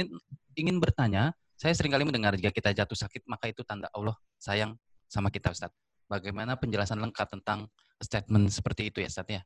Ingin 0.57 0.77
bertanya, 0.81 1.37
saya 1.53 1.77
sering 1.77 1.93
kali 1.93 2.01
mendengar 2.01 2.33
jika 2.33 2.49
kita 2.49 2.73
jatuh 2.73 2.97
sakit 2.97 3.29
maka 3.29 3.53
itu 3.53 3.61
tanda 3.61 3.93
Allah 3.93 4.17
sayang 4.41 4.73
sama 5.05 5.29
kita 5.29 5.53
Ustadz. 5.53 5.77
Bagaimana 6.09 6.57
penjelasan 6.57 6.97
lengkap 6.97 7.37
tentang 7.37 7.69
statement 8.01 8.49
seperti 8.49 8.89
itu 8.89 8.99
ya 9.01 9.09
Ustadz 9.09 9.37
ya? 9.37 9.41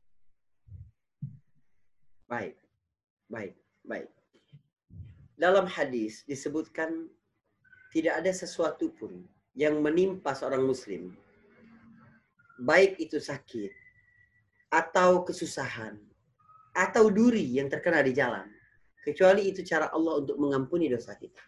Baik, 2.26 2.58
baik, 3.30 3.54
baik. 3.86 4.10
Dalam 5.36 5.68
hadis 5.68 6.24
disebutkan 6.26 7.06
tidak 7.92 8.24
ada 8.24 8.32
sesuatu 8.32 8.90
pun 8.96 9.22
yang 9.54 9.78
menimpa 9.80 10.34
seorang 10.34 10.64
muslim, 10.64 11.14
baik 12.60 12.98
itu 12.98 13.20
sakit, 13.20 13.70
atau 14.72 15.22
kesusahan, 15.22 16.00
atau 16.74 17.08
duri 17.08 17.56
yang 17.56 17.70
terkena 17.70 18.02
di 18.02 18.12
jalan, 18.12 18.48
kecuali 19.06 19.48
itu 19.48 19.62
cara 19.62 19.88
Allah 19.94 20.24
untuk 20.24 20.36
mengampuni 20.36 20.90
dosa 20.90 21.14
kita. 21.14 21.40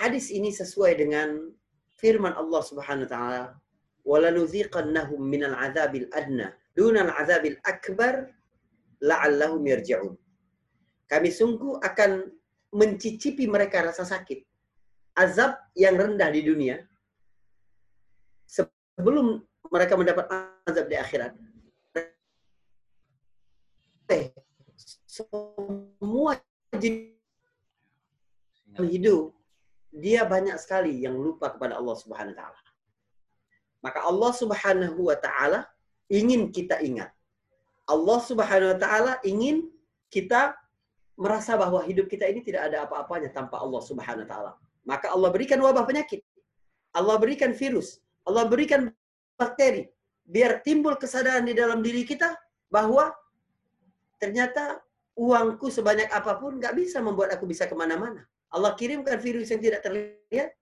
Hadis 0.00 0.32
ini 0.32 0.48
sesuai 0.48 0.96
dengan 0.96 1.54
firman 2.00 2.34
Allah 2.34 2.62
Subhanahu 2.64 3.06
wa 3.06 3.12
taala, 3.12 3.44
"Walanuziqannahum 4.04 5.20
minal 5.24 5.56
adzabil 5.56 6.08
adna 6.12 6.52
dunal 6.76 7.10
adzabil 7.16 7.56
akbar 7.64 8.28
la'allahum 9.00 9.64
yarji'un." 9.64 10.14
Kami 11.08 11.28
sungguh 11.32 11.80
akan 11.80 12.28
mencicipi 12.74 13.48
mereka 13.48 13.84
rasa 13.86 14.04
sakit 14.04 14.44
azab 15.14 15.54
yang 15.78 15.94
rendah 15.94 16.26
di 16.34 16.42
dunia 16.42 16.76
sebelum 18.50 19.40
mereka 19.70 19.94
mendapat 19.94 20.26
azab 20.66 20.86
di 20.90 20.96
akhirat. 20.98 21.32
Semua 25.14 26.34
jenis 26.74 27.14
hidup 28.74 29.30
dia 29.94 30.26
banyak 30.26 30.58
sekali 30.58 31.06
yang 31.06 31.14
lupa 31.14 31.54
kepada 31.54 31.78
Allah 31.78 31.94
Subhanahu 31.94 32.34
wa 32.34 32.38
taala. 32.42 32.63
Maka 33.84 34.00
Allah 34.08 34.32
Subhanahu 34.32 35.12
wa 35.12 35.16
taala 35.20 35.68
ingin 36.08 36.48
kita 36.48 36.80
ingat. 36.80 37.12
Allah 37.84 38.18
Subhanahu 38.24 38.72
wa 38.72 38.78
taala 38.80 39.12
ingin 39.28 39.68
kita 40.08 40.56
merasa 41.20 41.52
bahwa 41.60 41.84
hidup 41.84 42.08
kita 42.08 42.24
ini 42.32 42.40
tidak 42.40 42.72
ada 42.72 42.88
apa-apanya 42.88 43.28
tanpa 43.28 43.60
Allah 43.60 43.82
Subhanahu 43.84 44.24
wa 44.24 44.30
taala. 44.32 44.52
Maka 44.88 45.12
Allah 45.12 45.28
berikan 45.28 45.60
wabah 45.60 45.84
penyakit. 45.84 46.24
Allah 46.96 47.20
berikan 47.20 47.52
virus. 47.52 48.00
Allah 48.24 48.48
berikan 48.48 48.88
bakteri. 49.36 49.92
Biar 50.24 50.64
timbul 50.64 50.96
kesadaran 50.96 51.44
di 51.44 51.52
dalam 51.52 51.84
diri 51.84 52.08
kita 52.08 52.32
bahwa 52.72 53.12
ternyata 54.16 54.80
uangku 55.12 55.68
sebanyak 55.68 56.08
apa 56.08 56.40
pun 56.40 56.56
nggak 56.56 56.72
bisa 56.72 57.04
membuat 57.04 57.36
aku 57.36 57.44
bisa 57.44 57.68
ke 57.68 57.76
mana-mana. 57.76 58.24
Allah 58.48 58.72
kirimkan 58.78 59.18
virus 59.18 59.50
yang 59.50 59.60
tidak 59.60 59.82
terlihat, 59.82 60.54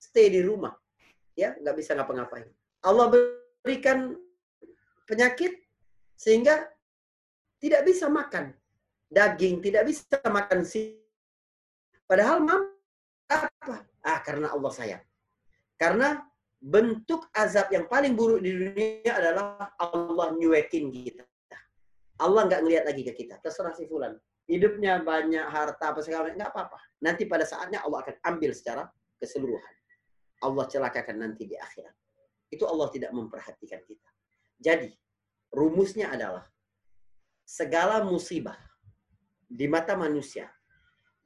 stay 0.00 0.32
di 0.32 0.40
rumah. 0.40 0.72
Ya 1.40 1.56
nggak 1.56 1.76
bisa 1.80 1.96
ngapa-ngapain. 1.96 2.44
Allah 2.84 3.08
berikan 3.64 4.16
penyakit 5.08 5.56
sehingga 6.20 6.68
tidak 7.60 7.88
bisa 7.88 8.12
makan 8.12 8.52
daging, 9.10 9.58
tidak 9.60 9.88
bisa 9.90 10.16
makan 10.28 10.62
si. 10.62 11.00
Padahal 12.06 12.42
mampu 12.42 12.78
apa? 13.30 13.84
Ah, 14.02 14.20
karena 14.22 14.54
Allah 14.54 14.72
sayang. 14.72 15.04
Karena 15.76 16.22
bentuk 16.60 17.28
azab 17.32 17.72
yang 17.72 17.88
paling 17.88 18.12
buruk 18.12 18.40
di 18.44 18.52
dunia 18.52 19.12
adalah 19.16 19.72
Allah 19.80 20.36
nyuekin 20.36 20.92
kita. 20.92 21.24
Allah 22.20 22.46
nggak 22.46 22.60
ngelihat 22.62 22.84
lagi 22.84 23.02
ke 23.06 23.12
kita. 23.24 23.40
Terserah 23.40 23.72
si 23.72 23.88
fulan. 23.88 24.12
Hidupnya 24.50 25.00
banyak 25.00 25.46
harta 25.46 25.94
apa 25.94 26.00
segala 26.02 26.34
nggak 26.34 26.50
apa-apa. 26.52 26.78
Nanti 27.00 27.24
pada 27.24 27.46
saatnya 27.46 27.80
Allah 27.86 28.02
akan 28.04 28.16
ambil 28.34 28.50
secara 28.52 28.82
keseluruhan. 29.16 29.74
Allah 30.40 30.64
celakakan 30.66 31.20
nanti 31.20 31.44
di 31.44 31.56
akhirat. 31.56 31.94
Itu 32.50 32.66
Allah 32.66 32.88
tidak 32.90 33.12
memperhatikan 33.12 33.80
kita. 33.84 34.08
Jadi, 34.60 34.90
rumusnya 35.52 36.10
adalah 36.10 36.44
segala 37.44 38.02
musibah 38.02 38.56
di 39.46 39.66
mata 39.66 39.94
manusia 39.94 40.48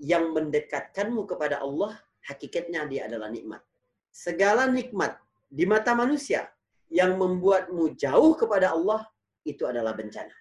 yang 0.00 0.34
mendekatkanmu 0.34 1.24
kepada 1.28 1.62
Allah, 1.62 1.94
hakikatnya 2.26 2.84
dia 2.90 3.06
adalah 3.06 3.30
nikmat. 3.30 3.62
Segala 4.10 4.66
nikmat 4.66 5.18
di 5.46 5.64
mata 5.64 5.94
manusia 5.94 6.50
yang 6.90 7.14
membuatmu 7.18 7.94
jauh 7.94 8.34
kepada 8.34 8.74
Allah, 8.74 9.06
itu 9.44 9.62
adalah 9.68 9.92
bencana. 9.94 10.32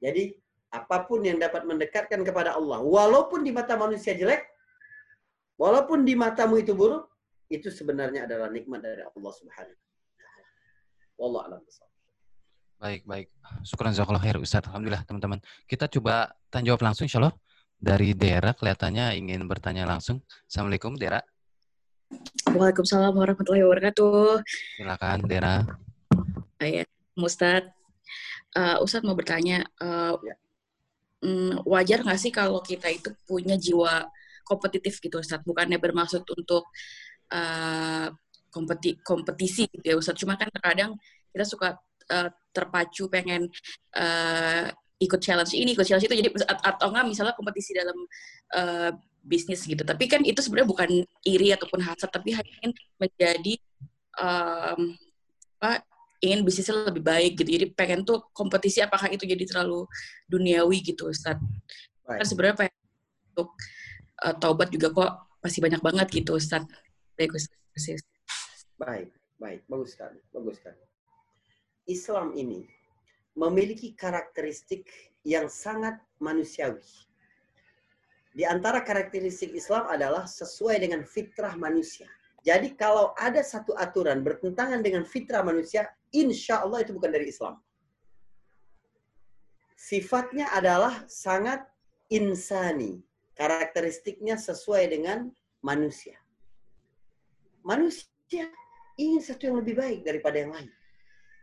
Jadi 0.00 0.32
apa 0.72 1.04
pun 1.04 1.20
yang 1.22 1.36
dapat 1.36 1.68
mendekatkan 1.68 2.24
kepada 2.24 2.56
Allah, 2.56 2.80
walaupun 2.80 3.44
di 3.44 3.52
mata 3.52 3.76
manusia 3.76 4.16
jelek, 4.16 4.49
walaupun 5.60 6.08
di 6.08 6.16
matamu 6.16 6.56
itu 6.56 6.72
buruk, 6.72 7.04
itu 7.52 7.68
sebenarnya 7.68 8.24
adalah 8.24 8.48
nikmat 8.48 8.80
dari 8.80 9.04
Allah 9.04 9.32
Subhanahu 9.36 9.76
wa 9.76 9.84
taala. 10.16 10.48
Wallahu 11.20 11.44
a'lam 11.44 11.62
Baik, 12.80 13.04
baik. 13.04 13.28
Syukuran 13.60 13.92
jazakallah 13.92 14.24
khair 14.24 14.40
Ustaz. 14.40 14.64
Alhamdulillah 14.64 15.04
teman-teman. 15.04 15.36
Kita 15.68 15.84
coba 15.84 16.32
tanya 16.48 16.72
jawab 16.72 16.88
langsung 16.88 17.04
insya 17.04 17.20
Allah. 17.20 17.36
Dari 17.76 18.16
Dera 18.16 18.56
kelihatannya 18.56 19.20
ingin 19.20 19.44
bertanya 19.44 19.84
langsung. 19.84 20.24
Assalamualaikum 20.48 20.96
Dera. 20.96 21.20
Waalaikumsalam 22.48 23.12
warahmatullahi 23.12 23.68
wabarakatuh. 23.68 24.40
Silakan 24.80 25.18
Dera. 25.28 25.68
Ayat 26.56 26.88
Ustaz. 27.20 27.68
Uh, 28.56 28.80
Ustaz 28.80 29.04
mau 29.04 29.12
bertanya, 29.12 29.68
uh, 29.76 30.16
ya. 30.24 30.34
um, 31.20 31.60
wajar 31.68 32.00
nggak 32.00 32.16
sih 32.16 32.32
kalau 32.32 32.64
kita 32.64 32.88
itu 32.88 33.12
punya 33.28 33.60
jiwa 33.60 34.08
kompetitif 34.50 34.98
gitu 34.98 35.22
Ustaz? 35.22 35.38
Bukannya 35.46 35.78
bermaksud 35.78 36.26
untuk 36.26 36.66
uh, 37.30 38.10
kompeti 38.50 38.98
kompetisi 39.06 39.70
gitu 39.70 39.86
ya 39.86 39.96
Ustaz. 39.96 40.18
Cuma 40.18 40.34
kan 40.34 40.50
terkadang 40.50 40.98
kita 41.30 41.46
suka 41.46 41.78
uh, 42.10 42.28
terpacu 42.50 43.06
pengen 43.06 43.46
uh, 43.94 44.66
ikut 45.00 45.20
challenge 45.22 45.54
ini, 45.56 45.72
ikut 45.72 45.86
challenge 45.86 46.10
itu, 46.10 46.16
jadi 46.18 46.30
atau 46.50 46.92
enggak 46.92 47.06
misalnya 47.08 47.34
kompetisi 47.38 47.72
dalam 47.72 47.96
uh, 48.58 48.90
bisnis 49.24 49.64
gitu. 49.64 49.80
Tapi 49.80 50.04
kan 50.10 50.20
itu 50.26 50.42
sebenarnya 50.44 50.68
bukan 50.68 50.90
iri 51.24 51.54
ataupun 51.56 51.80
hasad, 51.80 52.10
tapi 52.12 52.36
hanya 52.36 52.52
ingin 52.60 52.72
menjadi 53.00 53.54
um, 54.20 54.92
apa 55.60 55.84
ingin 56.20 56.44
bisnisnya 56.44 56.84
lebih 56.92 57.00
baik 57.00 57.32
gitu. 57.40 57.48
Jadi 57.48 57.66
pengen 57.72 58.04
tuh 58.04 58.28
kompetisi 58.36 58.84
apakah 58.84 59.08
itu 59.08 59.24
jadi 59.24 59.40
terlalu 59.48 59.88
duniawi 60.28 60.84
gitu, 60.84 61.08
Ustaz. 61.08 61.40
Kan 62.04 62.26
sebenarnya 62.26 62.66
pengen 62.66 62.76
untuk 63.32 63.56
uh, 64.24 64.34
taubat 64.36 64.68
juga 64.68 64.92
kok 64.92 65.12
masih 65.40 65.60
banyak 65.64 65.80
banget 65.80 66.06
gitu, 66.12 66.36
Ustaz. 66.36 66.64
Baik, 68.80 69.12
baik, 69.36 69.60
bagus 69.68 69.96
sekali, 69.96 70.20
bagus 70.32 70.56
sekali. 70.60 70.80
Islam 71.88 72.32
ini 72.36 72.64
memiliki 73.36 73.92
karakteristik 73.96 74.88
yang 75.24 75.48
sangat 75.48 76.00
manusiawi. 76.20 76.80
Di 78.30 78.46
antara 78.46 78.80
karakteristik 78.86 79.52
Islam 79.52 79.90
adalah 79.90 80.24
sesuai 80.24 80.80
dengan 80.80 81.02
fitrah 81.02 81.58
manusia. 81.58 82.06
Jadi 82.40 82.72
kalau 82.72 83.12
ada 83.20 83.44
satu 83.44 83.76
aturan 83.76 84.24
bertentangan 84.24 84.80
dengan 84.80 85.04
fitrah 85.04 85.44
manusia, 85.44 85.90
insya 86.14 86.64
Allah 86.64 86.80
itu 86.86 86.96
bukan 86.96 87.12
dari 87.12 87.28
Islam. 87.28 87.60
Sifatnya 89.76 90.48
adalah 90.52 91.04
sangat 91.10 91.64
insani. 92.08 93.02
Karakteristiknya 93.40 94.36
sesuai 94.36 94.92
dengan 94.92 95.32
manusia. 95.64 96.20
Manusia 97.64 98.52
ingin 99.00 99.20
sesuatu 99.24 99.48
yang 99.48 99.56
lebih 99.64 99.80
baik 99.80 100.04
daripada 100.04 100.36
yang 100.44 100.52
lain. 100.52 100.68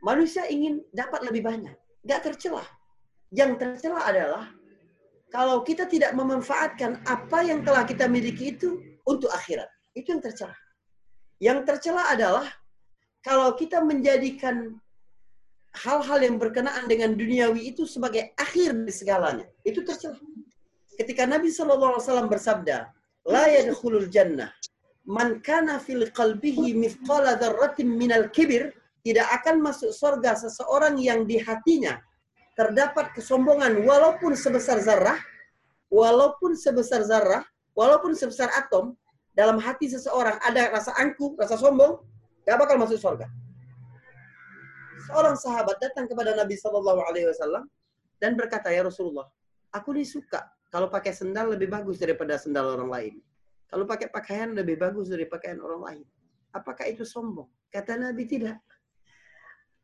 Manusia 0.06 0.45
ingin 0.45 0.86
dapat 0.93 1.26
lebih 1.26 1.41
banyak. 1.41 1.74
Gak 2.06 2.22
tercela. 2.22 2.62
Yang 3.34 3.58
tercela 3.58 4.06
adalah 4.06 4.45
kalau 5.34 5.66
kita 5.66 5.89
tidak 5.89 6.14
memanfaatkan 6.14 7.02
apa 7.10 7.41
yang 7.41 7.66
telah 7.66 7.82
kita 7.82 8.06
miliki 8.06 8.54
itu 8.54 8.78
untuk 9.10 9.34
akhirat. 9.34 9.68
Itu 9.98 10.14
yang 10.14 10.22
tercela. 10.22 10.54
Yang 11.41 11.66
tercela 11.66 12.14
adalah 12.14 12.45
kalau 13.26 13.58
kita 13.58 13.82
menjadikan 13.82 14.78
hal-hal 15.74 16.20
yang 16.22 16.38
berkenaan 16.38 16.86
dengan 16.86 17.18
duniawi 17.18 17.74
itu 17.74 17.89
sebagai 17.89 18.38
akhir 18.38 18.86
di 18.86 18.93
segalanya. 18.93 19.50
Itu 19.66 19.82
tercela. 19.82 20.18
Ketika 20.98 21.30
Nabi 21.30 21.54
SAW 21.54 22.02
bersabda, 22.26 22.89
La 23.30 23.45
yadkhulul 23.54 24.10
jannah 24.10 24.50
man 25.08 25.39
kana 25.39 25.80
fil 25.80 26.12
qalbihi 26.12 26.76
mithqala 26.76 27.39
dzarratin 27.39 27.88
minal 27.88 28.28
kibir 28.28 28.76
tidak 29.08 29.28
akan 29.39 29.64
masuk 29.64 29.95
surga 29.95 30.36
seseorang 30.36 31.00
yang 31.00 31.24
di 31.24 31.39
hatinya 31.39 31.95
terdapat 32.60 33.16
kesombongan 33.16 33.88
walaupun 33.88 34.36
sebesar 34.36 34.84
zarah, 34.84 35.16
walaupun 35.88 36.58
sebesar 36.58 37.06
zarah, 37.08 37.45
walaupun 37.78 38.18
sebesar 38.18 38.52
atom, 38.58 38.98
dalam 39.32 39.62
hati 39.62 39.88
seseorang 39.88 40.41
ada 40.41 40.74
rasa 40.74 40.91
angkuh, 40.98 41.38
rasa 41.38 41.56
sombong, 41.56 42.02
gak 42.43 42.58
bakal 42.58 42.82
masuk 42.82 42.98
surga. 42.98 43.30
Seorang 45.08 45.38
sahabat 45.38 45.78
datang 45.78 46.10
kepada 46.10 46.34
Nabi 46.34 46.58
Shallallahu 46.58 47.00
Alaihi 47.06 47.30
Wasallam 47.30 47.70
dan 48.18 48.34
berkata, 48.34 48.74
ya 48.74 48.82
Rasulullah, 48.82 49.30
aku 49.72 49.93
ini 49.93 50.04
suka 50.04 50.57
kalau 50.78 50.93
pakai 50.93 51.09
sendal 51.09 51.57
lebih 51.57 51.73
bagus 51.73 51.97
daripada 51.97 52.38
sendal 52.38 52.78
orang 52.78 52.93
lain. 52.93 53.13
Kalau 53.65 53.89
pakai 53.89 54.13
pakaian 54.13 54.53
lebih 54.53 54.78
bagus 54.78 55.09
dari 55.09 55.25
pakaian 55.25 55.57
orang 55.57 55.82
lain. 55.82 56.05
Apakah 56.53 56.86
itu 56.86 57.01
sombong? 57.01 57.49
Kata 57.73 57.97
Nabi 57.97 58.30
tidak. 58.30 58.61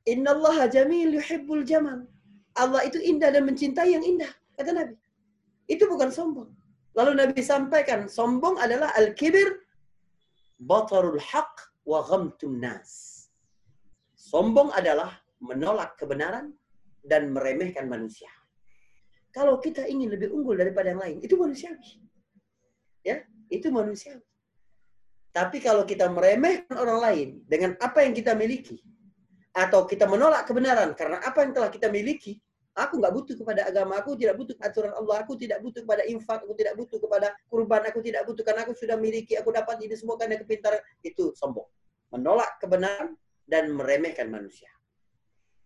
Innallaha 0.06 0.70
jamil 0.70 1.18
yuhibbul 1.18 1.66
jamal. 1.66 2.06
Allah 2.54 2.86
itu 2.86 3.02
indah 3.02 3.34
dan 3.34 3.42
mencintai 3.50 3.90
yang 3.98 4.06
indah, 4.06 4.30
kata 4.54 4.70
Nabi. 4.70 4.94
Itu 5.66 5.90
bukan 5.90 6.14
sombong. 6.14 6.54
Lalu 6.94 7.26
Nabi 7.26 7.42
sampaikan, 7.42 8.06
sombong 8.06 8.62
adalah 8.62 8.94
al-kibir, 8.94 9.66
batarul 10.62 11.18
haq, 11.18 11.74
wa 11.90 12.06
ghamtun 12.06 12.62
nas. 12.62 13.26
Sombong 14.14 14.70
adalah 14.78 15.10
menolak 15.42 15.98
kebenaran 15.98 16.54
dan 17.02 17.34
meremehkan 17.34 17.90
manusia. 17.90 18.30
Kalau 19.34 19.58
kita 19.58 19.90
ingin 19.90 20.14
lebih 20.14 20.30
unggul 20.30 20.56
daripada 20.56 20.94
yang 20.94 21.02
lain, 21.02 21.18
itu 21.26 21.34
manusiawi. 21.34 22.00
Ya, 23.02 23.26
itu 23.50 23.74
manusiawi. 23.74 24.22
Tapi 25.34 25.58
kalau 25.58 25.82
kita 25.90 26.06
meremehkan 26.14 26.78
orang 26.78 27.00
lain 27.02 27.30
dengan 27.50 27.74
apa 27.82 28.06
yang 28.06 28.14
kita 28.14 28.38
miliki, 28.38 28.78
atau 29.54 29.86
kita 29.86 30.10
menolak 30.10 30.50
kebenaran 30.50 30.98
karena 30.98 31.22
apa 31.22 31.46
yang 31.46 31.54
telah 31.54 31.70
kita 31.70 31.86
miliki, 31.90 32.42
aku 32.74 32.98
nggak 32.98 33.14
butuh 33.14 33.36
kepada 33.38 33.70
agama, 33.70 34.02
aku 34.02 34.18
tidak 34.18 34.34
butuh 34.34 34.58
aturan 34.58 34.94
Allah, 34.98 35.22
aku 35.22 35.38
tidak 35.38 35.62
butuh 35.62 35.86
kepada 35.86 36.04
infak, 36.10 36.42
aku 36.42 36.54
tidak 36.58 36.74
butuh 36.74 36.98
kepada 36.98 37.28
kurban, 37.46 37.82
aku 37.86 38.00
tidak 38.02 38.22
butuh 38.26 38.42
karena 38.42 38.62
aku 38.66 38.74
sudah 38.74 38.98
miliki, 38.98 39.38
aku 39.38 39.54
dapat 39.54 39.78
ini 39.86 39.94
semua 39.94 40.18
karena 40.18 40.42
kepintaran. 40.42 40.82
Itu 41.06 41.38
sombong. 41.38 41.70
Menolak 42.10 42.58
kebenaran 42.58 43.14
dan 43.46 43.70
meremehkan 43.70 44.34
manusia. 44.34 44.70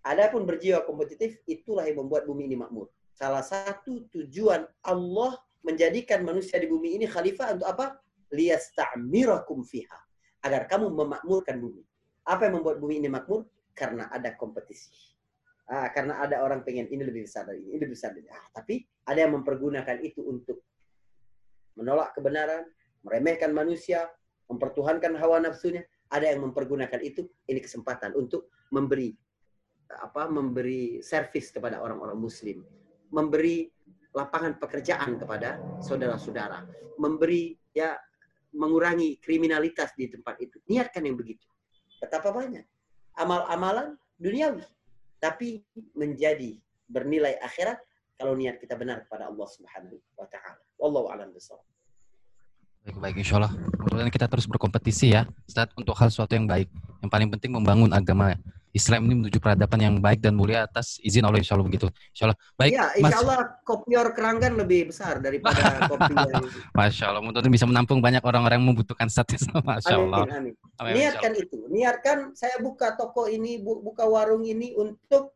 Adapun 0.03 0.43
berjiwa 0.43 0.83
kompetitif, 0.83 1.39
itulah 1.47 1.87
yang 1.87 2.03
membuat 2.03 2.27
bumi 2.27 2.47
ini 2.47 2.55
makmur. 2.59 2.91
Salah 3.17 3.41
satu 3.41 4.05
tujuan 4.13 4.69
Allah 4.85 5.41
menjadikan 5.65 6.21
manusia 6.21 6.61
di 6.61 6.69
bumi 6.69 7.01
ini 7.01 7.09
khalifah 7.09 7.57
untuk 7.57 7.65
apa? 7.65 7.97
Liyasta'mirakum 8.29 9.65
fiha. 9.65 9.99
Agar 10.45 10.69
kamu 10.69 10.93
memakmurkan 10.93 11.57
bumi. 11.57 11.81
Apa 12.29 12.45
yang 12.45 12.61
membuat 12.61 12.77
bumi 12.77 13.01
ini 13.01 13.09
makmur? 13.09 13.49
karena 13.77 14.09
ada 14.09 14.33
kompetisi. 14.33 14.89
Ah, 15.69 15.93
karena 15.93 16.17
ada 16.17 16.41
orang 16.41 16.65
pengen 16.65 16.89
ini 16.89 17.05
lebih 17.05 17.29
besar 17.29 17.45
dari 17.45 17.61
ini, 17.61 17.77
ini 17.77 17.79
lebih 17.85 17.93
besar 17.93 18.09
dari 18.17 18.25
ini. 18.25 18.33
Ah, 18.33 18.47
tapi 18.49 18.81
ada 19.05 19.19
yang 19.21 19.37
mempergunakan 19.37 19.97
itu 20.01 20.25
untuk 20.25 20.65
menolak 21.77 22.17
kebenaran, 22.17 22.65
meremehkan 23.05 23.53
manusia, 23.53 24.09
mempertuhankan 24.49 25.13
hawa 25.21 25.45
nafsunya. 25.45 25.85
Ada 26.09 26.33
yang 26.33 26.49
mempergunakan 26.49 27.03
itu, 27.03 27.27
ini 27.51 27.59
kesempatan 27.61 28.17
untuk 28.17 28.49
memberi 28.71 29.13
apa 29.87 30.27
memberi 30.27 31.03
servis 31.03 31.51
kepada 31.51 31.79
orang-orang 31.83 32.15
muslim, 32.15 32.63
memberi 33.13 33.69
lapangan 34.15 34.57
pekerjaan 34.57 35.21
kepada 35.21 35.61
saudara-saudara, 35.83 36.65
memberi 36.97 37.53
ya 37.75 37.93
mengurangi 38.55 39.21
kriminalitas 39.21 39.93
di 39.93 40.09
tempat 40.09 40.41
itu. 40.41 40.57
Niatkan 40.65 41.05
yang 41.05 41.19
begitu. 41.19 41.45
Betapa 42.01 42.33
banyak 42.33 42.65
amal-amalan 43.17 43.97
duniawi. 44.21 44.63
Tapi 45.17 45.65
menjadi 45.97 46.61
bernilai 46.85 47.41
akhirat 47.41 47.81
kalau 48.17 48.37
niat 48.37 48.61
kita 48.61 48.77
benar 48.77 49.01
kepada 49.05 49.29
Allah 49.29 49.47
Subhanahu 49.49 49.97
wa 50.17 50.29
taala. 50.29 50.61
Wallahu 50.77 51.09
a'lam. 51.09 51.33
Baik, 52.87 52.97
baik, 53.03 53.15
insya 53.19 53.41
Allah. 53.41 53.53
Kemudian 53.83 54.07
kita 54.13 54.29
terus 54.31 54.47
berkompetisi 54.47 55.11
ya, 55.11 55.27
Ustaz, 55.43 55.67
untuk 55.75 55.97
hal 55.97 56.07
sesuatu 56.07 56.37
yang 56.37 56.47
baik. 56.47 56.69
Yang 57.03 57.09
paling 57.11 57.29
penting 57.35 57.51
membangun 57.51 57.91
agama 57.91 58.37
Islam 58.77 59.09
ini 59.09 59.25
menuju 59.25 59.41
peradaban 59.41 59.81
yang 59.81 59.95
baik 59.97 60.21
dan 60.21 60.37
mulia 60.37 60.69
atas 60.69 61.01
izin 61.01 61.25
Allah 61.25 61.41
insya 61.41 61.57
Allah 61.57 61.65
begitu. 61.65 61.89
Insya 62.13 62.29
Allah. 62.29 62.37
Baik, 62.53 62.71
ya, 62.77 62.85
insya 62.93 63.17
Allah 63.25 63.39
Mas... 63.41 63.65
kopior 63.65 64.07
keranggan 64.13 64.53
lebih 64.53 64.93
besar 64.93 65.17
daripada 65.17 65.57
kopi 65.91 66.13
yang... 66.13 66.45
Masya 66.77 67.05
Allah, 67.09 67.21
mudah 67.25 67.41
bisa 67.49 67.65
menampung 67.65 67.97
banyak 67.97 68.21
orang-orang 68.21 68.61
yang 68.61 68.69
membutuhkan 68.69 69.09
status. 69.09 69.49
Masya 69.69 69.95
Allah. 69.97 70.23
Amin, 70.29 70.53
amin. 70.77 70.93
Niatkan 70.93 71.33
itu. 71.33 71.57
Niatkan 71.73 72.17
saya 72.37 72.61
buka 72.61 72.93
toko 72.93 73.25
ini, 73.25 73.57
buka 73.59 74.05
warung 74.05 74.45
ini 74.45 74.77
untuk 74.77 75.33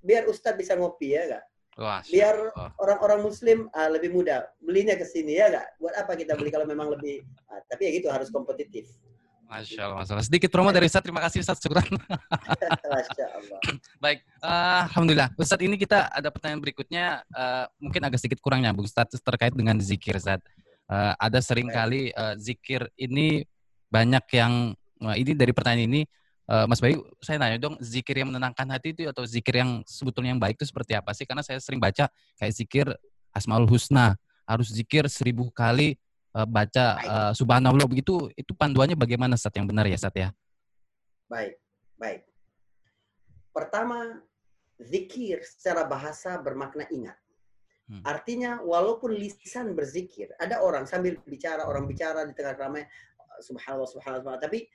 biar 0.00 0.24
Ustadz 0.24 0.56
bisa 0.56 0.72
ngopi 0.74 1.12
ya 1.12 1.28
enggak? 1.28 1.44
Wah, 1.78 2.02
biar 2.10 2.34
orang-orang 2.82 3.22
Muslim 3.22 3.70
uh, 3.70 3.86
lebih 3.86 4.10
mudah 4.10 4.50
belinya 4.58 4.98
ke 4.98 5.06
sini 5.06 5.38
ya 5.38 5.46
nggak? 5.46 5.78
Buat 5.78 5.94
apa 5.94 6.18
kita 6.18 6.34
beli 6.34 6.50
kalau 6.50 6.66
memang 6.66 6.90
lebih? 6.90 7.22
Uh, 7.46 7.62
tapi 7.70 7.86
ya 7.86 7.90
gitu 8.02 8.10
harus 8.10 8.34
kompetitif. 8.34 8.90
Masya 9.48 9.80
Allah, 9.88 9.96
Masya 10.04 10.12
Allah. 10.12 10.26
Sedikit 10.28 10.52
promo 10.52 10.68
dari 10.68 10.84
Ustaz. 10.84 11.00
Terima 11.00 11.24
kasih 11.24 11.40
Ustaz. 11.40 11.56
Syukuran. 11.56 11.88
Masya 12.92 13.24
Allah. 13.32 13.58
Baik, 14.04 14.20
uh, 14.44 14.84
Alhamdulillah. 14.92 15.28
Ustaz 15.40 15.58
ini 15.64 15.80
kita 15.80 16.12
ada 16.12 16.28
pertanyaan 16.28 16.60
berikutnya. 16.60 17.24
Uh, 17.32 17.64
mungkin 17.80 18.04
agak 18.04 18.20
sedikit 18.20 18.44
kurang 18.44 18.60
nyambung 18.60 18.84
Ustaz 18.84 19.08
terkait 19.16 19.56
dengan 19.56 19.80
zikir 19.80 20.20
Ustaz. 20.20 20.44
Uh, 20.88 21.16
ada 21.16 21.40
sering 21.40 21.72
kali 21.72 22.12
uh, 22.12 22.36
zikir 22.36 22.84
ini 23.00 23.48
banyak 23.88 24.24
yang 24.36 24.76
uh, 25.00 25.16
ini 25.16 25.32
dari 25.32 25.52
pertanyaan 25.56 25.84
ini 25.88 26.00
uh, 26.48 26.64
Mas 26.68 26.80
Bayu, 26.80 27.04
saya 27.20 27.36
nanya 27.40 27.60
dong, 27.60 27.76
zikir 27.80 28.20
yang 28.20 28.28
menenangkan 28.32 28.68
hati 28.72 28.96
itu 28.96 29.08
atau 29.08 29.24
zikir 29.24 29.60
yang 29.60 29.84
sebetulnya 29.84 30.36
yang 30.36 30.40
baik 30.40 30.56
itu 30.60 30.68
seperti 30.68 30.96
apa 30.96 31.12
sih? 31.12 31.28
Karena 31.28 31.44
saya 31.44 31.60
sering 31.60 31.80
baca 31.80 32.08
kayak 32.36 32.52
zikir 32.52 32.86
Asmaul 33.32 33.68
Husna, 33.68 34.16
harus 34.48 34.72
zikir 34.72 35.04
seribu 35.12 35.52
kali 35.52 36.00
uh, 36.38 36.46
baca 36.46 36.86
uh, 37.02 37.32
Subhanallah 37.34 37.86
begitu. 37.90 38.30
Itu 38.38 38.54
panduannya 38.54 38.94
bagaimana 38.94 39.34
saat 39.34 39.58
yang 39.58 39.66
benar 39.66 39.90
ya 39.90 39.98
saat 39.98 40.14
ya? 40.14 40.28
Baik, 41.26 41.58
baik. 41.98 42.22
Pertama, 43.50 44.22
zikir 44.78 45.42
secara 45.42 45.82
bahasa 45.82 46.38
bermakna 46.38 46.86
ingat. 46.94 47.18
Hmm. 47.88 48.04
Artinya 48.04 48.62
walaupun 48.62 49.16
lisan 49.16 49.74
berzikir, 49.74 50.30
ada 50.38 50.60
orang 50.62 50.84
sambil 50.86 51.18
bicara, 51.26 51.66
orang 51.66 51.88
bicara 51.88 52.22
di 52.28 52.36
tengah 52.36 52.54
ramai, 52.54 52.84
subhanallah, 53.42 53.88
subhanallah, 53.88 54.22
subhanallah, 54.22 54.44
tapi 54.44 54.68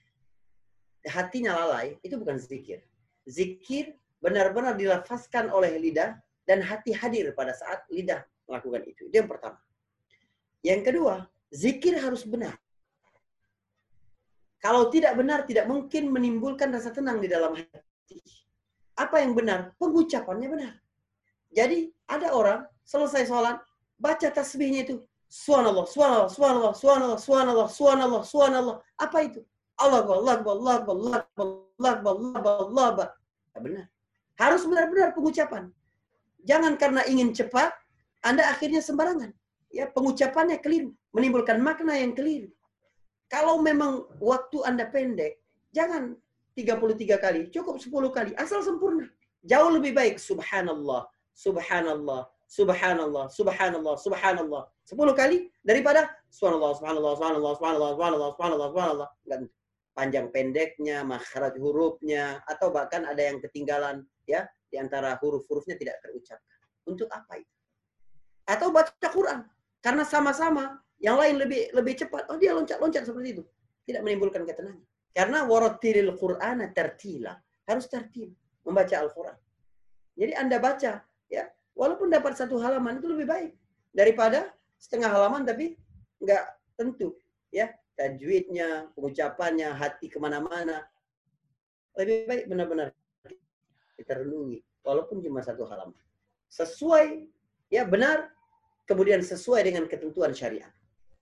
hatinya 1.08 1.54
lalai, 1.54 1.96
itu 2.02 2.18
bukan 2.18 2.42
zikir. 2.42 2.82
Zikir 3.30 3.96
benar-benar 4.20 4.76
dilafazkan 4.76 5.54
oleh 5.54 5.78
lidah 5.78 6.18
dan 6.44 6.60
hati 6.60 6.92
hadir 6.92 7.32
pada 7.38 7.54
saat 7.56 7.86
lidah 7.88 8.26
melakukan 8.50 8.84
itu. 8.88 9.08
Itu 9.08 9.16
yang 9.24 9.30
pertama. 9.30 9.62
Yang 10.64 10.82
kedua, 10.92 11.28
zikir 11.54 11.96
harus 12.02 12.26
benar. 12.26 12.58
Kalau 14.58 14.90
tidak 14.90 15.14
benar, 15.20 15.46
tidak 15.46 15.70
mungkin 15.70 16.10
menimbulkan 16.10 16.72
rasa 16.74 16.90
tenang 16.90 17.20
di 17.22 17.28
dalam 17.30 17.54
hati. 17.54 18.20
Apa 18.98 19.22
yang 19.22 19.38
benar? 19.38 19.76
Pengucapannya 19.78 20.48
benar. 20.50 20.74
Jadi 21.54 21.94
ada 22.10 22.34
orang 22.34 22.66
selesai 22.88 23.30
sholat, 23.30 23.62
baca 24.00 24.28
tasbihnya 24.32 24.88
itu. 24.88 24.96
Subhanallah, 25.28 25.86
subhanallah, 25.90 26.30
subhanallah, 26.30 26.74
subhanallah, 26.78 27.18
subhanallah, 27.20 27.68
subhanallah, 27.70 28.22
subhanallah. 28.24 28.76
Apa 28.98 29.18
itu? 29.26 29.42
Allah 29.82 30.06
Allah 30.06 30.38
Allah 30.46 30.78
Allah 30.86 31.20
Allah 31.36 31.96
Allah 32.06 32.56
Allah 32.70 33.08
benar. 33.60 33.86
Harus 34.38 34.64
benar-benar 34.66 35.14
pengucapan. 35.18 35.74
Jangan 36.46 36.78
karena 36.78 37.02
ingin 37.10 37.34
cepat, 37.34 37.74
Anda 38.22 38.48
akhirnya 38.48 38.80
sembarangan. 38.80 39.34
Ya, 39.74 39.90
pengucapannya 39.90 40.62
keliru, 40.62 40.94
menimbulkan 41.18 41.58
makna 41.58 41.98
yang 41.98 42.14
keliru. 42.14 42.54
Kalau 43.26 43.58
memang 43.58 44.06
waktu 44.22 44.62
Anda 44.62 44.86
pendek, 44.86 45.42
jangan 45.74 46.14
33 46.54 47.18
kali, 47.18 47.42
cukup 47.50 47.82
10 47.82 48.14
kali, 48.14 48.32
asal 48.38 48.62
sempurna. 48.62 49.10
Jauh 49.42 49.74
lebih 49.74 49.98
baik 49.98 50.22
subhanallah, 50.22 51.10
subhanallah, 51.34 52.30
subhanallah, 52.46 53.26
subhanallah, 53.34 53.96
subhanallah. 53.98 54.64
Sepuluh 54.86 55.18
kali 55.18 55.50
daripada 55.66 56.06
subhanallah, 56.30 56.78
subhanallah, 56.78 57.14
subhanallah, 57.18 57.54
subhanallah, 57.58 57.92
subhanallah, 57.98 58.30
subhanallah, 58.38 58.70
subhanallah. 58.70 59.10
Enggak 59.26 59.52
panjang 59.94 60.28
pendeknya, 60.34 61.06
makhraj 61.06 61.54
hurufnya, 61.58 62.42
atau 62.50 62.74
bahkan 62.74 63.06
ada 63.06 63.22
yang 63.22 63.38
ketinggalan 63.42 64.02
ya 64.26 64.46
di 64.68 64.82
antara 64.82 65.18
huruf-hurufnya 65.22 65.78
tidak 65.78 66.02
terucapkan. 66.02 66.60
Untuk 66.90 67.08
apa 67.14 67.40
itu? 67.40 67.54
Atau 68.44 68.74
baca 68.74 69.08
Quran 69.08 69.46
karena 69.84 70.08
sama-sama 70.08 70.80
yang 71.04 71.20
lain 71.20 71.44
lebih 71.44 71.76
lebih 71.76 72.00
cepat. 72.00 72.32
Oh 72.32 72.40
dia 72.40 72.56
loncat-loncat 72.56 73.04
seperti 73.04 73.36
itu. 73.36 73.44
Tidak 73.84 74.00
menimbulkan 74.00 74.48
ketenangan. 74.48 74.80
Karena 75.12 75.44
warattilil 75.44 76.16
Qur'ana 76.16 76.72
tertila. 76.72 77.36
Harus 77.68 77.92
tertil 77.92 78.32
membaca 78.64 78.96
Al-Quran. 78.96 79.38
Jadi 80.16 80.32
Anda 80.40 80.58
baca 80.64 81.04
ya 81.28 81.44
walaupun 81.76 82.08
dapat 82.08 82.40
satu 82.40 82.62
halaman 82.64 83.04
itu 83.04 83.08
lebih 83.12 83.28
baik 83.28 83.52
daripada 83.92 84.54
setengah 84.78 85.10
halaman 85.10 85.44
tapi 85.44 85.76
nggak 86.22 86.44
tentu 86.78 87.18
ya 87.50 87.70
tajwidnya 87.98 88.90
pengucapannya 88.94 89.74
hati 89.74 90.10
ke 90.10 90.18
mana-mana 90.22 90.86
lebih 91.98 92.30
baik 92.30 92.44
benar-benar 92.50 92.88
kita 93.98 94.22
renungi 94.22 94.62
walaupun 94.82 95.22
cuma 95.22 95.42
satu 95.42 95.66
halaman 95.66 95.98
sesuai 96.50 97.26
ya 97.70 97.86
benar 97.86 98.30
kemudian 98.90 99.24
sesuai 99.24 99.68
dengan 99.68 99.86
ketentuan 99.88 100.32
syariat 100.36 100.72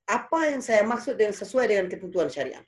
apa 0.10 0.52
yang 0.52 0.62
saya 0.64 0.84
maksud 0.84 1.16
dengan 1.16 1.36
sesuai 1.36 1.66
dengan 1.72 1.88
ketentuan 1.88 2.28
syariat 2.28 2.66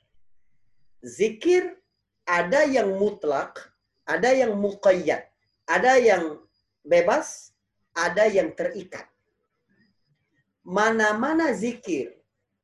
zikir 1.04 1.76
ada 2.24 2.64
yang 2.64 2.94
mutlak 2.96 3.72
ada 4.08 4.32
yang 4.32 4.56
muqayyad 4.56 5.28
ada 5.68 5.96
yang 5.96 6.40
bebas 6.84 7.54
ada 7.94 8.26
yang 8.26 8.50
terikat. 8.52 9.06
Mana-mana 10.66 11.54
zikir 11.54 12.10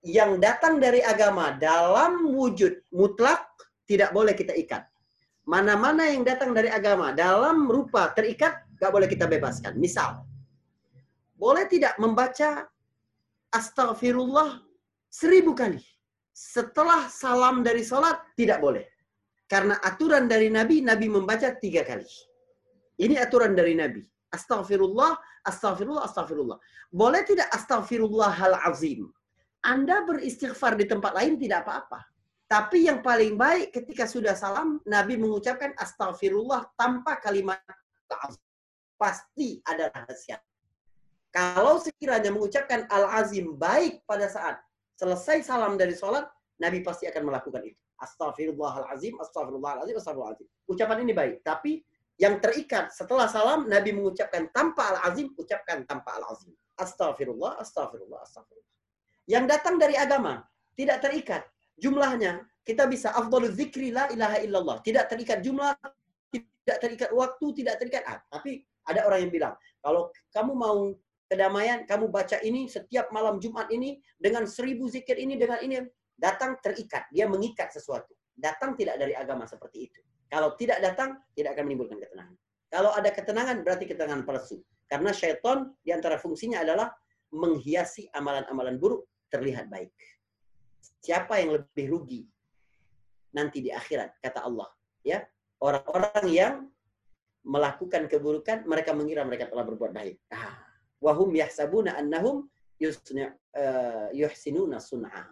yang 0.03 0.43
datang 0.43 0.83
dari 0.83 1.01
agama 1.01 1.55
dalam 1.55 2.27
wujud 2.27 2.83
mutlak 2.91 3.47
tidak 3.87 4.11
boleh 4.11 4.35
kita 4.35 4.53
ikat. 4.59 4.85
Mana-mana 5.47 6.11
yang 6.11 6.27
datang 6.27 6.55
dari 6.55 6.71
agama 6.71 7.11
dalam 7.15 7.67
rupa 7.67 8.13
terikat, 8.15 8.63
gak 8.79 8.93
boleh 8.93 9.09
kita 9.11 9.27
bebaskan. 9.27 9.77
Misal, 9.77 10.23
boleh 11.41 11.65
tidak 11.73 11.97
membaca 11.97 12.69
astagfirullah 13.49 14.61
seribu 15.09 15.57
kali. 15.57 15.81
Setelah 16.37 17.09
salam 17.09 17.65
dari 17.65 17.81
sholat, 17.81 18.21
tidak 18.37 18.61
boleh. 18.61 18.85
Karena 19.49 19.81
aturan 19.83 20.29
dari 20.29 20.53
Nabi, 20.53 20.85
Nabi 20.85 21.11
membaca 21.11 21.51
tiga 21.57 21.83
kali. 21.83 22.07
Ini 23.01 23.19
aturan 23.19 23.57
dari 23.57 23.75
Nabi. 23.75 24.05
Astaghfirullah, 24.31 25.19
astaghfirullah, 25.49 26.07
astaghfirullah. 26.07 26.59
Boleh 26.95 27.27
tidak 27.27 27.51
astaghfirullah 27.51 28.31
hal 28.31 28.55
azim? 28.69 29.11
Anda 29.67 30.07
beristighfar 30.07 30.79
di 30.79 30.87
tempat 30.87 31.19
lain 31.19 31.35
tidak 31.41 31.67
apa-apa. 31.67 32.07
Tapi 32.47 32.87
yang 32.87 33.03
paling 33.03 33.35
baik 33.35 33.75
ketika 33.75 34.07
sudah 34.07 34.39
salam, 34.39 34.79
Nabi 34.87 35.19
mengucapkan 35.19 35.75
astaghfirullah 35.75 36.71
tanpa 36.79 37.19
kalimat. 37.19 37.59
Pasti 38.95 39.59
ada 39.67 39.91
rahasia. 39.91 40.39
Kalau 41.31 41.79
sekiranya 41.79 42.35
mengucapkan 42.35 42.91
al-azim 42.91 43.55
baik 43.55 44.03
pada 44.07 44.27
saat 44.27 44.59
selesai 44.99 45.47
salam 45.47 45.79
dari 45.79 45.95
sholat, 45.95 46.27
Nabi 46.59 46.83
pasti 46.83 47.07
akan 47.07 47.23
melakukan 47.31 47.63
itu. 47.65 47.79
Astaghfirullahalazim, 48.03 49.15
astaghfirullahalazim, 49.23 49.95
astaghfirullahalazim. 49.97 50.49
Ucapan 50.67 50.99
ini 51.07 51.13
baik, 51.15 51.47
tapi 51.47 51.87
yang 52.21 52.37
terikat 52.37 52.93
setelah 52.93 53.25
salam 53.33 53.65
Nabi 53.65 53.97
mengucapkan 53.97 54.53
tanpa 54.53 54.93
al-azim 54.93 55.33
ucapkan 55.41 55.89
tanpa 55.89 56.21
al-azim 56.21 56.53
astagfirullah 56.77 57.57
astagfirullah 57.65 58.21
astagfirullah 58.29 58.77
yang 59.25 59.49
datang 59.49 59.81
dari 59.81 59.97
agama 59.97 60.45
tidak 60.77 61.01
terikat 61.01 61.49
jumlahnya 61.81 62.45
kita 62.61 62.85
bisa 62.85 63.17
afdhalul 63.17 63.49
zikri 63.57 63.89
la 63.89 64.05
ilaha 64.13 64.37
illallah 64.45 64.77
tidak 64.85 65.09
terikat 65.09 65.41
jumlah 65.41 65.73
tidak 66.29 66.77
terikat 66.77 67.09
waktu 67.17 67.47
tidak 67.57 67.81
terikat 67.81 68.05
ah, 68.05 68.21
tapi 68.29 68.69
ada 68.85 69.09
orang 69.09 69.25
yang 69.25 69.33
bilang 69.33 69.55
kalau 69.81 70.13
kamu 70.29 70.53
mau 70.53 70.93
kedamaian 71.31 71.87
kamu 71.87 72.11
baca 72.11 72.43
ini 72.43 72.67
setiap 72.67 73.15
malam 73.15 73.39
Jumat 73.39 73.71
ini 73.71 74.03
dengan 74.19 74.51
seribu 74.51 74.91
zikir 74.91 75.15
ini 75.15 75.39
dengan 75.39 75.63
ini 75.63 75.79
datang 76.19 76.59
terikat 76.59 77.07
dia 77.15 77.31
mengikat 77.31 77.71
sesuatu 77.71 78.11
datang 78.35 78.75
tidak 78.75 78.99
dari 78.99 79.15
agama 79.15 79.47
seperti 79.47 79.87
itu 79.87 80.01
kalau 80.31 80.55
tidak 80.55 80.79
datang, 80.79 81.19
tidak 81.35 81.59
akan 81.59 81.65
menimbulkan 81.67 81.99
ketenangan. 81.99 82.39
Kalau 82.71 82.91
ada 82.95 83.11
ketenangan, 83.11 83.57
berarti 83.67 83.85
ketenangan 83.91 84.23
palsu. 84.23 84.63
Karena 84.87 85.11
syaitan 85.11 85.75
di 85.83 85.91
antara 85.91 86.23
fungsinya 86.23 86.63
adalah 86.63 86.95
menghiasi 87.35 88.07
amalan-amalan 88.15 88.79
buruk 88.79 89.11
terlihat 89.27 89.67
baik. 89.67 89.91
Siapa 91.03 91.43
yang 91.43 91.59
lebih 91.59 91.87
rugi 91.91 92.23
nanti 93.35 93.59
di 93.59 93.75
akhirat, 93.75 94.23
kata 94.23 94.47
Allah. 94.47 94.71
ya 95.03 95.19
Orang-orang 95.59 96.25
yang 96.31 96.55
melakukan 97.43 98.07
keburukan, 98.07 98.63
mereka 98.71 98.95
mengira 98.95 99.27
mereka 99.27 99.51
telah 99.51 99.67
berbuat 99.67 99.91
baik. 99.91 100.17
Ah. 100.31 100.70
Wahum 101.01 101.33
yahsabuna 101.33 101.97
annahum 101.97 102.49
eh, 102.81 104.09
yuhsinuna 104.13 104.79
sun'ah. 104.81 105.27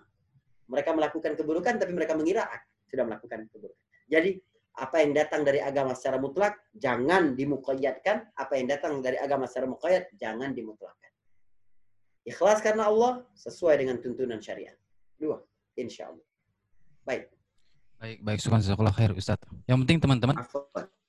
Mereka 0.68 0.90
melakukan 0.92 1.32
keburukan, 1.36 1.80
tapi 1.80 1.92
mereka 1.96 2.12
mengira 2.16 2.48
ah, 2.48 2.60
sudah 2.88 3.04
melakukan 3.04 3.48
keburukan. 3.48 3.84
Jadi 4.08 4.40
apa 4.78 5.02
yang 5.02 5.12
datang 5.12 5.42
dari 5.42 5.58
agama 5.58 5.92
secara 5.92 6.16
mutlak 6.16 6.56
jangan 6.72 7.34
dimuqayyadkan, 7.36 8.32
apa 8.36 8.52
yang 8.56 8.66
datang 8.70 9.00
dari 9.04 9.18
agama 9.20 9.44
secara 9.44 9.66
muqayyad 9.68 10.08
jangan 10.16 10.54
dimutlakkan. 10.54 11.12
Ikhlas 12.28 12.60
karena 12.60 12.88
Allah 12.88 13.24
sesuai 13.32 13.80
dengan 13.80 13.96
tuntunan 13.98 14.38
syariat. 14.38 14.76
Dua, 15.16 15.40
insya 15.80 16.12
Allah. 16.12 16.26
Baik. 17.02 17.32
Baik, 17.98 18.18
baik. 18.22 18.38
Jazakallah 18.38 18.94
khair 18.94 19.10
Ustaz. 19.16 19.40
Yang 19.66 19.78
penting 19.82 19.98
teman-teman, 19.98 20.36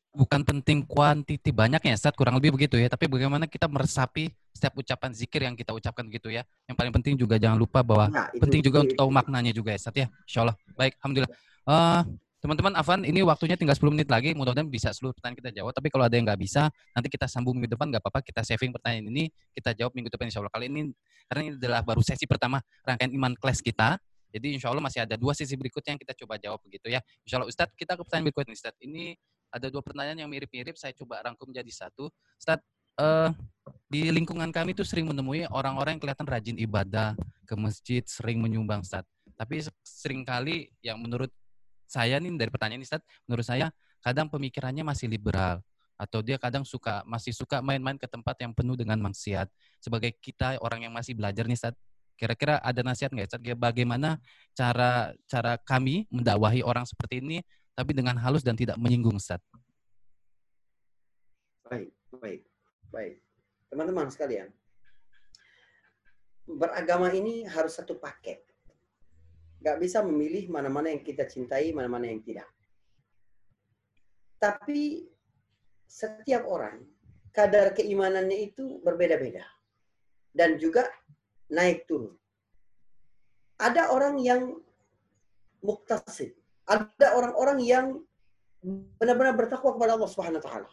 bukan 0.09 0.41
penting 0.41 0.81
kuantiti 0.85 1.53
banyaknya 1.53 1.93
Ustaz, 1.93 2.13
kurang 2.17 2.37
lebih 2.41 2.57
begitu 2.57 2.81
ya. 2.81 2.89
Tapi 2.89 3.05
bagaimana 3.05 3.45
kita 3.45 3.69
meresapi 3.69 4.33
setiap 4.53 4.73
ucapan 4.81 5.11
zikir 5.13 5.41
yang 5.45 5.53
kita 5.53 5.71
ucapkan 5.71 6.05
gitu 6.09 6.33
ya. 6.33 6.41
Yang 6.65 6.75
paling 6.75 6.93
penting 6.93 7.13
juga 7.15 7.37
jangan 7.37 7.57
lupa 7.57 7.85
bahwa 7.85 8.09
nah, 8.09 8.27
itu, 8.33 8.41
penting 8.41 8.61
juga 8.65 8.77
itu, 8.81 8.83
untuk 8.89 8.97
tahu 8.97 9.09
maknanya 9.13 9.51
juga 9.53 9.69
ya 9.73 9.79
Ustaz 9.79 9.95
ya. 9.95 10.07
Insya 10.25 10.39
Allah. 10.45 10.55
Baik, 10.73 10.93
Alhamdulillah. 10.99 11.31
Uh, 11.69 12.01
teman-teman 12.39 12.73
Afan, 12.79 12.99
ini 13.05 13.19
waktunya 13.21 13.55
tinggal 13.59 13.77
10 13.77 13.93
menit 13.93 14.09
lagi. 14.09 14.33
Mudah-mudahan 14.33 14.67
bisa 14.71 14.89
seluruh 14.95 15.13
pertanyaan 15.13 15.39
kita 15.45 15.51
jawab. 15.61 15.71
Tapi 15.75 15.87
kalau 15.93 16.03
ada 16.09 16.15
yang 16.17 16.25
nggak 16.25 16.41
bisa, 16.41 16.71
nanti 16.95 17.07
kita 17.11 17.29
sambung 17.29 17.53
minggu 17.59 17.77
depan 17.77 17.93
nggak 17.93 18.01
apa-apa. 18.01 18.25
Kita 18.25 18.41
saving 18.41 18.73
pertanyaan 18.73 19.11
ini, 19.13 19.29
kita 19.53 19.77
jawab 19.77 19.93
minggu 19.93 20.09
depan 20.09 20.31
insya 20.31 20.41
Allah. 20.41 20.53
Kali 20.53 20.65
ini 20.71 20.89
karena 21.29 21.41
ini 21.45 21.51
adalah 21.61 21.81
baru 21.85 22.01
sesi 22.01 22.25
pertama 22.25 22.57
rangkaian 22.81 23.13
iman 23.13 23.37
kelas 23.37 23.61
kita. 23.61 24.01
Jadi 24.29 24.57
insya 24.57 24.69
Allah 24.69 24.81
masih 24.81 25.01
ada 25.05 25.17
dua 25.17 25.33
sesi 25.33 25.57
berikutnya 25.57 25.97
yang 25.97 26.01
kita 26.01 26.13
coba 26.25 26.37
jawab 26.37 26.61
begitu 26.61 26.89
ya. 26.89 27.01
Insya 27.25 27.41
Allah 27.41 27.49
Ustadz, 27.49 27.73
kita 27.77 27.97
ke 27.97 28.01
pertanyaan 28.05 28.25
berikutnya 28.29 28.53
Ustadz. 28.53 28.81
Ini 28.81 29.17
ada 29.49 29.67
dua 29.67 29.81
pertanyaan 29.81 30.25
yang 30.25 30.29
mirip-mirip, 30.29 30.77
saya 30.77 30.93
coba 30.93 31.21
rangkum 31.25 31.49
jadi 31.49 31.69
satu. 31.69 32.09
Ustadz, 32.37 32.65
uh, 33.01 33.29
di 33.89 34.09
lingkungan 34.13 34.49
kami 34.53 34.77
tuh 34.77 34.85
sering 34.85 35.09
menemui 35.09 35.47
orang-orang 35.49 35.97
yang 35.97 36.01
kelihatan 36.01 36.27
rajin 36.29 36.57
ibadah 36.61 37.17
ke 37.49 37.53
masjid, 37.57 38.03
sering 38.05 38.37
menyumbang 38.37 38.85
Ustaz. 38.85 39.05
Tapi 39.33 39.65
sering 39.81 40.21
kali 40.27 40.69
yang 40.83 40.99
menurut 41.01 41.31
saya 41.89 42.21
nih 42.21 42.35
dari 42.37 42.51
pertanyaan 42.53 42.85
Ustaz, 42.85 43.01
menurut 43.25 43.45
saya 43.47 43.73
kadang 44.05 44.29
pemikirannya 44.29 44.85
masih 44.85 45.09
liberal 45.09 45.63
atau 45.99 46.23
dia 46.23 46.39
kadang 46.39 46.63
suka 46.63 47.03
masih 47.03 47.35
suka 47.35 47.59
main-main 47.59 47.99
ke 47.99 48.07
tempat 48.07 48.39
yang 48.39 48.55
penuh 48.55 48.79
dengan 48.79 48.95
maksiat. 49.03 49.51
Sebagai 49.83 50.15
kita 50.15 50.55
orang 50.63 50.87
yang 50.87 50.93
masih 50.95 51.17
belajar 51.17 51.43
nih 51.43 51.59
Ustaz, 51.59 51.75
kira-kira 52.15 52.59
ada 52.63 52.79
nasihat 52.85 53.11
nggak 53.11 53.27
Ustaz? 53.31 53.41
Bagaimana 53.59 54.21
cara 54.55 55.11
cara 55.27 55.59
kami 55.59 56.07
mendakwahi 56.07 56.63
orang 56.63 56.87
seperti 56.87 57.19
ini 57.19 57.43
tapi 57.79 57.95
dengan 57.95 58.19
halus 58.19 58.43
dan 58.43 58.59
tidak 58.59 58.75
menyinggung 58.75 59.15
Ustaz? 59.15 59.39
Baik, 61.63 61.95
baik. 62.11 62.43
Baik. 62.91 63.23
Teman-teman 63.71 64.11
sekalian, 64.11 64.51
beragama 66.43 67.07
ini 67.15 67.47
harus 67.47 67.79
satu 67.79 67.95
paket. 67.95 68.43
Gak 69.63 69.79
bisa 69.79 70.03
memilih 70.03 70.51
mana-mana 70.51 70.91
yang 70.91 70.99
kita 70.99 71.23
cintai, 71.23 71.71
mana-mana 71.71 72.11
yang 72.11 72.19
tidak. 72.19 72.51
Tapi 74.39 75.07
setiap 75.87 76.47
orang, 76.51 76.83
kadar 77.31 77.71
keimanannya 77.71 78.51
itu 78.51 78.83
berbeda-beda. 78.83 79.43
Dan 80.35 80.59
juga 80.59 80.87
naik 81.51 81.87
turun. 81.87 82.15
Ada 83.59 83.91
orang 83.91 84.15
yang 84.19 84.55
muktasib. 85.59 86.38
Ada 86.69 87.17
orang-orang 87.17 87.59
yang 87.65 87.85
benar-benar 89.01 89.33
bertakwa 89.33 89.73
kepada 89.73 89.97
Allah 89.97 90.09
Subhanahu 90.09 90.39
wa 90.39 90.45
taala. 90.45 90.69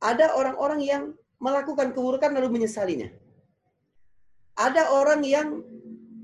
Ada 0.00 0.26
orang-orang 0.32 0.80
yang 0.80 1.02
melakukan 1.36 1.92
keburukan 1.92 2.32
lalu 2.32 2.60
menyesalinya. 2.60 3.12
Ada 4.56 4.88
orang 4.96 5.20
yang 5.20 5.60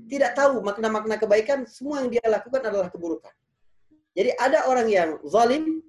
tidak 0.09 0.33
tahu 0.33 0.65
makna-makna 0.65 1.21
kebaikan, 1.21 1.69
semua 1.69 2.01
yang 2.01 2.09
dia 2.09 2.25
lakukan 2.25 2.65
adalah 2.65 2.89
keburukan. 2.89 3.33
Jadi 4.13 4.33
ada 4.37 4.65
orang 4.69 4.87
yang 4.89 5.09
zalim, 5.25 5.81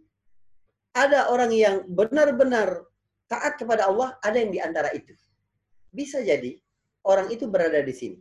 ada 0.97 1.29
orang 1.29 1.53
yang 1.53 1.85
benar-benar 1.89 2.85
taat 3.29 3.57
kepada 3.57 3.89
Allah, 3.89 4.17
ada 4.21 4.37
yang 4.37 4.53
di 4.53 4.61
antara 4.61 4.93
itu. 4.93 5.13
Bisa 5.93 6.21
jadi 6.21 6.57
orang 7.05 7.29
itu 7.33 7.45
berada 7.49 7.81
di 7.81 7.93
sini, 7.93 8.19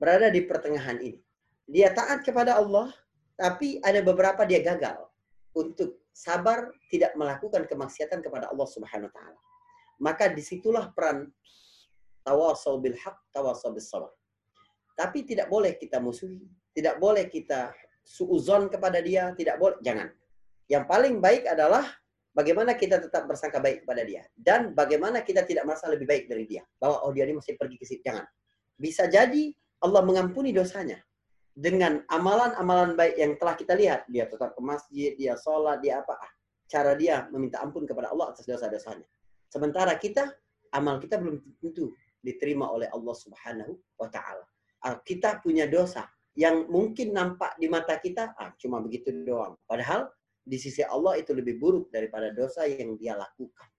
berada 0.00 0.28
di 0.32 0.40
pertengahan 0.44 1.00
ini. 1.00 1.20
Dia 1.68 1.92
taat 1.92 2.24
kepada 2.24 2.60
Allah, 2.60 2.92
tapi 3.34 3.82
ada 3.82 4.00
beberapa 4.00 4.46
dia 4.46 4.62
gagal 4.62 5.10
untuk 5.54 6.06
sabar 6.14 6.70
tidak 6.90 7.14
melakukan 7.18 7.66
kemaksiatan 7.66 8.22
kepada 8.22 8.50
Allah 8.50 8.68
Subhanahu 8.70 9.10
wa 9.10 9.14
taala 9.14 9.40
maka 10.02 10.30
di 10.30 10.42
situlah 10.42 10.90
peran 10.90 11.30
tawasau 12.24 12.80
bil 12.80 12.96
haq, 12.96 13.16
tawasau 13.30 13.70
bis 13.70 13.86
sabar. 13.86 14.10
Tapi 14.96 15.26
tidak 15.26 15.50
boleh 15.52 15.76
kita 15.76 16.00
musuhi, 16.00 16.48
tidak 16.72 16.98
boleh 16.98 17.28
kita 17.28 17.70
suuzon 18.02 18.72
kepada 18.72 18.98
dia, 19.04 19.34
tidak 19.36 19.60
boleh, 19.60 19.78
jangan. 19.84 20.10
Yang 20.70 20.84
paling 20.88 21.14
baik 21.20 21.44
adalah 21.50 21.84
bagaimana 22.32 22.74
kita 22.74 22.98
tetap 23.02 23.28
bersangka 23.28 23.60
baik 23.60 23.84
kepada 23.84 24.02
dia 24.06 24.22
dan 24.38 24.72
bagaimana 24.72 25.20
kita 25.20 25.44
tidak 25.44 25.68
merasa 25.68 25.92
lebih 25.92 26.08
baik 26.08 26.24
dari 26.30 26.48
dia. 26.48 26.64
Bahwa 26.80 27.04
oh 27.04 27.12
dia 27.12 27.28
ini 27.28 27.36
masih 27.38 27.58
pergi 27.58 27.76
ke 27.76 27.84
situ, 27.84 28.02
jangan. 28.06 28.24
Bisa 28.74 29.06
jadi 29.06 29.52
Allah 29.84 30.02
mengampuni 30.02 30.50
dosanya 30.50 30.98
dengan 31.54 32.02
amalan-amalan 32.10 32.98
baik 32.98 33.14
yang 33.14 33.32
telah 33.38 33.54
kita 33.54 33.78
lihat. 33.78 34.00
Dia 34.10 34.26
tetap 34.26 34.58
ke 34.58 34.60
masjid, 34.60 35.14
dia 35.14 35.38
sholat, 35.38 35.78
dia 35.78 36.02
apa. 36.02 36.18
Cara 36.66 36.98
dia 36.98 37.30
meminta 37.30 37.62
ampun 37.62 37.86
kepada 37.86 38.10
Allah 38.10 38.34
atas 38.34 38.42
dosa-dosanya. 38.44 39.06
Sementara 39.46 39.94
kita, 39.94 40.34
amal 40.74 40.98
kita 40.98 41.22
belum 41.22 41.38
tentu 41.62 41.94
diterima 42.18 42.66
oleh 42.74 42.90
Allah 42.90 43.14
Subhanahu 43.14 43.78
wa 44.02 44.10
taala. 44.10 44.42
Ah, 44.82 44.98
kita 44.98 45.38
punya 45.38 45.70
dosa 45.70 46.10
yang 46.34 46.66
mungkin 46.66 47.14
nampak 47.14 47.54
di 47.62 47.70
mata 47.70 47.94
kita 48.02 48.34
ah 48.34 48.50
cuma 48.58 48.82
begitu 48.82 49.14
doang. 49.22 49.54
Padahal 49.70 50.10
di 50.42 50.58
sisi 50.58 50.82
Allah 50.82 51.16
itu 51.16 51.30
lebih 51.30 51.56
buruk 51.62 51.88
daripada 51.94 52.34
dosa 52.34 52.66
yang 52.66 52.98
dia 52.98 53.14
lakukan. 53.14 53.70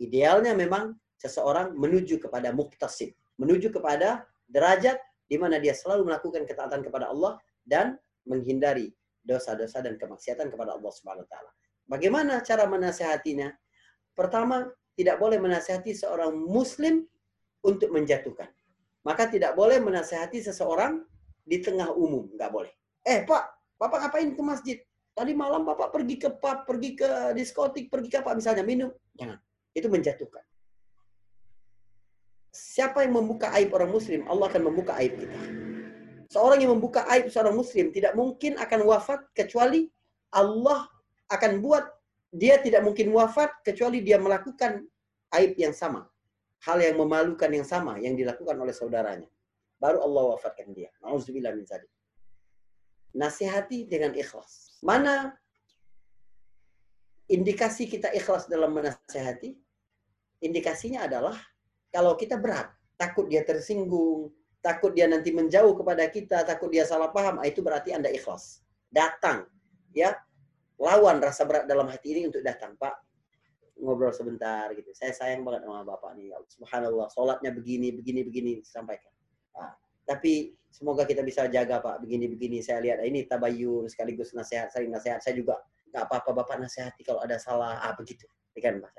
Idealnya 0.00 0.56
memang 0.56 0.96
seseorang 1.20 1.76
menuju 1.76 2.18
kepada 2.18 2.50
muktasib, 2.50 3.12
menuju 3.38 3.70
kepada 3.70 4.26
derajat 4.48 4.98
di 5.32 5.40
mana 5.40 5.56
dia 5.56 5.72
selalu 5.72 6.12
melakukan 6.12 6.44
ketaatan 6.44 6.84
kepada 6.84 7.08
Allah 7.08 7.40
dan 7.64 7.96
menghindari 8.28 8.92
dosa-dosa 9.24 9.80
dan 9.80 9.96
kemaksiatan 9.96 10.52
kepada 10.52 10.76
Allah 10.76 10.92
Subhanahu 10.92 11.24
wa 11.24 11.30
taala. 11.32 11.50
Bagaimana 11.88 12.44
cara 12.44 12.68
menasehatinya? 12.68 13.48
Pertama, 14.12 14.68
tidak 14.92 15.16
boleh 15.16 15.40
menasihati 15.40 15.96
seorang 15.96 16.36
muslim 16.36 17.08
untuk 17.64 17.88
menjatuhkan. 17.96 18.52
Maka 19.08 19.32
tidak 19.32 19.56
boleh 19.56 19.80
menasihati 19.80 20.44
seseorang 20.44 21.00
di 21.48 21.64
tengah 21.64 21.96
umum, 21.96 22.28
nggak 22.36 22.52
boleh. 22.52 22.72
Eh 23.00 23.24
Pak, 23.24 23.74
Bapak 23.80 24.04
ngapain 24.04 24.28
ke 24.36 24.42
masjid? 24.44 24.76
Tadi 25.16 25.32
malam 25.32 25.64
Bapak 25.64 25.96
pergi 25.96 26.20
ke 26.20 26.28
pub, 26.28 26.68
pergi 26.68 26.92
ke 26.92 27.32
diskotik, 27.32 27.88
pergi 27.88 28.08
ke 28.12 28.20
apa 28.20 28.36
misalnya 28.36 28.68
minum. 28.68 28.92
Jangan. 29.16 29.40
Itu 29.72 29.88
menjatuhkan. 29.88 30.44
Siapa 32.52 33.00
yang 33.00 33.16
membuka 33.16 33.48
aib 33.56 33.72
orang 33.72 33.88
muslim, 33.88 34.28
Allah 34.28 34.52
akan 34.52 34.62
membuka 34.68 34.92
aib 35.00 35.16
kita. 35.16 35.40
Seorang 36.28 36.60
yang 36.60 36.76
membuka 36.76 37.04
aib 37.12 37.32
seorang 37.32 37.56
muslim 37.56 37.92
tidak 37.92 38.12
mungkin 38.12 38.60
akan 38.60 38.84
wafat 38.88 39.20
kecuali 39.32 39.88
Allah 40.32 40.88
akan 41.28 41.60
buat 41.64 41.84
dia 42.32 42.56
tidak 42.60 42.80
mungkin 42.84 43.12
wafat 43.12 43.52
kecuali 43.60 44.00
dia 44.00 44.16
melakukan 44.16 44.84
aib 45.36 45.52
yang 45.60 45.76
sama. 45.76 46.08
Hal 46.64 46.80
yang 46.80 46.96
memalukan 46.96 47.52
yang 47.52 47.68
sama 47.68 48.00
yang 48.00 48.16
dilakukan 48.16 48.56
oleh 48.56 48.72
saudaranya. 48.72 49.28
Baru 49.76 50.00
Allah 50.00 50.36
wafatkan 50.36 50.72
dia. 50.72 50.88
Nauzubillah 51.04 51.52
min 51.52 51.68
zalik. 51.68 51.90
Nasihati 53.12 53.84
dengan 53.84 54.16
ikhlas. 54.16 54.80
Mana 54.80 55.36
indikasi 57.28 57.84
kita 57.88 58.08
ikhlas 58.16 58.48
dalam 58.48 58.72
menasihati? 58.72 59.52
Indikasinya 60.40 61.04
adalah 61.04 61.36
kalau 61.94 62.16
kita 62.16 62.40
berat, 62.40 62.72
takut 62.96 63.28
dia 63.28 63.44
tersinggung, 63.44 64.32
takut 64.64 64.96
dia 64.96 65.06
nanti 65.06 65.30
menjauh 65.30 65.76
kepada 65.76 66.08
kita, 66.08 66.42
takut 66.42 66.72
dia 66.72 66.88
salah 66.88 67.12
paham, 67.12 67.38
ah, 67.38 67.46
itu 67.46 67.60
berarti 67.60 67.92
Anda 67.92 68.08
ikhlas. 68.08 68.64
Datang, 68.88 69.46
ya, 69.92 70.16
lawan 70.80 71.20
rasa 71.20 71.44
berat 71.44 71.68
dalam 71.68 71.86
hati 71.86 72.16
ini 72.16 72.32
untuk 72.32 72.40
datang 72.42 72.74
Pak 72.80 73.12
ngobrol 73.82 74.14
sebentar 74.14 74.70
gitu. 74.78 74.94
Saya 74.94 75.10
sayang 75.10 75.42
banget 75.42 75.66
sama 75.66 75.82
bapak 75.82 76.14
nih 76.14 76.30
subhanallah 76.46 77.10
sholatnya 77.10 77.50
begini 77.50 77.90
begini 77.90 78.22
begini 78.22 78.52
sampaikan 78.62 79.10
nah, 79.58 79.74
tapi 80.06 80.54
semoga 80.72 81.04
kita 81.04 81.20
bisa 81.26 81.50
jaga 81.50 81.82
pak 81.82 82.00
begini 82.00 82.30
begini. 82.30 82.62
Saya 82.62 82.80
lihat 82.80 83.02
ini 83.04 83.26
tabayun 83.26 83.90
sekaligus 83.90 84.32
nasihat 84.32 84.72
saling 84.72 84.88
nasihat. 84.88 85.20
Saya 85.20 85.36
juga 85.36 85.60
nggak 85.92 86.08
apa-apa 86.08 86.30
bapak 86.42 86.56
nasihati 86.64 87.04
kalau 87.04 87.20
ada 87.20 87.36
salah 87.36 87.82
ah 87.82 87.92
begitu. 87.92 88.24
Kan 88.56 88.80
pak 88.80 88.90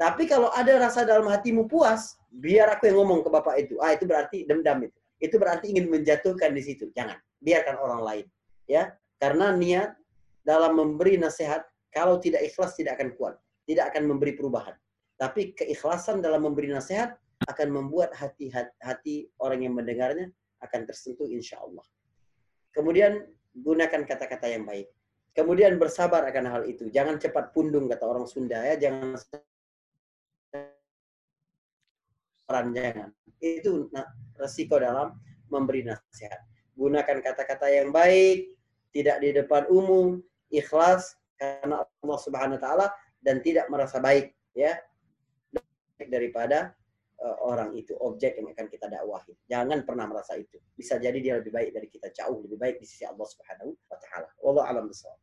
tapi 0.00 0.24
kalau 0.24 0.48
ada 0.56 0.80
rasa 0.80 1.04
dalam 1.04 1.28
hatimu 1.28 1.68
puas 1.68 2.16
biar 2.32 2.72
aku 2.72 2.88
yang 2.88 3.04
ngomong 3.04 3.20
ke 3.20 3.28
bapak 3.28 3.54
itu 3.60 3.76
ah 3.84 3.92
itu 3.92 4.08
berarti 4.08 4.48
dendam 4.48 4.80
itu 4.80 4.96
itu 5.20 5.36
berarti 5.36 5.76
ingin 5.76 5.92
menjatuhkan 5.92 6.56
di 6.56 6.62
situ 6.64 6.88
jangan 6.96 7.20
biarkan 7.44 7.76
orang 7.76 8.00
lain 8.00 8.26
ya 8.64 8.96
karena 9.20 9.52
niat 9.52 10.00
dalam 10.40 10.72
memberi 10.76 11.20
nasihat, 11.20 11.68
kalau 11.92 12.16
tidak 12.16 12.40
ikhlas 12.40 12.72
tidak 12.74 12.96
akan 12.96 13.12
kuat. 13.14 13.36
Tidak 13.68 13.84
akan 13.92 14.08
memberi 14.08 14.34
perubahan. 14.34 14.74
Tapi 15.20 15.52
keikhlasan 15.52 16.24
dalam 16.24 16.48
memberi 16.48 16.72
nasihat 16.72 17.14
akan 17.44 17.68
membuat 17.70 18.16
hati 18.16 18.48
hati 18.80 19.28
orang 19.38 19.68
yang 19.68 19.76
mendengarnya 19.76 20.32
akan 20.64 20.88
tersentuh 20.88 21.28
insya 21.28 21.60
Allah. 21.60 21.84
Kemudian 22.72 23.28
gunakan 23.52 24.08
kata-kata 24.08 24.48
yang 24.48 24.64
baik. 24.64 24.88
Kemudian 25.36 25.76
bersabar 25.76 26.24
akan 26.26 26.44
hal 26.48 26.62
itu. 26.66 26.88
Jangan 26.88 27.20
cepat 27.20 27.52
pundung 27.52 27.86
kata 27.86 28.02
orang 28.08 28.26
Sunda 28.26 28.64
ya. 28.64 28.74
Jangan 28.80 29.20
jangan. 32.50 33.08
Itu 33.40 33.88
resiko 34.36 34.76
dalam 34.76 35.16
memberi 35.48 35.86
nasihat. 35.86 36.42
Gunakan 36.76 37.18
kata-kata 37.20 37.66
yang 37.68 37.90
baik, 37.92 38.56
tidak 38.90 39.22
di 39.22 39.30
depan 39.36 39.66
umum, 39.70 40.18
ikhlas 40.50 41.14
karena 41.38 41.84
Allah 41.84 42.18
Subhanahu 42.20 42.56
wa 42.58 42.62
taala 42.62 42.86
dan 43.22 43.40
tidak 43.40 43.68
merasa 43.72 44.00
baik 44.00 44.32
ya 44.52 44.76
daripada 46.08 46.72
uh, 47.20 47.36
orang 47.44 47.76
itu 47.76 47.92
objek 48.00 48.36
yang 48.36 48.48
akan 48.50 48.66
kita 48.66 48.88
dakwahi. 48.88 49.32
Jangan 49.46 49.84
pernah 49.84 50.08
merasa 50.08 50.36
itu. 50.36 50.56
Bisa 50.74 50.96
jadi 50.96 51.16
dia 51.20 51.34
lebih 51.38 51.52
baik 51.52 51.70
dari 51.76 51.88
kita 51.88 52.08
jauh 52.12 52.40
lebih 52.44 52.56
baik 52.56 52.76
di 52.80 52.86
sisi 52.88 53.04
Allah 53.04 53.24
Subhanahu 53.28 53.70
wa 53.88 53.98
taala. 54.00 54.28
Wallahu 54.40 54.66
alam 54.66 54.84
bisawab. 54.88 55.20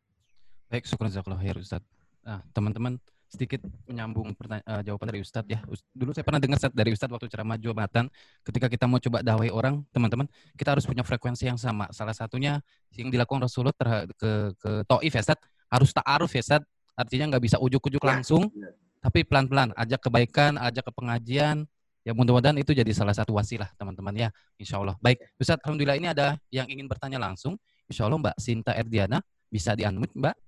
Baik, 0.67 0.83
syukur 0.83 1.07
jazakallah 1.07 1.39
khair 1.39 1.57
Ustaz. 1.57 1.83
Nah, 2.27 2.43
teman-teman 2.51 2.99
sedikit 3.27 3.59
menyambung 3.85 4.31
uh, 4.31 4.81
jawaban 4.81 5.07
dari 5.11 5.19
Ustadz 5.19 5.51
ya. 5.51 5.59
Dulu 5.91 6.15
saya 6.15 6.23
pernah 6.23 6.39
dengar 6.39 6.57
dari 6.71 6.95
Ustadz 6.95 7.11
waktu 7.11 7.27
ceramah 7.27 7.59
Jumatan, 7.59 8.07
ketika 8.47 8.71
kita 8.71 8.87
mau 8.87 9.03
coba 9.03 9.19
dakwai 9.19 9.51
orang, 9.51 9.83
teman-teman, 9.91 10.25
kita 10.55 10.73
harus 10.73 10.87
punya 10.87 11.03
frekuensi 11.03 11.43
yang 11.47 11.59
sama. 11.59 11.91
Salah 11.91 12.15
satunya 12.15 12.63
yang 12.95 13.11
dilakukan 13.11 13.43
Rasulullah 13.43 13.75
ke 14.15 14.55
ke 14.55 14.71
Taif 14.87 15.11
ya 15.11 15.21
Ustadz, 15.21 15.45
harus 15.67 15.89
ta'aruf 15.91 16.31
ya 16.31 16.41
Ustadz. 16.41 16.67
Artinya 16.97 17.35
nggak 17.35 17.43
bisa 17.43 17.57
ujuk-ujuk 17.61 18.01
ya, 18.01 18.09
langsung, 18.09 18.49
ya. 18.55 18.73
tapi 19.03 19.21
pelan-pelan, 19.21 19.69
ajak 19.77 20.01
kebaikan, 20.09 20.57
ajak 20.57 20.89
ke 20.89 20.91
pengajian. 20.95 21.67
Ya 22.01 22.15
mudah-mudahan 22.15 22.55
itu 22.55 22.71
jadi 22.71 22.87
salah 22.95 23.11
satu 23.11 23.35
wasilah 23.35 23.67
teman-teman 23.75 24.15
ya, 24.15 24.29
insya 24.55 24.79
Allah. 24.79 24.95
Baik, 25.03 25.19
Ustadz, 25.37 25.61
Alhamdulillah 25.67 25.99
ini 25.99 26.07
ada 26.07 26.39
yang 26.49 26.65
ingin 26.71 26.87
bertanya 26.87 27.19
langsung. 27.19 27.59
Insya 27.91 28.07
Allah 28.07 28.17
Mbak 28.17 28.35
Sinta 28.39 28.71
Erdiana, 28.71 29.19
bisa 29.51 29.75
di-unmute 29.75 30.15
Mbak. 30.15 30.46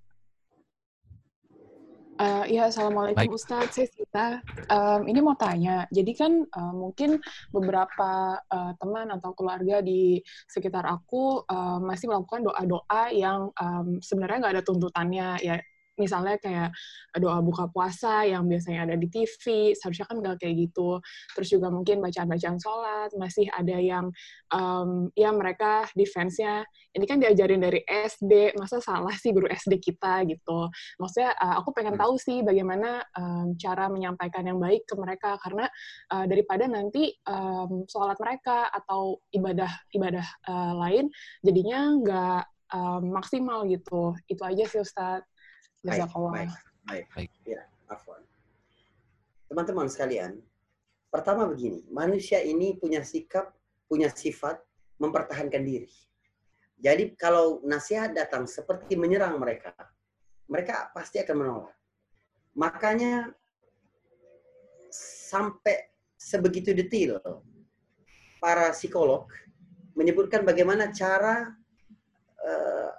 Uh, 2.19 2.43
ya, 2.51 2.67
assalamualaikum 2.67 3.31
Baik. 3.31 3.31
Ustadz, 3.31 3.79
saya 3.79 3.87
Sita. 3.87 4.27
Um, 4.67 5.07
ini 5.07 5.23
mau 5.23 5.39
tanya, 5.39 5.87
jadi 5.87 6.11
kan 6.19 6.43
uh, 6.51 6.75
mungkin 6.75 7.15
beberapa 7.47 8.35
uh, 8.43 8.75
teman 8.75 9.07
atau 9.15 9.31
keluarga 9.31 9.79
di 9.79 10.19
sekitar 10.51 10.83
aku 10.83 11.47
uh, 11.47 11.79
masih 11.79 12.11
melakukan 12.11 12.43
doa-doa 12.43 13.15
yang 13.15 13.55
um, 13.55 14.03
sebenarnya 14.03 14.37
nggak 14.43 14.55
ada 14.59 14.65
tuntutannya, 14.67 15.29
ya 15.39 15.55
misalnya 15.99 16.39
kayak 16.39 16.71
doa 17.19 17.43
buka 17.43 17.67
puasa 17.69 18.23
yang 18.25 18.47
biasanya 18.47 18.89
ada 18.89 18.95
di 18.95 19.07
TV, 19.11 19.75
seharusnya 19.75 20.07
kan 20.07 20.17
nggak 20.23 20.37
kayak 20.41 20.55
gitu. 20.69 21.03
Terus 21.35 21.47
juga 21.51 21.67
mungkin 21.69 21.99
bacaan-bacaan 21.99 22.57
sholat, 22.57 23.09
masih 23.19 23.51
ada 23.51 23.77
yang 23.77 24.09
um, 24.55 25.11
ya 25.13 25.29
mereka 25.35 25.85
defense-nya, 25.93 26.63
ini 26.95 27.05
kan 27.05 27.19
diajarin 27.19 27.61
dari 27.61 27.83
SD, 27.85 28.55
masa 28.57 28.79
salah 28.79 29.13
sih 29.19 29.35
guru 29.35 29.51
SD 29.51 29.77
kita 29.83 30.25
gitu. 30.25 30.71
Maksudnya 30.97 31.35
uh, 31.37 31.59
aku 31.61 31.75
pengen 31.75 31.99
tahu 31.99 32.15
sih 32.15 32.41
bagaimana 32.41 33.03
um, 33.13 33.53
cara 33.59 33.91
menyampaikan 33.91 34.47
yang 34.47 34.57
baik 34.57 34.87
ke 34.87 34.95
mereka, 34.95 35.35
karena 35.43 35.67
uh, 36.15 36.25
daripada 36.25 36.65
nanti 36.65 37.11
um, 37.27 37.83
sholat 37.85 38.15
mereka 38.17 38.71
atau 38.71 39.19
ibadah-ibadah 39.35 40.27
uh, 40.47 40.73
lain 40.87 41.11
jadinya 41.43 41.79
nggak 41.99 42.43
um, 42.73 43.03
maksimal 43.13 43.65
gitu. 43.67 44.15
Itu 44.29 44.41
aja 44.45 44.63
sih 44.65 44.81
Ustadz. 44.81 45.27
Baik, 45.79 46.11
baik, 46.11 46.51
baik. 46.83 47.05
baik. 47.15 47.31
Ya, 47.47 47.63
afwan. 47.87 48.19
Teman-teman 49.47 49.87
sekalian, 49.87 50.43
pertama 51.07 51.47
begini, 51.47 51.87
manusia 51.87 52.43
ini 52.43 52.75
punya 52.75 52.99
sikap, 53.01 53.55
punya 53.87 54.11
sifat 54.11 54.59
mempertahankan 54.99 55.63
diri. 55.63 55.89
Jadi 56.79 57.15
kalau 57.15 57.63
nasihat 57.63 58.11
datang 58.11 58.47
seperti 58.47 58.99
menyerang 58.99 59.39
mereka, 59.39 59.71
mereka 60.47 60.91
pasti 60.91 61.19
akan 61.23 61.35
menolak. 61.35 61.75
Makanya 62.55 63.31
sampai 65.29 65.91
sebegitu 66.19 66.75
detail 66.75 67.23
para 68.43 68.71
psikolog 68.75 69.27
menyebutkan 69.95 70.43
bagaimana 70.43 70.91
cara 70.91 71.51
uh, 72.43 72.91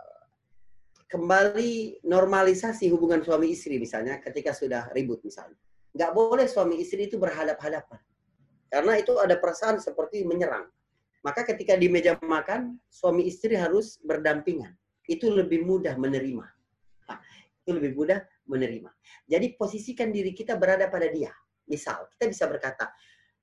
kembali 1.11 2.07
normalisasi 2.07 2.87
hubungan 2.95 3.19
suami 3.27 3.51
istri 3.51 3.83
misalnya 3.83 4.23
ketika 4.23 4.55
sudah 4.55 4.95
ribut 4.95 5.19
misalnya. 5.27 5.59
Nggak 5.91 6.13
boleh 6.15 6.47
suami 6.47 6.79
istri 6.79 7.11
itu 7.11 7.19
berhadap-hadapan. 7.19 7.99
Karena 8.71 8.95
itu 8.95 9.19
ada 9.19 9.35
perasaan 9.35 9.83
seperti 9.83 10.23
menyerang. 10.23 10.71
Maka 11.27 11.43
ketika 11.43 11.75
di 11.75 11.91
meja 11.91 12.15
makan, 12.23 12.79
suami 12.87 13.27
istri 13.27 13.59
harus 13.59 13.99
berdampingan. 14.07 14.71
Itu 15.11 15.35
lebih 15.35 15.67
mudah 15.67 15.99
menerima. 15.99 16.47
Nah, 17.11 17.19
itu 17.59 17.71
lebih 17.75 17.99
mudah 17.99 18.23
menerima. 18.47 18.89
Jadi 19.27 19.59
posisikan 19.59 20.15
diri 20.15 20.31
kita 20.31 20.55
berada 20.55 20.87
pada 20.87 21.11
dia. 21.11 21.35
Misal, 21.67 22.07
kita 22.15 22.31
bisa 22.31 22.47
berkata, 22.47 22.95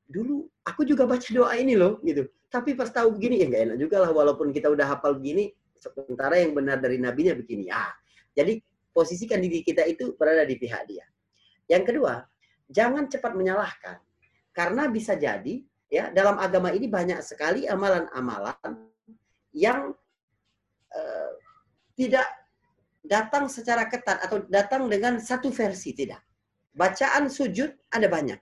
dulu 0.08 0.48
aku 0.64 0.88
juga 0.88 1.04
baca 1.04 1.28
doa 1.28 1.52
ini 1.60 1.76
loh, 1.76 2.00
gitu. 2.08 2.24
Tapi 2.48 2.74
pas 2.80 2.88
tahu 2.88 3.20
begini, 3.20 3.44
ya 3.44 3.46
nggak 3.52 3.64
enak 3.68 3.78
juga 3.84 4.08
lah. 4.08 4.12
Walaupun 4.16 4.56
kita 4.56 4.72
udah 4.72 4.88
hafal 4.88 5.20
begini, 5.20 5.52
Sementara 5.80 6.42
yang 6.42 6.58
benar 6.58 6.82
dari 6.82 6.98
nabinya 6.98 7.38
begini. 7.38 7.70
Ah, 7.70 7.94
jadi 8.34 8.62
posisikan 8.94 9.38
diri 9.38 9.62
kita 9.62 9.86
itu 9.86 10.18
berada 10.18 10.42
di 10.46 10.58
pihak 10.58 10.90
dia. 10.90 11.06
Yang 11.70 11.94
kedua, 11.94 12.26
jangan 12.70 13.06
cepat 13.06 13.38
menyalahkan. 13.38 13.98
Karena 14.56 14.90
bisa 14.90 15.14
jadi 15.14 15.62
ya 15.88 16.10
dalam 16.10 16.42
agama 16.42 16.74
ini 16.74 16.90
banyak 16.90 17.22
sekali 17.22 17.70
amalan-amalan 17.70 18.90
yang 19.54 19.94
uh, 20.92 21.32
tidak 21.94 22.26
datang 23.06 23.48
secara 23.48 23.86
ketat 23.88 24.20
atau 24.26 24.44
datang 24.50 24.90
dengan 24.90 25.22
satu 25.22 25.54
versi 25.54 25.94
tidak. 25.94 26.22
Bacaan 26.74 27.30
sujud 27.30 27.74
ada 27.94 28.08
banyak. 28.10 28.38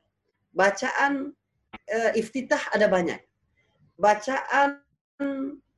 Bacaan 0.56 1.36
uh, 1.72 2.12
iftitah 2.16 2.72
ada 2.72 2.88
banyak. 2.88 3.20
Bacaan 3.96 4.80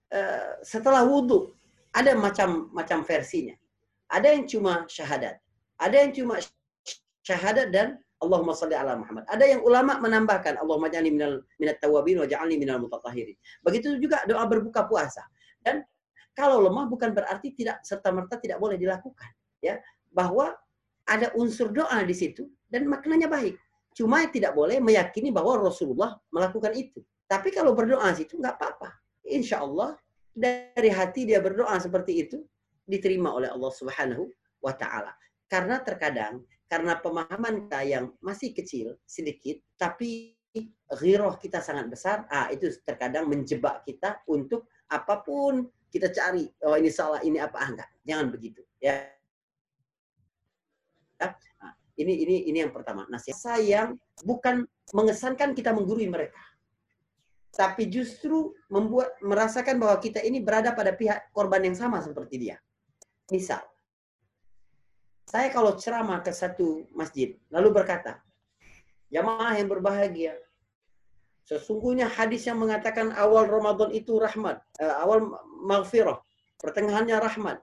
Eh, 0.08 0.64
setelah 0.64 1.04
wudhu 1.04 1.52
ada 1.92 2.16
macam-macam 2.16 3.00
versinya. 3.04 3.56
Ada 4.08 4.40
yang 4.40 4.48
cuma 4.48 4.88
syahadat, 4.88 5.36
ada 5.84 5.96
yang 6.00 6.16
cuma 6.16 6.40
syahadat 7.28 7.76
dan 7.76 8.00
Allahumma 8.24 8.56
salli 8.56 8.72
ala 8.72 8.96
Muhammad. 8.96 9.28
Ada 9.28 9.44
yang 9.44 9.62
ulama 9.68 10.00
menambahkan 10.00 10.64
Allahumma 10.64 10.88
ja'alni 10.88 11.12
minal 11.12 11.44
minat 11.60 11.84
tawabin 11.84 12.24
wa 12.24 12.26
ja'alni 12.26 12.56
minal 12.56 12.80
mutatahhirin. 12.80 13.36
Begitu 13.62 14.00
juga 14.00 14.24
doa 14.24 14.48
berbuka 14.48 14.88
puasa. 14.88 15.28
Dan 15.60 15.84
kalau 16.32 16.64
lemah 16.64 16.88
bukan 16.88 17.12
berarti 17.12 17.52
tidak 17.52 17.84
serta 17.84 18.10
merta 18.16 18.40
tidak 18.40 18.64
boleh 18.64 18.80
dilakukan, 18.80 19.28
ya. 19.60 19.76
Bahwa 20.08 20.56
ada 21.04 21.36
unsur 21.36 21.76
doa 21.76 22.00
di 22.08 22.16
situ 22.16 22.48
dan 22.72 22.88
maknanya 22.88 23.28
baik. 23.28 23.60
Cuma 23.92 24.24
tidak 24.32 24.56
boleh 24.56 24.80
meyakini 24.80 25.36
bahwa 25.36 25.68
Rasulullah 25.68 26.16
melakukan 26.32 26.72
itu. 26.80 27.04
Tapi 27.28 27.52
kalau 27.52 27.76
berdoa 27.76 28.08
situ 28.16 28.40
nggak 28.40 28.56
apa-apa 28.56 29.07
insya 29.28 29.64
Allah 29.64 30.00
dari 30.32 30.90
hati 30.94 31.26
dia 31.28 31.42
berdoa 31.42 31.76
seperti 31.82 32.28
itu 32.28 32.38
diterima 32.88 33.34
oleh 33.36 33.52
Allah 33.52 33.72
Subhanahu 33.74 34.30
wa 34.64 34.74
taala. 34.74 35.12
Karena 35.48 35.84
terkadang 35.84 36.44
karena 36.68 37.00
pemahaman 37.00 37.68
kita 37.68 37.80
yang 37.88 38.06
masih 38.20 38.52
kecil 38.52 38.96
sedikit 39.08 39.60
tapi 39.80 40.36
ghiroh 40.88 41.36
kita 41.38 41.62
sangat 41.62 41.92
besar, 41.92 42.26
ah 42.32 42.48
itu 42.50 42.72
terkadang 42.84 43.28
menjebak 43.28 43.84
kita 43.84 44.24
untuk 44.28 44.68
apa 44.88 45.22
pun 45.22 45.68
kita 45.88 46.12
cari, 46.12 46.48
oh 46.64 46.76
ini 46.76 46.92
salah, 46.92 47.22
ini 47.24 47.40
apa 47.40 47.58
ah, 47.60 47.70
enggak. 47.70 47.90
Jangan 48.04 48.28
begitu, 48.32 48.62
ya. 48.82 49.08
Nah, 51.22 51.34
ini 52.00 52.14
ini 52.24 52.36
ini 52.52 52.58
yang 52.64 52.74
pertama. 52.74 53.06
Nasihat 53.08 53.38
sayang 53.38 53.90
bukan 54.24 54.66
mengesankan 54.96 55.54
kita 55.54 55.76
menggurui 55.76 56.08
mereka 56.08 56.40
tapi 57.54 57.90
justru 57.90 58.54
membuat 58.68 59.16
merasakan 59.24 59.80
bahwa 59.80 59.98
kita 59.98 60.22
ini 60.22 60.44
berada 60.44 60.76
pada 60.76 60.94
pihak 60.94 61.32
korban 61.32 61.64
yang 61.64 61.78
sama 61.78 62.04
seperti 62.04 62.38
dia. 62.38 62.58
Misal, 63.32 63.60
saya 65.28 65.52
kalau 65.52 65.76
ceramah 65.76 66.24
ke 66.24 66.32
satu 66.32 66.88
masjid, 66.96 67.36
lalu 67.52 67.76
berkata, 67.76 68.24
jamaah 69.12 69.60
yang 69.60 69.68
berbahagia, 69.68 70.40
sesungguhnya 71.44 72.08
hadis 72.08 72.48
yang 72.48 72.60
mengatakan 72.60 73.12
awal 73.16 73.48
Ramadan 73.48 73.92
itu 73.92 74.16
rahmat, 74.16 74.64
uh, 74.80 74.96
awal 75.04 75.28
maghfirah, 75.68 76.20
pertengahannya 76.64 77.20
rahmat, 77.20 77.60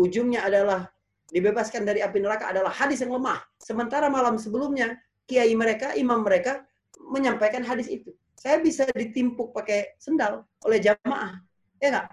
ujungnya 0.00 0.44
adalah 0.44 0.88
dibebaskan 1.28 1.84
dari 1.84 2.00
api 2.00 2.20
neraka 2.20 2.48
adalah 2.48 2.72
hadis 2.72 3.04
yang 3.04 3.12
lemah. 3.12 3.40
Sementara 3.60 4.08
malam 4.08 4.40
sebelumnya, 4.40 4.96
kiai 5.28 5.52
mereka, 5.52 5.92
imam 5.96 6.24
mereka 6.24 6.64
menyampaikan 7.12 7.60
hadis 7.64 7.88
itu 7.92 8.12
saya 8.36 8.58
bisa 8.58 8.88
ditimpuk 8.90 9.54
pakai 9.54 9.96
sendal 10.00 10.46
oleh 10.66 10.78
jamaah. 10.82 11.38
Ya 11.78 11.88
enggak? 11.92 12.06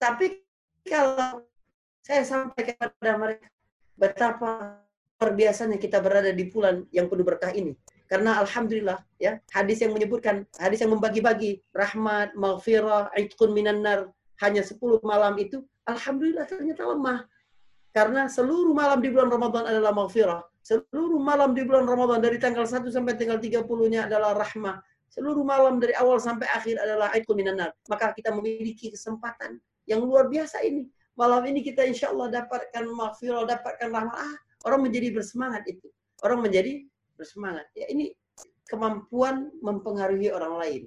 Tapi 0.00 0.26
kalau 0.84 1.44
saya 2.04 2.22
sampai 2.24 2.76
kepada 2.76 3.16
mereka 3.16 3.48
betapa 3.96 4.84
luar 5.24 5.30
biasanya 5.32 5.80
kita 5.80 6.04
berada 6.04 6.28
di 6.34 6.44
bulan 6.52 6.84
yang 6.92 7.08
penuh 7.08 7.24
berkah 7.24 7.48
ini. 7.54 7.72
Karena 8.04 8.44
alhamdulillah 8.44 9.00
ya, 9.16 9.40
hadis 9.48 9.80
yang 9.80 9.96
menyebutkan, 9.96 10.44
hadis 10.60 10.84
yang 10.84 10.92
membagi-bagi 10.92 11.64
rahmat, 11.72 12.36
maghfirah, 12.36 13.08
itqun 13.16 13.56
minan 13.56 13.80
nar 13.80 14.12
hanya 14.44 14.60
10 14.60 14.76
malam 15.00 15.40
itu 15.40 15.64
alhamdulillah 15.88 16.44
ternyata 16.44 16.84
lemah. 16.84 17.24
Karena 17.94 18.28
seluruh 18.28 18.76
malam 18.76 19.00
di 19.00 19.08
bulan 19.08 19.32
Ramadan 19.32 19.64
adalah 19.64 19.96
maghfirah. 19.96 20.44
Seluruh 20.64 21.20
malam 21.20 21.52
di 21.52 21.60
bulan 21.60 21.84
Ramadan 21.84 22.24
dari 22.24 22.40
tanggal 22.40 22.64
1 22.64 22.88
sampai 22.88 23.20
tanggal 23.20 23.36
30-nya 23.36 24.08
adalah 24.08 24.32
rahmah. 24.32 24.80
Seluruh 25.12 25.44
malam 25.44 25.76
dari 25.76 25.92
awal 25.92 26.16
sampai 26.16 26.48
akhir 26.48 26.80
adalah 26.80 27.12
aikul 27.12 27.36
minanar. 27.36 27.76
Maka 27.84 28.16
kita 28.16 28.32
memiliki 28.32 28.88
kesempatan 28.88 29.60
yang 29.84 30.00
luar 30.00 30.32
biasa 30.32 30.64
ini. 30.64 30.88
Malam 31.20 31.44
ini 31.52 31.60
kita 31.60 31.84
insya 31.84 32.10
Allah 32.16 32.32
dapatkan 32.32 32.80
maghfirah, 32.80 33.44
dapatkan 33.44 33.92
rahmat. 33.92 34.16
Ah, 34.16 34.36
orang 34.64 34.88
menjadi 34.88 35.12
bersemangat 35.12 35.68
itu. 35.68 35.92
Orang 36.24 36.40
menjadi 36.40 36.80
bersemangat. 37.20 37.68
Ya 37.76 37.84
ini 37.92 38.16
kemampuan 38.64 39.52
mempengaruhi 39.60 40.32
orang 40.32 40.56
lain. 40.64 40.82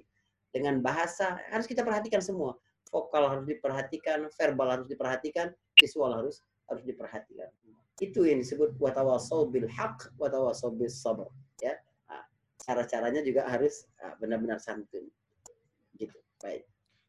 Dengan 0.50 0.82
bahasa, 0.82 1.38
harus 1.54 1.70
kita 1.70 1.86
perhatikan 1.86 2.20
semua. 2.20 2.58
Vokal 2.90 3.30
harus 3.30 3.46
diperhatikan, 3.46 4.26
verbal 4.34 4.68
harus 4.74 4.88
diperhatikan, 4.90 5.54
visual 5.78 6.18
harus 6.18 6.42
harus 6.66 6.82
diperhatikan. 6.82 7.54
Itu 7.98 8.30
yang 8.30 8.42
disebut 8.42 8.78
watawasau 8.78 9.50
bil 9.50 9.66
haq, 9.66 10.14
watawasau 10.22 10.74
bil 10.74 10.90
sabr. 10.90 11.26
Ya, 11.62 11.74
nah, 12.06 12.22
cara-caranya 12.62 13.26
juga 13.26 13.50
harus 13.50 13.90
ah, 14.02 14.14
benar-benar 14.22 14.62
santun. 14.62 15.10
Gitu. 15.98 16.18
Baik. 16.38 16.64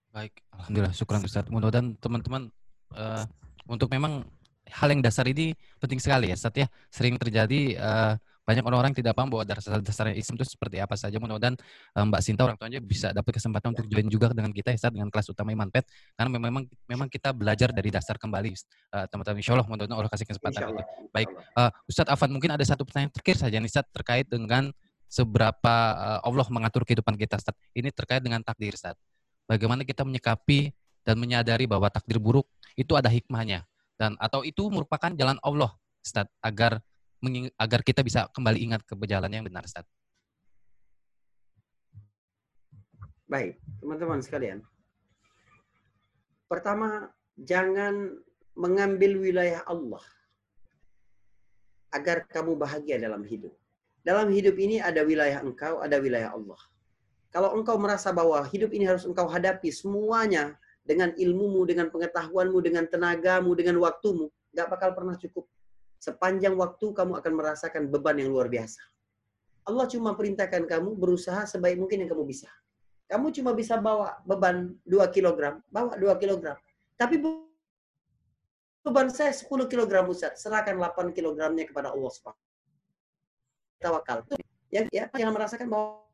Baik, 0.09 0.33
alhamdulillah, 0.57 0.95
syukur 0.97 1.21
Ustaz. 1.21 1.45
Mudah-mudahan 1.53 1.93
teman-teman 2.01 2.49
uh, 2.97 3.29
untuk 3.69 3.93
memang 3.93 4.25
hal 4.69 4.89
yang 4.89 5.05
dasar 5.05 5.29
ini 5.29 5.53
penting 5.77 6.01
sekali 6.01 6.33
ya, 6.33 6.37
Ustaz 6.37 6.57
ya. 6.57 6.67
Sering 6.89 7.21
terjadi 7.21 7.77
uh, 7.77 8.15
banyak 8.49 8.65
orang-orang 8.65 8.97
tidak 8.97 9.13
paham 9.13 9.29
bahwa 9.29 9.45
dasar-dasar 9.45 10.09
Islam 10.17 10.41
itu 10.41 10.49
seperti 10.49 10.81
apa 10.81 10.97
saja. 10.97 11.21
Mudah-mudahan 11.21 11.53
uh, 11.93 12.05
Mbak 12.09 12.21
Sinta 12.25 12.49
orang 12.49 12.57
tuanya 12.57 12.81
bisa 12.81 13.13
dapat 13.13 13.37
kesempatan 13.37 13.77
untuk 13.77 13.85
join 13.93 14.09
juga 14.09 14.33
dengan 14.33 14.49
kita 14.57 14.73
ya, 14.73 14.81
Ustaz, 14.81 14.93
dengan 14.97 15.13
kelas 15.13 15.29
utama 15.29 15.53
Iman 15.53 15.69
Pet. 15.69 15.85
Karena 16.17 16.33
memang 16.33 16.65
memang 16.89 17.13
kita 17.13 17.37
belajar 17.37 17.69
dari 17.77 17.93
dasar 17.93 18.17
kembali, 18.17 18.49
uh, 18.97 19.05
teman-teman. 19.13 19.45
Insya 19.45 19.53
Allah, 19.53 19.69
mudah-mudahan 19.69 20.01
Allah 20.01 20.09
kasih 20.09 20.25
kesempatan 20.25 20.73
itu. 20.73 20.85
Baik, 21.13 21.29
uh, 21.61 21.69
Ustadz 21.85 22.09
Afan 22.09 22.33
mungkin 22.33 22.57
ada 22.57 22.65
satu 22.65 22.89
pertanyaan 22.89 23.13
terakhir 23.13 23.37
saja 23.37 23.61
nih, 23.61 23.69
Ustaz, 23.69 23.85
terkait 23.93 24.25
dengan 24.25 24.73
seberapa 25.13 25.77
uh, 25.93 26.21
Allah 26.25 26.49
mengatur 26.49 26.89
kehidupan 26.89 27.21
kita, 27.21 27.37
Ustaz. 27.37 27.53
Ini 27.77 27.93
terkait 27.93 28.25
dengan 28.25 28.41
takdir, 28.41 28.73
Ustaz. 28.73 28.97
Bagaimana 29.45 29.85
kita 29.85 30.09
menyikapi 30.09 30.73
dan 31.05 31.21
menyadari 31.21 31.69
bahwa 31.69 31.93
takdir 31.93 32.17
buruk 32.17 32.49
itu 32.77 32.97
ada 32.97 33.13
hikmahnya 33.13 33.65
dan 33.99 34.15
atau 34.23 34.47
itu 34.47 34.69
merupakan 34.71 35.11
jalan 35.17 35.41
Allah 35.43 35.75
Ustaz 36.05 36.31
agar 36.39 36.85
agar 37.59 37.81
kita 37.83 38.07
bisa 38.07 38.31
kembali 38.31 38.59
ingat 38.63 38.81
ke 38.87 38.95
jalan 39.07 39.31
yang 39.31 39.45
benar 39.47 39.67
Ustaz. 39.67 39.87
Baik, 43.29 43.61
teman-teman 43.83 44.25
sekalian. 44.25 44.59
Pertama, 46.49 47.13
jangan 47.37 48.17
mengambil 48.57 49.21
wilayah 49.21 49.61
Allah 49.69 50.01
agar 51.93 52.25
kamu 52.25 52.57
bahagia 52.57 52.97
dalam 52.97 53.21
hidup. 53.25 53.53
Dalam 54.01 54.33
hidup 54.33 54.57
ini 54.57 54.81
ada 54.81 55.05
wilayah 55.05 55.45
engkau, 55.45 55.85
ada 55.85 56.01
wilayah 56.01 56.33
Allah. 56.33 56.57
Kalau 57.29 57.53
engkau 57.53 57.77
merasa 57.77 58.09
bahwa 58.09 58.41
hidup 58.49 58.73
ini 58.73 58.89
harus 58.89 59.05
engkau 59.05 59.29
hadapi 59.29 59.69
semuanya 59.69 60.57
dengan 60.81 61.13
ilmumu, 61.13 61.69
dengan 61.69 61.93
pengetahuanmu, 61.93 62.59
dengan 62.65 62.89
tenagamu, 62.89 63.53
dengan 63.53 63.77
waktumu, 63.85 64.33
nggak 64.57 64.69
bakal 64.73 64.97
pernah 64.97 65.21
cukup. 65.21 65.45
Sepanjang 65.99 66.55
waktu 66.55 66.95
kamu 66.95 67.19
akan 67.19 67.33
merasakan 67.35 67.91
beban 67.91 68.19
yang 68.19 68.31
luar 68.31 68.47
biasa. 68.47 68.79
Allah 69.69 69.85
cuma 69.91 70.15
perintahkan 70.15 70.65
kamu 70.65 70.97
berusaha 70.97 71.45
sebaik 71.45 71.77
mungkin 71.77 72.07
yang 72.07 72.11
kamu 72.11 72.25
bisa. 72.25 72.49
Kamu 73.11 73.35
cuma 73.35 73.53
bisa 73.53 73.77
bawa 73.77 74.21
beban 74.25 74.73
2 74.87 75.13
kg, 75.13 75.61
bawa 75.69 75.99
2 75.99 76.23
kg. 76.23 76.57
Tapi 76.97 77.21
beban 78.85 79.09
saya 79.13 79.35
10 79.35 79.45
kg 79.69 79.93
Ustaz, 80.09 80.41
serahkan 80.41 80.79
8 80.79 81.13
kg-nya 81.13 81.65
kepada 81.69 81.93
Allah 81.93 82.09
SWT. 82.09 82.33
Tawakal. 83.79 84.25
Ya, 84.73 84.85
ya, 84.93 85.09
jangan 85.13 85.35
merasakan 85.37 85.69
bahwa 85.69 86.05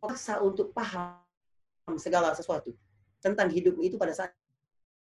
paksa 0.00 0.40
untuk 0.40 0.72
paham 0.72 1.20
segala 1.96 2.32
sesuatu 2.36 2.72
tentang 3.18 3.48
hidup 3.48 3.76
itu 3.80 3.96
pada 3.96 4.12
saat 4.12 4.32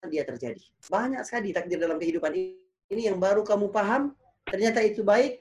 dia 0.09 0.24
terjadi. 0.24 0.61
Banyak 0.89 1.24
sekali 1.24 1.53
takdir 1.57 1.81
dalam 1.81 1.97
kehidupan 1.97 2.32
ini 2.36 2.64
yang 2.93 3.16
baru 3.16 3.40
kamu 3.47 3.73
paham, 3.73 4.12
ternyata 4.44 4.85
itu 4.85 5.01
baik, 5.01 5.40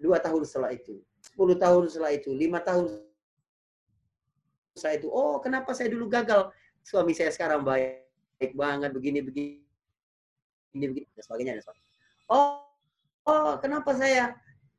dua 0.00 0.16
tahun 0.22 0.42
setelah 0.48 0.72
itu, 0.72 1.02
sepuluh 1.20 1.54
tahun 1.58 1.90
setelah 1.92 2.12
itu, 2.16 2.30
lima 2.32 2.58
tahun 2.64 3.02
setelah 4.74 4.94
itu. 4.96 5.08
Oh, 5.12 5.42
kenapa 5.42 5.74
saya 5.76 5.92
dulu 5.92 6.08
gagal? 6.08 6.48
Suami 6.86 7.12
saya 7.12 7.28
sekarang 7.28 7.66
baik, 7.66 8.08
baik 8.40 8.52
banget, 8.56 8.90
begini, 8.96 9.20
begini, 9.20 9.60
begini, 10.72 11.04
dan 11.12 11.22
sebagainya, 11.22 11.52
dan 11.60 11.62
sebagainya. 11.66 11.88
Oh, 12.32 12.64
oh, 13.28 13.52
kenapa 13.60 13.92
saya 13.92 14.36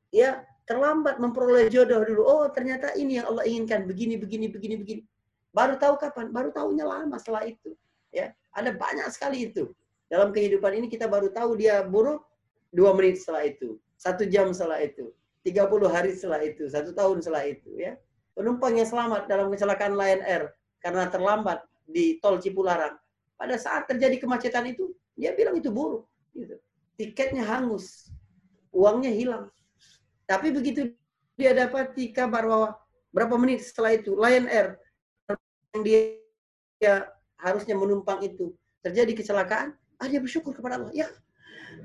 ya 0.09 0.41
terlambat 0.65 1.21
memperoleh 1.21 1.69
jodoh 1.69 2.01
dulu? 2.01 2.21
Oh, 2.25 2.45
ternyata 2.49 2.93
ini 2.97 3.21
yang 3.21 3.29
Allah 3.29 3.45
inginkan, 3.45 3.85
begini, 3.85 4.17
begini, 4.17 4.49
begini, 4.49 4.75
begini. 4.81 5.01
Baru 5.49 5.77
tahu 5.77 5.97
kapan? 5.97 6.29
Baru 6.29 6.53
tahunya 6.53 6.85
lama 6.85 7.17
setelah 7.17 7.45
itu. 7.45 7.73
Ya, 8.09 8.33
ada 8.53 8.73
banyak 8.73 9.05
sekali 9.13 9.49
itu. 9.49 9.69
Dalam 10.09 10.33
kehidupan 10.33 10.73
ini 10.73 10.87
kita 10.89 11.05
baru 11.05 11.29
tahu 11.29 11.53
dia 11.55 11.85
buruk 11.85 12.25
dua 12.73 12.97
menit 12.97 13.21
setelah 13.21 13.45
itu, 13.45 13.77
satu 13.93 14.25
jam 14.25 14.49
setelah 14.49 14.81
itu, 14.81 15.13
30 15.45 15.69
hari 15.89 16.11
setelah 16.17 16.41
itu, 16.41 16.65
satu 16.65 16.91
tahun 16.97 17.21
setelah 17.21 17.45
itu. 17.45 17.69
Ya, 17.77 17.93
penumpang 18.33 18.73
yang 18.73 18.89
selamat 18.89 19.29
dalam 19.29 19.53
kecelakaan 19.53 19.93
Lion 19.93 20.21
Air 20.25 20.53
karena 20.81 21.05
terlambat 21.07 21.61
di 21.85 22.17
tol 22.21 22.41
Cipularang. 22.41 22.97
Pada 23.37 23.55
saat 23.55 23.87
terjadi 23.87 24.19
kemacetan 24.19 24.67
itu, 24.67 24.91
dia 25.13 25.31
bilang 25.37 25.55
itu 25.55 25.69
buruk. 25.71 26.09
Gitu. 26.33 26.57
Tiketnya 26.99 27.45
hangus, 27.45 28.11
uangnya 28.73 29.13
hilang. 29.13 29.45
Tapi 30.27 30.51
begitu 30.51 30.93
dia 31.39 31.55
dapati 31.55 32.11
kabar 32.11 32.43
bahwa 32.45 32.69
berapa 33.09 33.35
menit 33.39 33.63
setelah 33.65 33.95
itu 33.95 34.13
Lion 34.13 34.45
Air 34.51 34.77
yang 35.73 35.81
dia 35.85 36.01
harusnya 37.39 37.75
menumpang 37.77 38.19
itu 38.25 38.51
terjadi 38.83 39.15
kecelakaan, 39.15 39.75
ah 39.99 40.07
dia 40.07 40.19
bersyukur 40.23 40.55
kepada 40.55 40.79
Allah. 40.79 40.91
Ya, 40.95 41.07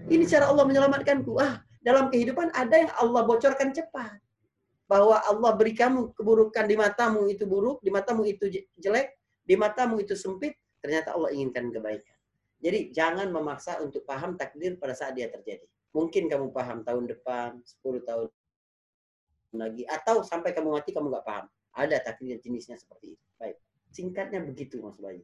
ini 0.09 0.25
cara 0.25 0.49
Allah 0.49 0.65
menyelamatkanku. 0.65 1.37
Ah, 1.43 1.61
dalam 1.85 2.09
kehidupan 2.09 2.55
ada 2.55 2.75
yang 2.75 2.91
Allah 2.97 3.23
bocorkan 3.27 3.75
cepat. 3.75 4.23
Bahwa 4.85 5.17
Allah 5.25 5.53
beri 5.57 5.73
kamu 5.73 6.13
keburukan 6.13 6.65
di 6.69 6.77
matamu 6.77 7.27
itu 7.27 7.49
buruk, 7.49 7.81
di 7.81 7.89
matamu 7.89 8.23
itu 8.29 8.47
jelek, 8.77 9.17
di 9.45 9.57
matamu 9.57 9.97
itu 10.01 10.13
sempit, 10.13 10.55
ternyata 10.85 11.17
Allah 11.17 11.33
inginkan 11.33 11.73
kebaikan. 11.73 12.17
Jadi 12.61 12.93
jangan 12.93 13.29
memaksa 13.29 13.81
untuk 13.81 14.05
paham 14.09 14.37
takdir 14.41 14.77
pada 14.81 14.93
saat 14.93 15.17
dia 15.17 15.29
terjadi. 15.29 15.65
Mungkin 15.93 16.29
kamu 16.29 16.53
paham 16.53 16.85
tahun 16.85 17.09
depan, 17.09 17.61
10 17.61 18.05
tahun 18.09 18.27
lagi, 19.55 19.85
atau 19.87 20.25
sampai 20.25 20.53
kamu 20.53 20.73
mati 20.73 20.91
kamu 20.93 21.13
nggak 21.13 21.27
paham. 21.29 21.47
Ada 21.75 22.01
takdir 22.05 22.41
jenisnya 22.41 22.77
seperti 22.77 23.17
itu. 23.17 23.25
Baik. 23.41 23.57
Singkatnya 23.93 24.41
begitu 24.43 24.81
Mas 24.81 24.99
Bayu. 24.99 25.23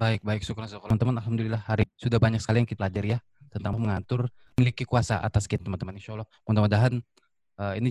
Baik, 0.00 0.24
baik. 0.24 0.40
Syukur, 0.48 0.64
syukur. 0.64 0.88
Teman-teman, 0.88 1.20
Alhamdulillah 1.20 1.60
hari 1.60 1.84
sudah 2.00 2.16
banyak 2.16 2.40
sekali 2.40 2.64
yang 2.64 2.68
kita 2.72 2.88
pelajari 2.88 3.08
ya 3.14 3.18
tentang 3.52 3.76
mengatur, 3.76 4.32
memiliki 4.56 4.88
kuasa 4.88 5.20
atas 5.20 5.44
kita 5.44 5.60
teman-teman. 5.60 5.92
Insya 5.92 6.16
Allah. 6.16 6.28
Mudah-mudahan 6.48 7.04
uh, 7.60 7.74
ini 7.76 7.88